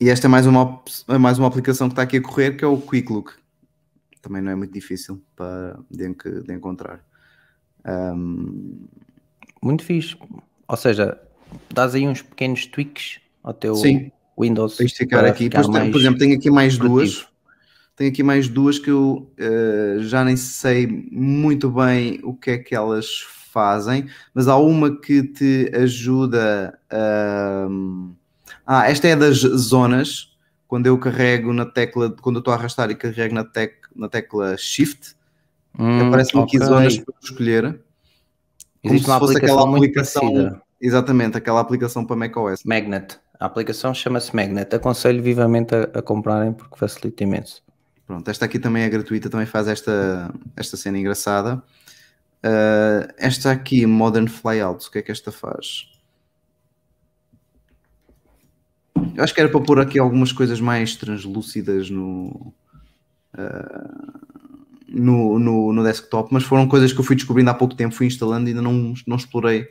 E 0.00 0.08
esta 0.08 0.26
é 0.26 0.28
mais 0.28 0.46
uma, 0.46 0.82
é 1.08 1.18
mais 1.18 1.38
uma 1.38 1.46
aplicação 1.46 1.88
que 1.88 1.92
está 1.92 2.02
aqui 2.02 2.16
a 2.16 2.22
correr, 2.22 2.56
que 2.56 2.64
é 2.64 2.68
o 2.68 2.78
Quick 2.80 3.12
Look. 3.12 3.32
Também 4.22 4.40
não 4.42 4.50
é 4.52 4.54
muito 4.54 4.72
difícil 4.72 5.22
para, 5.36 5.78
de, 5.90 6.08
de 6.42 6.52
encontrar. 6.54 7.04
Ahm, 7.84 8.86
Muito 9.62 9.84
fixe. 9.84 10.16
Ou 10.68 10.76
seja, 10.76 11.18
dás 11.72 11.94
aí 11.94 12.06
uns 12.06 12.22
pequenos 12.22 12.66
tweaks 12.66 13.20
ao 13.42 13.52
teu 13.54 13.74
Sim. 13.74 14.10
Windows. 14.38 14.78
isto 14.80 14.98
ficar 14.98 15.24
aqui. 15.24 15.48
tem- 15.50 15.68
mais 15.68 15.90
por 15.90 16.00
exemplo, 16.00 16.18
tenho 16.18 16.36
aqui 16.36 16.50
mais 16.50 16.78
duas. 16.78 17.26
Tenho 18.00 18.10
aqui 18.12 18.22
mais 18.22 18.48
duas 18.48 18.78
que 18.78 18.90
eu 18.90 19.30
eh, 19.36 19.96
já 19.98 20.24
nem 20.24 20.34
sei 20.34 20.86
muito 21.12 21.68
bem 21.70 22.18
o 22.24 22.32
que 22.32 22.52
é 22.52 22.56
que 22.56 22.74
elas 22.74 23.18
fazem, 23.52 24.06
mas 24.32 24.48
há 24.48 24.56
uma 24.56 24.98
que 24.98 25.22
te 25.22 25.70
ajuda 25.74 26.78
a. 26.88 27.68
Ah, 28.66 28.90
esta 28.90 29.06
é 29.06 29.14
das 29.14 29.36
zonas. 29.40 30.34
Quando 30.66 30.86
eu 30.86 30.96
carrego 30.96 31.52
na 31.52 31.66
tecla, 31.66 32.08
quando 32.22 32.36
eu 32.36 32.38
estou 32.38 32.54
a 32.54 32.56
arrastar 32.56 32.90
e 32.90 32.94
carrego 32.94 33.34
na, 33.34 33.44
tec, 33.44 33.74
na 33.94 34.08
tecla 34.08 34.56
Shift, 34.56 35.14
Hum, 35.78 36.08
aparecem 36.08 36.40
aqui 36.42 36.56
ok. 36.56 36.66
zonas 36.68 36.96
para 36.96 37.14
escolher. 37.22 37.62
Como 38.82 38.94
Existe 38.94 39.12
se 39.12 39.18
fosse 39.18 39.36
aquela 39.36 39.76
aplicação- 39.76 40.22
parecida. 40.22 40.62
Exatamente, 40.80 41.36
aquela 41.36 41.60
aplicação 41.60 42.06
para 42.06 42.16
macOS. 42.16 42.64
Magnet. 42.64 43.18
A 43.38 43.44
aplicação 43.44 43.92
chama-se 43.92 44.34
Magnet. 44.34 44.74
Aconselho 44.74 45.22
vivamente 45.22 45.74
a, 45.74 45.82
a 45.98 46.00
comprarem 46.00 46.54
porque 46.54 46.78
facilita 46.78 47.24
imenso. 47.24 47.62
Pronto, 48.10 48.28
esta 48.28 48.44
aqui 48.44 48.58
também 48.58 48.82
é 48.82 48.88
gratuita, 48.88 49.30
também 49.30 49.46
faz 49.46 49.68
esta, 49.68 50.34
esta 50.56 50.76
cena 50.76 50.98
engraçada. 50.98 51.62
Uh, 52.44 53.06
esta 53.16 53.52
aqui, 53.52 53.86
Modern 53.86 54.26
Flyouts, 54.26 54.88
o 54.88 54.90
que 54.90 54.98
é 54.98 55.02
que 55.02 55.12
esta 55.12 55.30
faz? 55.30 55.88
Eu 59.14 59.22
acho 59.22 59.32
que 59.32 59.40
era 59.40 59.48
para 59.48 59.60
pôr 59.60 59.78
aqui 59.78 59.96
algumas 59.96 60.32
coisas 60.32 60.60
mais 60.60 60.96
translúcidas 60.96 61.88
no, 61.88 62.52
uh, 63.38 64.20
no, 64.88 65.38
no, 65.38 65.72
no 65.72 65.84
desktop, 65.84 66.34
mas 66.34 66.42
foram 66.42 66.66
coisas 66.66 66.92
que 66.92 66.98
eu 66.98 67.04
fui 67.04 67.14
descobrindo 67.14 67.50
há 67.50 67.54
pouco 67.54 67.76
tempo, 67.76 67.94
fui 67.94 68.08
instalando 68.08 68.48
e 68.48 68.50
ainda 68.50 68.60
não, 68.60 68.92
não 69.06 69.16
explorei 69.16 69.68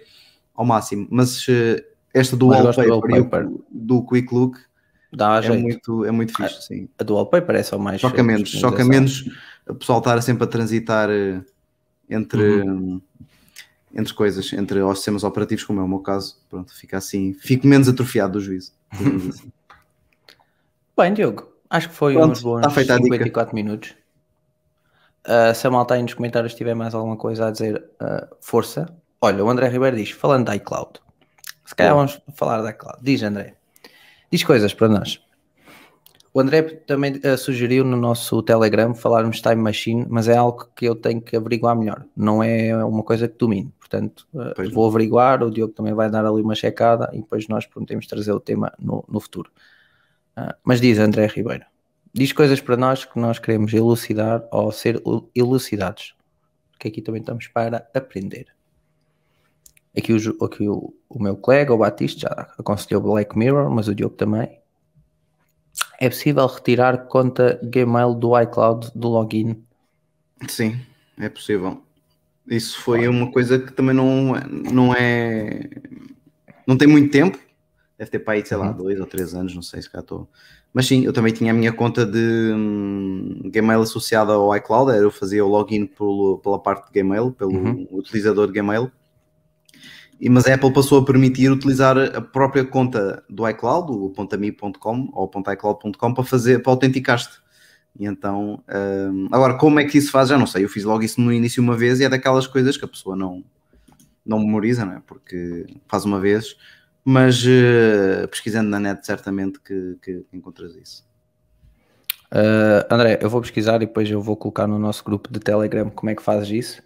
ao 0.56 0.64
máximo. 0.64 1.10
Mas 1.12 1.46
uh, 1.50 1.84
esta 2.14 2.38
do 2.38 2.48
gosto 2.48 2.82
do 2.82 2.90
wallpaper, 2.90 3.18
e 3.18 3.20
o- 3.20 3.24
wallpaper. 3.24 3.50
do 3.70 4.02
Quick 4.04 4.34
Look 4.34 4.69
Dá 5.12 5.38
é 5.38 5.42
jeito. 5.42 5.62
muito, 5.62 6.06
é 6.06 6.12
muito 6.12 6.36
fixe, 6.36 6.62
sim. 6.62 6.90
A 7.00 7.04
do 7.04 7.16
wallpaper 7.16 7.56
é 7.56 7.64
só 7.64 7.78
mais. 7.78 8.00
Choca 8.00 8.22
menos, 8.22 8.50
choca 8.50 8.86
menos 8.86 9.26
o 9.68 9.76
pessoal 9.76 10.00
estar 10.00 10.22
sempre 10.22 10.44
a 10.44 10.48
transitar 10.48 11.10
eh, 11.10 11.42
entre, 12.10 12.62
Uhum. 12.62 13.02
entre 13.94 14.14
coisas, 14.14 14.52
entre 14.54 14.82
os 14.82 14.98
sistemas 14.98 15.24
operativos, 15.24 15.64
como 15.64 15.80
é 15.80 15.84
o 15.84 15.88
meu 15.88 16.00
caso. 16.00 16.38
Pronto, 16.50 16.74
fica 16.74 16.98
assim, 16.98 17.34
fico 17.34 17.66
menos 17.68 17.88
atrofiado 17.88 18.34
do 18.34 18.42
juízo. 18.42 18.74
assim. 18.92 19.52
Bem, 20.98 21.14
Diogo, 21.14 21.50
acho 21.70 21.90
que 21.90 21.96
foi 21.96 22.14
Pronto, 22.14 22.32
uns 22.34 22.42
bons 22.42 22.58
está 22.58 22.70
feita 22.70 22.94
a 22.96 22.98
dica. 22.98 23.14
54 23.14 23.56
minutos. 23.56 23.96
Uh, 25.26 25.54
se 25.54 25.66
a 25.68 25.72
malta 25.72 25.94
aí 25.94 26.02
nos 26.02 26.14
comentários 26.14 26.54
tiver 26.56 26.74
mais 26.74 26.94
alguma 26.94 27.16
coisa 27.16 27.48
a 27.48 27.52
dizer, 27.52 27.84
uh, 28.02 28.36
força. 28.42 28.94
Olha, 29.22 29.44
o 29.44 29.50
André 29.50 29.68
Ribeiro 29.70 29.96
diz, 29.96 30.12
falando 30.12 30.46
da 30.48 30.56
iCloud. 30.56 31.00
Se 31.66 31.76
calhar 31.76 31.94
vamos 31.94 32.20
falar 32.36 32.62
da 32.62 32.72
iCloud. 32.72 32.98
Diz, 33.02 33.22
André. 33.22 33.59
Diz 34.32 34.44
coisas 34.44 34.74
para 34.74 34.88
nós. 34.88 35.20
O 36.32 36.40
André 36.40 36.62
também 36.62 37.14
uh, 37.18 37.38
sugeriu 37.38 37.84
no 37.84 37.98
nosso 37.98 38.42
Telegram 38.44 38.94
falarmos 38.94 39.42
Time 39.42 39.56
Machine, 39.56 40.06
mas 40.08 40.28
é 40.28 40.38
algo 40.38 40.70
que 40.76 40.86
eu 40.86 40.96
tenho 40.96 41.20
que 41.20 41.36
averiguar 41.36 41.76
melhor. 41.76 42.06
Não 42.16 42.44
é 42.44 42.86
uma 42.86 43.02
coisa 43.02 43.28
que 43.28 43.38
domino. 43.38 43.74
Portanto, 43.80 44.28
uh, 44.34 44.72
vou 44.72 44.88
averiguar, 44.88 45.42
o 45.42 45.50
Diogo 45.50 45.74
também 45.74 45.94
vai 45.94 46.10
dar 46.10 46.24
ali 46.26 46.42
uma 46.42 46.54
checada 46.54 47.10
e 47.14 47.18
depois 47.18 47.48
nós 47.48 47.66
prometemos 47.66 48.06
trazer 48.06 48.32
o 48.32 48.40
tema 48.40 48.72
no, 48.78 49.04
no 49.10 49.20
futuro. 49.20 49.52
Uh, 50.38 50.54
mas 50.64 50.80
diz 50.80 51.00
André 51.00 51.26
Ribeiro, 51.26 51.66
diz 52.14 52.32
coisas 52.32 52.62
para 52.62 52.78
nós 52.78 53.06
que 53.06 53.20
nós 53.20 53.40
queremos 53.40 53.74
elucidar 53.74 54.48
ou 54.52 54.72
ser 54.72 55.02
elucidados. 55.34 56.16
Que 56.78 56.90
aqui 56.90 57.02
também 57.02 57.22
estamos 57.22 57.48
para 57.48 57.90
aprender. 57.96 58.46
Aqui, 59.98 60.14
o, 60.14 60.20
Ju- 60.20 60.38
aqui 60.42 60.68
o, 60.68 60.94
o 61.10 61.22
meu 61.22 61.36
colega, 61.38 61.74
o 61.74 61.78
Batista, 61.78 62.22
já 62.22 62.54
aconselhou 62.58 63.02
Black 63.02 63.38
Mirror, 63.38 63.70
mas 63.72 63.88
o 63.88 63.96
Diogo 63.96 64.16
também. 64.16 64.60
É 66.00 66.10
possível 66.10 66.48
retirar 66.48 67.06
conta 67.08 67.60
Gmail 67.64 68.16
do 68.16 68.40
iCloud 68.42 68.92
do 68.96 69.08
login? 69.08 69.64
Sim, 70.48 70.80
é 71.18 71.30
possível. 71.30 71.82
Isso 72.48 72.80
foi 72.82 73.08
uma 73.08 73.32
coisa 73.32 73.60
que 73.60 73.74
também 73.74 73.96
não, 73.96 74.34
não 74.72 74.96
é. 74.96 75.70
Não 76.68 76.78
tem 76.78 76.88
muito 76.88 77.12
tempo. 77.12 77.38
Deve 77.98 78.12
ter 78.12 78.20
para 78.20 78.34
aí, 78.36 78.46
sei 78.46 78.58
lá, 78.58 78.72
Uhum. 78.72 78.78
dois 78.78 79.00
ou 79.00 79.06
três 79.06 79.34
anos, 79.36 79.56
não 79.56 79.62
sei 79.62 79.82
se 79.82 79.90
cá 79.90 80.00
estou. 80.00 80.28
Mas 80.74 80.88
sim, 80.88 81.04
eu 81.06 81.14
também 81.14 81.34
tinha 81.34 81.52
a 81.52 81.56
minha 81.56 81.74
conta 81.74 82.06
de 82.06 82.20
hum, 82.54 83.42
Gmail 83.52 83.82
associada 83.82 84.34
ao 84.34 84.56
iCloud. 84.56 84.92
Eu 84.98 85.12
fazia 85.12 85.46
o 85.46 85.50
login 85.50 85.86
pelo, 85.86 86.40
pela 86.40 86.60
parte 86.60 86.88
de 86.92 87.02
Gmail, 87.02 87.32
pelo 87.34 87.52
Uhum. 87.54 87.88
utilizador 87.92 88.48
de 88.48 88.54
Gmail. 88.54 88.92
Mas 90.28 90.48
a 90.48 90.56
Apple 90.56 90.74
passou 90.74 91.00
a 91.00 91.06
permitir 91.06 91.50
utilizar 91.50 91.98
a 91.98 92.20
própria 92.20 92.66
conta 92.66 93.24
do 93.30 93.48
iCloud, 93.48 93.92
o 93.92 94.14
.me.com 94.38 95.10
ou 95.14 95.32
.icloud.com 95.54 96.14
para 96.14 96.24
fazer, 96.24 96.62
para 96.62 96.74
autenticar-te. 96.74 97.40
E 97.98 98.06
então, 98.06 98.62
hum, 99.12 99.28
agora 99.32 99.56
como 99.56 99.80
é 99.80 99.86
que 99.86 99.98
isso 99.98 100.12
faz? 100.12 100.30
Já 100.30 100.38
não 100.38 100.48
sei. 100.48 100.64
Eu 100.66 100.70
fiz 100.70 100.84
logo 100.84 101.04
isso 101.04 101.22
no 101.22 101.32
início 101.32 101.64
uma 101.64 101.78
vez 101.78 102.00
e 102.00 102.04
é 102.04 102.10
daquelas 102.10 102.48
coisas 102.48 102.76
que 102.76 102.86
a 102.86 102.88
pessoa 102.88 103.16
não, 103.16 103.44
não 104.26 104.40
memoriza, 104.40 104.86
não 104.86 104.94
é? 104.94 105.02
Porque 105.06 105.66
faz 105.88 106.06
uma 106.06 106.20
vez, 106.20 106.56
mas 107.04 107.44
eh, 107.46 108.28
pesquisando 108.28 108.70
na 108.70 108.80
net 108.80 109.06
certamente 109.06 109.60
que, 109.60 109.98
que 110.02 110.26
encontras 110.34 110.76
isso. 110.76 111.08
Uh, 112.32 112.86
André, 112.94 113.18
eu 113.22 113.30
vou 113.30 113.42
pesquisar 113.42 113.78
e 113.78 113.88
depois 113.88 114.10
eu 114.10 114.22
vou 114.22 114.38
colocar 114.38 114.68
no 114.68 114.78
nosso 114.78 115.04
grupo 115.04 115.34
de 115.34 115.40
Telegram 115.40 115.90
como 115.90 116.12
é 116.12 116.16
que 116.16 116.22
fazes 116.22 116.50
isso. 116.50 116.84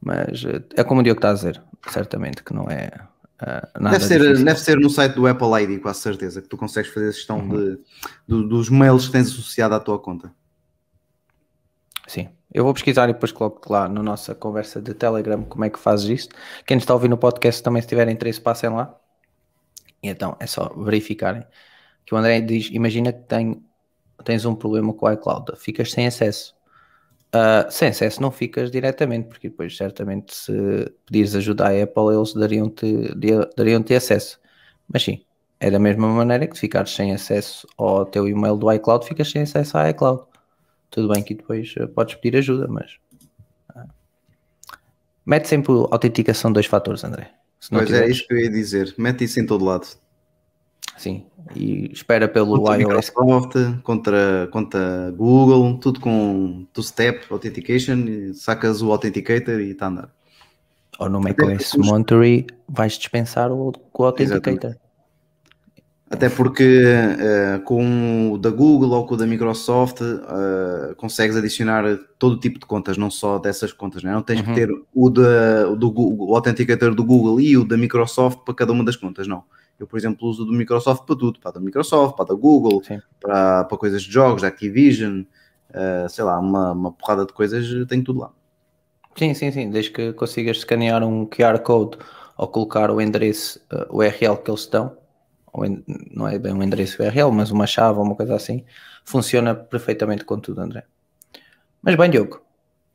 Mas 0.00 0.44
uh, 0.44 0.62
é 0.76 0.84
como 0.84 1.00
o 1.00 1.04
Diogo 1.04 1.18
está 1.18 1.30
a 1.30 1.34
dizer, 1.34 1.62
certamente 1.90 2.42
que 2.44 2.52
não 2.54 2.64
é 2.70 2.90
uh, 3.42 3.80
nada 3.80 3.98
Deve 3.98 4.04
ser, 4.04 4.20
difícil. 4.20 4.44
deve 4.44 4.60
ser 4.60 4.76
no 4.78 4.90
site 4.90 5.14
do 5.14 5.26
Apple 5.26 5.62
ID, 5.62 5.80
com 5.82 5.88
a 5.88 5.94
certeza, 5.94 6.40
que 6.42 6.48
tu 6.48 6.56
consegues 6.56 6.92
fazer 6.92 7.08
a 7.08 7.12
gestão 7.12 7.38
Uhum. 7.40 7.48
de, 7.48 7.78
do- 8.28 8.48
dos 8.48 8.68
mails 8.70 9.06
que 9.06 9.12
tens 9.12 9.28
associado 9.28 9.74
à 9.74 9.80
tua 9.80 9.98
conta. 9.98 10.32
Sim, 12.06 12.28
eu 12.52 12.62
vou 12.62 12.72
pesquisar 12.72 13.08
e 13.08 13.12
depois 13.12 13.32
coloco 13.32 13.72
lá 13.72 13.88
na 13.88 14.02
nossa 14.02 14.34
conversa 14.34 14.80
de 14.80 14.94
Telegram 14.94 15.42
como 15.44 15.64
é 15.64 15.70
que 15.70 15.78
fazes 15.78 16.08
isto. 16.08 16.36
Quem 16.64 16.76
está 16.78 16.92
a 16.92 16.94
ouvir 16.96 17.08
no 17.08 17.18
podcast 17.18 17.62
também, 17.62 17.82
se 17.82 17.88
tiver 17.88 18.08
interesse, 18.08 18.40
passem 18.40 18.70
lá. 18.70 18.94
E 20.02 20.08
então 20.08 20.36
é 20.38 20.46
só 20.46 20.72
verificarem 20.74 21.44
que 22.04 22.14
o 22.14 22.18
André 22.18 22.40
diz: 22.40 22.68
Imagina 22.70 23.12
que 23.12 23.24
tens 24.24 24.44
um 24.44 24.54
problema 24.54 24.92
com 24.94 25.06
o 25.06 25.12
iCloud, 25.12 25.52
ficas 25.56 25.90
sem 25.90 26.06
acesso. 26.06 26.54
Ah, 27.32 27.66
sem 27.70 27.88
acesso 27.88 28.22
não 28.22 28.30
ficas 28.30 28.70
diretamente, 28.70 29.28
porque 29.28 29.48
depois 29.48 29.76
certamente 29.76 30.34
se 30.34 30.52
pedires 31.04 31.34
ajuda 31.34 31.64
à 31.64 31.82
Apple, 31.82 32.14
eles 32.14 32.32
dariam-te 32.32 33.14
dariam-te 33.56 33.94
acesso. 33.94 34.40
Mas 34.88 35.02
sim, 35.02 35.22
é 35.60 35.70
da 35.70 35.78
mesma 35.78 36.08
maneira 36.08 36.46
que 36.46 36.58
ficares 36.58 36.90
sem 36.92 37.12
acesso 37.12 37.66
ao 37.76 38.06
teu 38.06 38.28
e-mail 38.28 38.56
do 38.56 38.72
iCloud, 38.72 39.06
ficas 39.06 39.30
sem 39.30 39.42
acesso 39.42 39.76
à 39.76 39.90
iCloud. 39.90 40.22
Tudo 40.90 41.12
bem 41.12 41.22
que 41.22 41.34
depois 41.34 41.74
eh, 41.78 41.86
podes 41.86 42.14
pedir 42.14 42.38
ajuda, 42.38 42.68
mas. 42.68 42.96
ah. 43.74 43.86
Mete 45.24 45.48
sempre 45.48 45.72
autenticação 45.72 46.50
de 46.50 46.54
dois 46.54 46.66
fatores, 46.66 47.02
André. 47.04 47.32
Pois 47.68 47.90
é, 47.90 47.94
tiveres, 47.94 48.16
isso 48.16 48.28
que 48.28 48.34
eu 48.34 48.38
ia 48.38 48.50
dizer. 48.50 48.94
Mete 48.96 49.24
isso 49.24 49.40
em 49.40 49.46
todo 49.46 49.64
lado. 49.64 49.86
Sim. 50.96 51.26
E 51.54 51.92
espera 51.92 52.26
pelo 52.26 52.58
Contra 52.58 52.76
iOS. 52.80 52.88
Microsoft, 52.88 53.54
contra, 53.82 54.48
contra 54.50 55.12
Google, 55.16 55.78
tudo 55.78 56.00
com 56.00 56.66
two-step 56.72 57.26
authentication, 57.30 58.32
sacas 58.34 58.82
o 58.82 58.90
authenticator 58.90 59.60
e 59.60 59.70
está 59.70 59.86
a 59.86 59.88
andar. 59.88 60.10
Ou 60.98 61.08
no 61.08 61.20
macOS 61.20 61.74
Monterey 61.76 62.46
vais 62.68 62.94
dispensar 62.98 63.52
o, 63.52 63.72
o 63.92 64.04
Authenticator. 64.04 64.74
Até 66.08 66.28
porque 66.28 66.82
eh, 66.84 67.60
com 67.64 68.32
o 68.32 68.38
da 68.38 68.48
Google 68.48 68.90
ou 68.92 69.04
com 69.06 69.14
o 69.14 69.16
da 69.16 69.26
Microsoft 69.26 70.00
eh, 70.00 70.94
consegues 70.96 71.36
adicionar 71.36 71.98
todo 72.16 72.38
tipo 72.38 72.60
de 72.60 72.66
contas, 72.66 72.96
não 72.96 73.10
só 73.10 73.38
dessas 73.38 73.72
contas, 73.72 74.04
não, 74.04 74.10
é? 74.10 74.14
não 74.14 74.22
tens 74.22 74.38
Uhum. 74.40 74.46
que 74.46 74.54
ter 74.54 74.70
o, 74.94 75.10
da, 75.10 75.68
o 75.68 75.74
do 75.74 75.90
Google, 75.90 76.30
o 76.30 76.34
Authenticator 76.36 76.94
do 76.94 77.04
Google 77.04 77.40
e 77.40 77.56
o 77.56 77.64
da 77.64 77.76
Microsoft 77.76 78.44
para 78.44 78.54
cada 78.54 78.72
uma 78.72 78.84
das 78.84 78.94
contas, 78.94 79.26
não. 79.26 79.42
Eu, 79.78 79.86
por 79.86 79.98
exemplo, 79.98 80.26
uso 80.28 80.44
do 80.44 80.52
Microsoft 80.52 81.04
para 81.04 81.16
tudo, 81.16 81.38
para 81.38 81.52
da 81.52 81.60
Microsoft, 81.60 82.16
para 82.16 82.26
da 82.26 82.34
Google, 82.34 82.82
Sim. 82.82 83.00
para, 83.20 83.64
para 83.64 83.78
coisas 83.78 84.02
de 84.02 84.10
jogos, 84.10 84.42
da 84.42 84.48
Activision, 84.48 85.22
eh, 85.72 86.06
sei 86.08 86.24
lá, 86.24 86.38
uma, 86.38 86.72
uma 86.72 86.92
porrada 86.92 87.26
de 87.26 87.32
coisas, 87.32 87.66
tenho 87.86 88.02
tudo 88.02 88.20
lá. 88.20 88.32
Sim, 89.16 89.34
sim, 89.34 89.50
sim. 89.50 89.70
Desde 89.70 89.90
que 89.90 90.12
consigas 90.14 90.58
escanear 90.58 91.02
um 91.04 91.26
QR 91.26 91.58
Code 91.60 91.98
ou 92.36 92.48
colocar 92.48 92.90
o 92.90 93.00
endereço 93.00 93.60
eh, 93.70 93.86
URL 93.90 94.36
que 94.38 94.50
eles 94.50 94.66
dão, 94.66 94.96
não 96.14 96.28
é 96.28 96.38
bem 96.38 96.52
um 96.52 96.62
endereço 96.62 97.02
URL, 97.02 97.30
mas 97.32 97.50
uma 97.50 97.66
chave 97.66 97.98
ou 97.98 98.04
uma 98.04 98.14
coisa 98.14 98.34
assim, 98.34 98.64
funciona 99.04 99.54
perfeitamente 99.54 100.24
com 100.24 100.38
tudo, 100.38 100.60
André. 100.60 100.84
Mas 101.82 101.96
bem, 101.96 102.10
Diogo, 102.10 102.42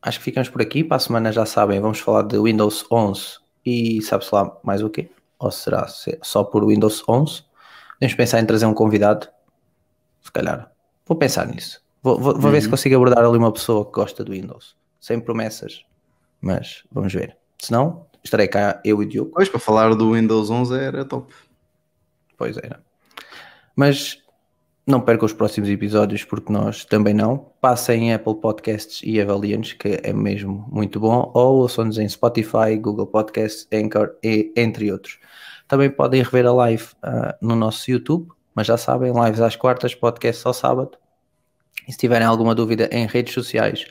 acho 0.02 0.20
que 0.20 0.26
ficamos 0.26 0.50
por 0.50 0.62
aqui. 0.62 0.84
Para 0.84 0.98
a 0.98 1.00
semana 1.00 1.32
já 1.32 1.46
sabem, 1.46 1.80
vamos 1.80 2.00
falar 2.00 2.24
de 2.24 2.38
Windows 2.38 2.86
11 2.92 3.40
e 3.66 4.02
sabe-se 4.02 4.34
lá 4.34 4.58
mais 4.64 4.84
o 4.84 4.90
quê? 4.90 5.10
Ou 5.42 5.50
será 5.52 5.88
se- 5.88 6.20
só 6.22 6.44
por 6.44 6.66
Windows 6.68 7.04
11? 7.08 7.44
Podemos 8.00 8.16
pensar 8.16 8.40
em 8.40 8.46
trazer 8.46 8.66
um 8.66 8.74
convidado? 8.74 9.28
Se 10.22 10.32
calhar. 10.32 10.72
Vou 11.06 11.18
pensar 11.18 11.48
nisso. 11.48 11.82
Vou, 12.04 12.18
vou- 12.20 12.38
vou 12.40 12.52
ver 12.52 12.62
se 12.62 12.68
Uhum. 12.68 12.72
consigo 12.72 12.96
abordar 12.96 13.24
ali 13.26 13.38
uma 13.38 13.52
pessoa 13.52 13.86
que 13.86 13.92
gosta 13.92 14.24
do 14.24 14.32
Windows. 14.34 14.76
Sem 15.00 15.20
promessas, 15.20 15.84
mas 16.40 16.84
vamos 16.92 17.12
ver. 17.14 17.36
Se 17.60 17.72
não, 17.72 18.06
estarei 18.24 18.48
cá 18.48 18.80
eu 18.86 19.02
e 19.02 19.06
o 19.06 19.10
Diogo. 19.10 19.32
Pois, 19.34 19.50
para 19.50 19.60
falar 19.60 19.94
do 19.96 20.14
Windows 20.14 20.50
11 20.52 20.78
era 20.80 21.04
top. 21.06 21.34
Pois 22.38 22.56
era. 22.58 22.84
Mas 23.76 24.21
não 24.92 25.02
percam 25.02 25.26
os 25.26 25.34
próximos 25.34 25.68
episódios, 25.70 26.24
porque 26.24 26.54
nós 26.54 26.86
também 26.86 27.14
não. 27.14 27.52
Passem 27.60 28.10
em 28.10 28.14
Apple 28.14 28.36
Podcasts 28.36 29.02
e 29.04 29.20
avaliem-nos, 29.20 29.74
que 29.74 30.00
é 30.04 30.14
mesmo 30.14 30.68
muito 30.72 31.00
bom. 31.00 31.32
Ou 31.34 31.62
ouçam-nos 31.62 31.98
em 31.98 32.08
Spotify, 32.08 32.78
Google 32.80 33.08
Podcasts, 33.08 33.68
Anchor, 33.74 34.12
e, 34.24 34.54
entre 34.56 34.92
outros. 34.92 35.18
Também 35.68 35.90
podem 35.90 36.22
rever 36.22 36.46
a 36.46 36.54
live 36.54 36.86
ah, 37.02 37.36
no 37.42 37.56
nosso 37.56 37.90
YouTube, 37.90 38.28
mas 38.54 38.68
já 38.68 38.78
sabem, 38.78 39.12
lives 39.14 39.40
às 39.40 39.56
quartas, 39.56 39.96
podcasts 39.96 40.46
ao 40.46 40.54
sábado. 40.54 40.92
E 41.88 41.92
se 41.92 41.98
tiverem 41.98 42.28
alguma 42.28 42.54
dúvida 42.54 42.88
em 42.92 43.08
redes 43.08 43.34
sociais 43.34 43.86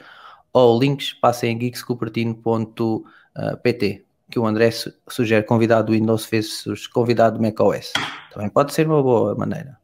ou 0.52 0.78
links, 0.78 1.14
passem 1.14 1.56
em 1.56 1.60
geekscupertino.pt 1.60 4.04
que 4.30 4.38
o 4.38 4.46
André 4.46 4.70
su- 4.70 4.92
sugere 5.08 5.44
convidado 5.44 5.88
do 5.88 5.92
Windows 5.92 6.24
versus 6.26 6.86
convidado 6.86 7.38
do 7.38 7.42
macOS. 7.42 7.92
Também 8.32 8.48
pode 8.48 8.72
ser 8.72 8.86
uma 8.86 9.02
boa 9.02 9.34
maneira. 9.34 9.79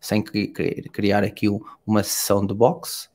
Sem 0.00 0.22
criar 0.22 1.22
aqui 1.22 1.48
um- 1.48 1.60
uma 1.86 2.02
sessão 2.02 2.44
de 2.46 2.54
boxe, 2.54 3.08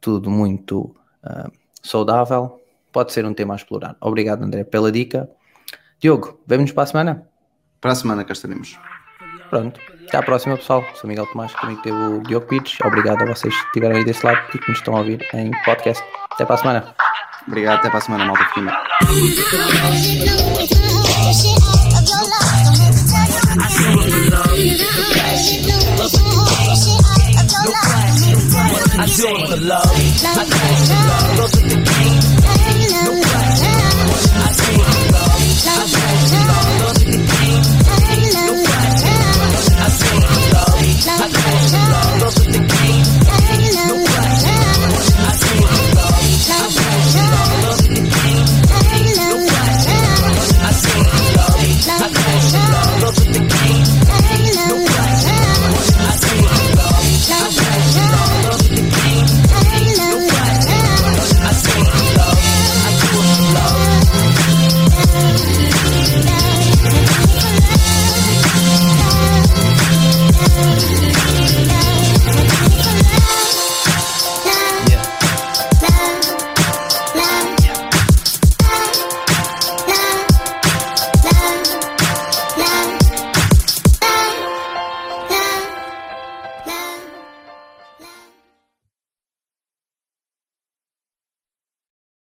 tudo 0.00 0.30
muito 0.30 0.94
ah, 1.22 1.50
saudável. 1.82 2.58
Pode 2.90 3.12
ser 3.12 3.24
um 3.24 3.34
tema 3.34 3.54
a 3.54 3.56
explorar. 3.56 3.96
Obrigado, 4.00 4.42
André, 4.42 4.64
pela 4.64 4.90
dica. 4.90 5.28
Diogo, 6.00 6.40
vemo-nos 6.46 6.72
para 6.72 6.82
a 6.82 6.86
semana? 6.86 7.28
Para 7.80 7.92
a 7.92 7.94
semana 7.94 8.24
cá 8.24 8.32
estaremos. 8.32 8.78
Pronto. 9.50 9.80
Até 10.08 10.16
à 10.16 10.22
próxima, 10.22 10.56
pessoal. 10.56 10.84
Sou 10.94 11.08
Miguel 11.08 11.26
Tomás, 11.26 11.54
comigo 11.54 11.82
teve 11.82 11.96
o 11.96 12.22
Diogo 12.22 12.46
Pires. 12.46 12.78
Obrigado 12.84 13.22
a 13.22 13.26
vocês 13.26 13.54
que 13.54 13.66
estiveram 13.66 13.96
aí 13.96 14.04
desse 14.04 14.24
lado 14.24 14.40
e 14.54 14.58
que 14.58 14.68
nos 14.68 14.78
estão 14.78 14.96
a 14.96 15.00
ouvir 15.00 15.26
em 15.34 15.50
podcast. 15.64 16.02
Até 16.30 16.44
para 16.44 16.54
a 16.54 16.58
semana. 16.58 16.94
Obrigado, 17.46 17.78
até 17.80 17.88
para 17.90 17.98
a 17.98 18.00
semana, 18.00 18.24
malta. 18.24 18.44
Fiquem 18.46 18.66
I 28.94 29.06
do 29.06 29.24
it 29.26 29.48
for 29.48 29.56
love. 29.64 29.86
I 29.86 29.94
do 29.94 30.52
it 30.52 30.78
for 30.78 30.92
love. 30.92 31.36
Go 31.38 31.46
through 31.48 31.68
the 31.68 31.76
game. 31.76 32.20
I 32.44 32.56
do 32.88 33.12
it 33.12 33.24
for 33.24 35.12
love. 35.12 35.21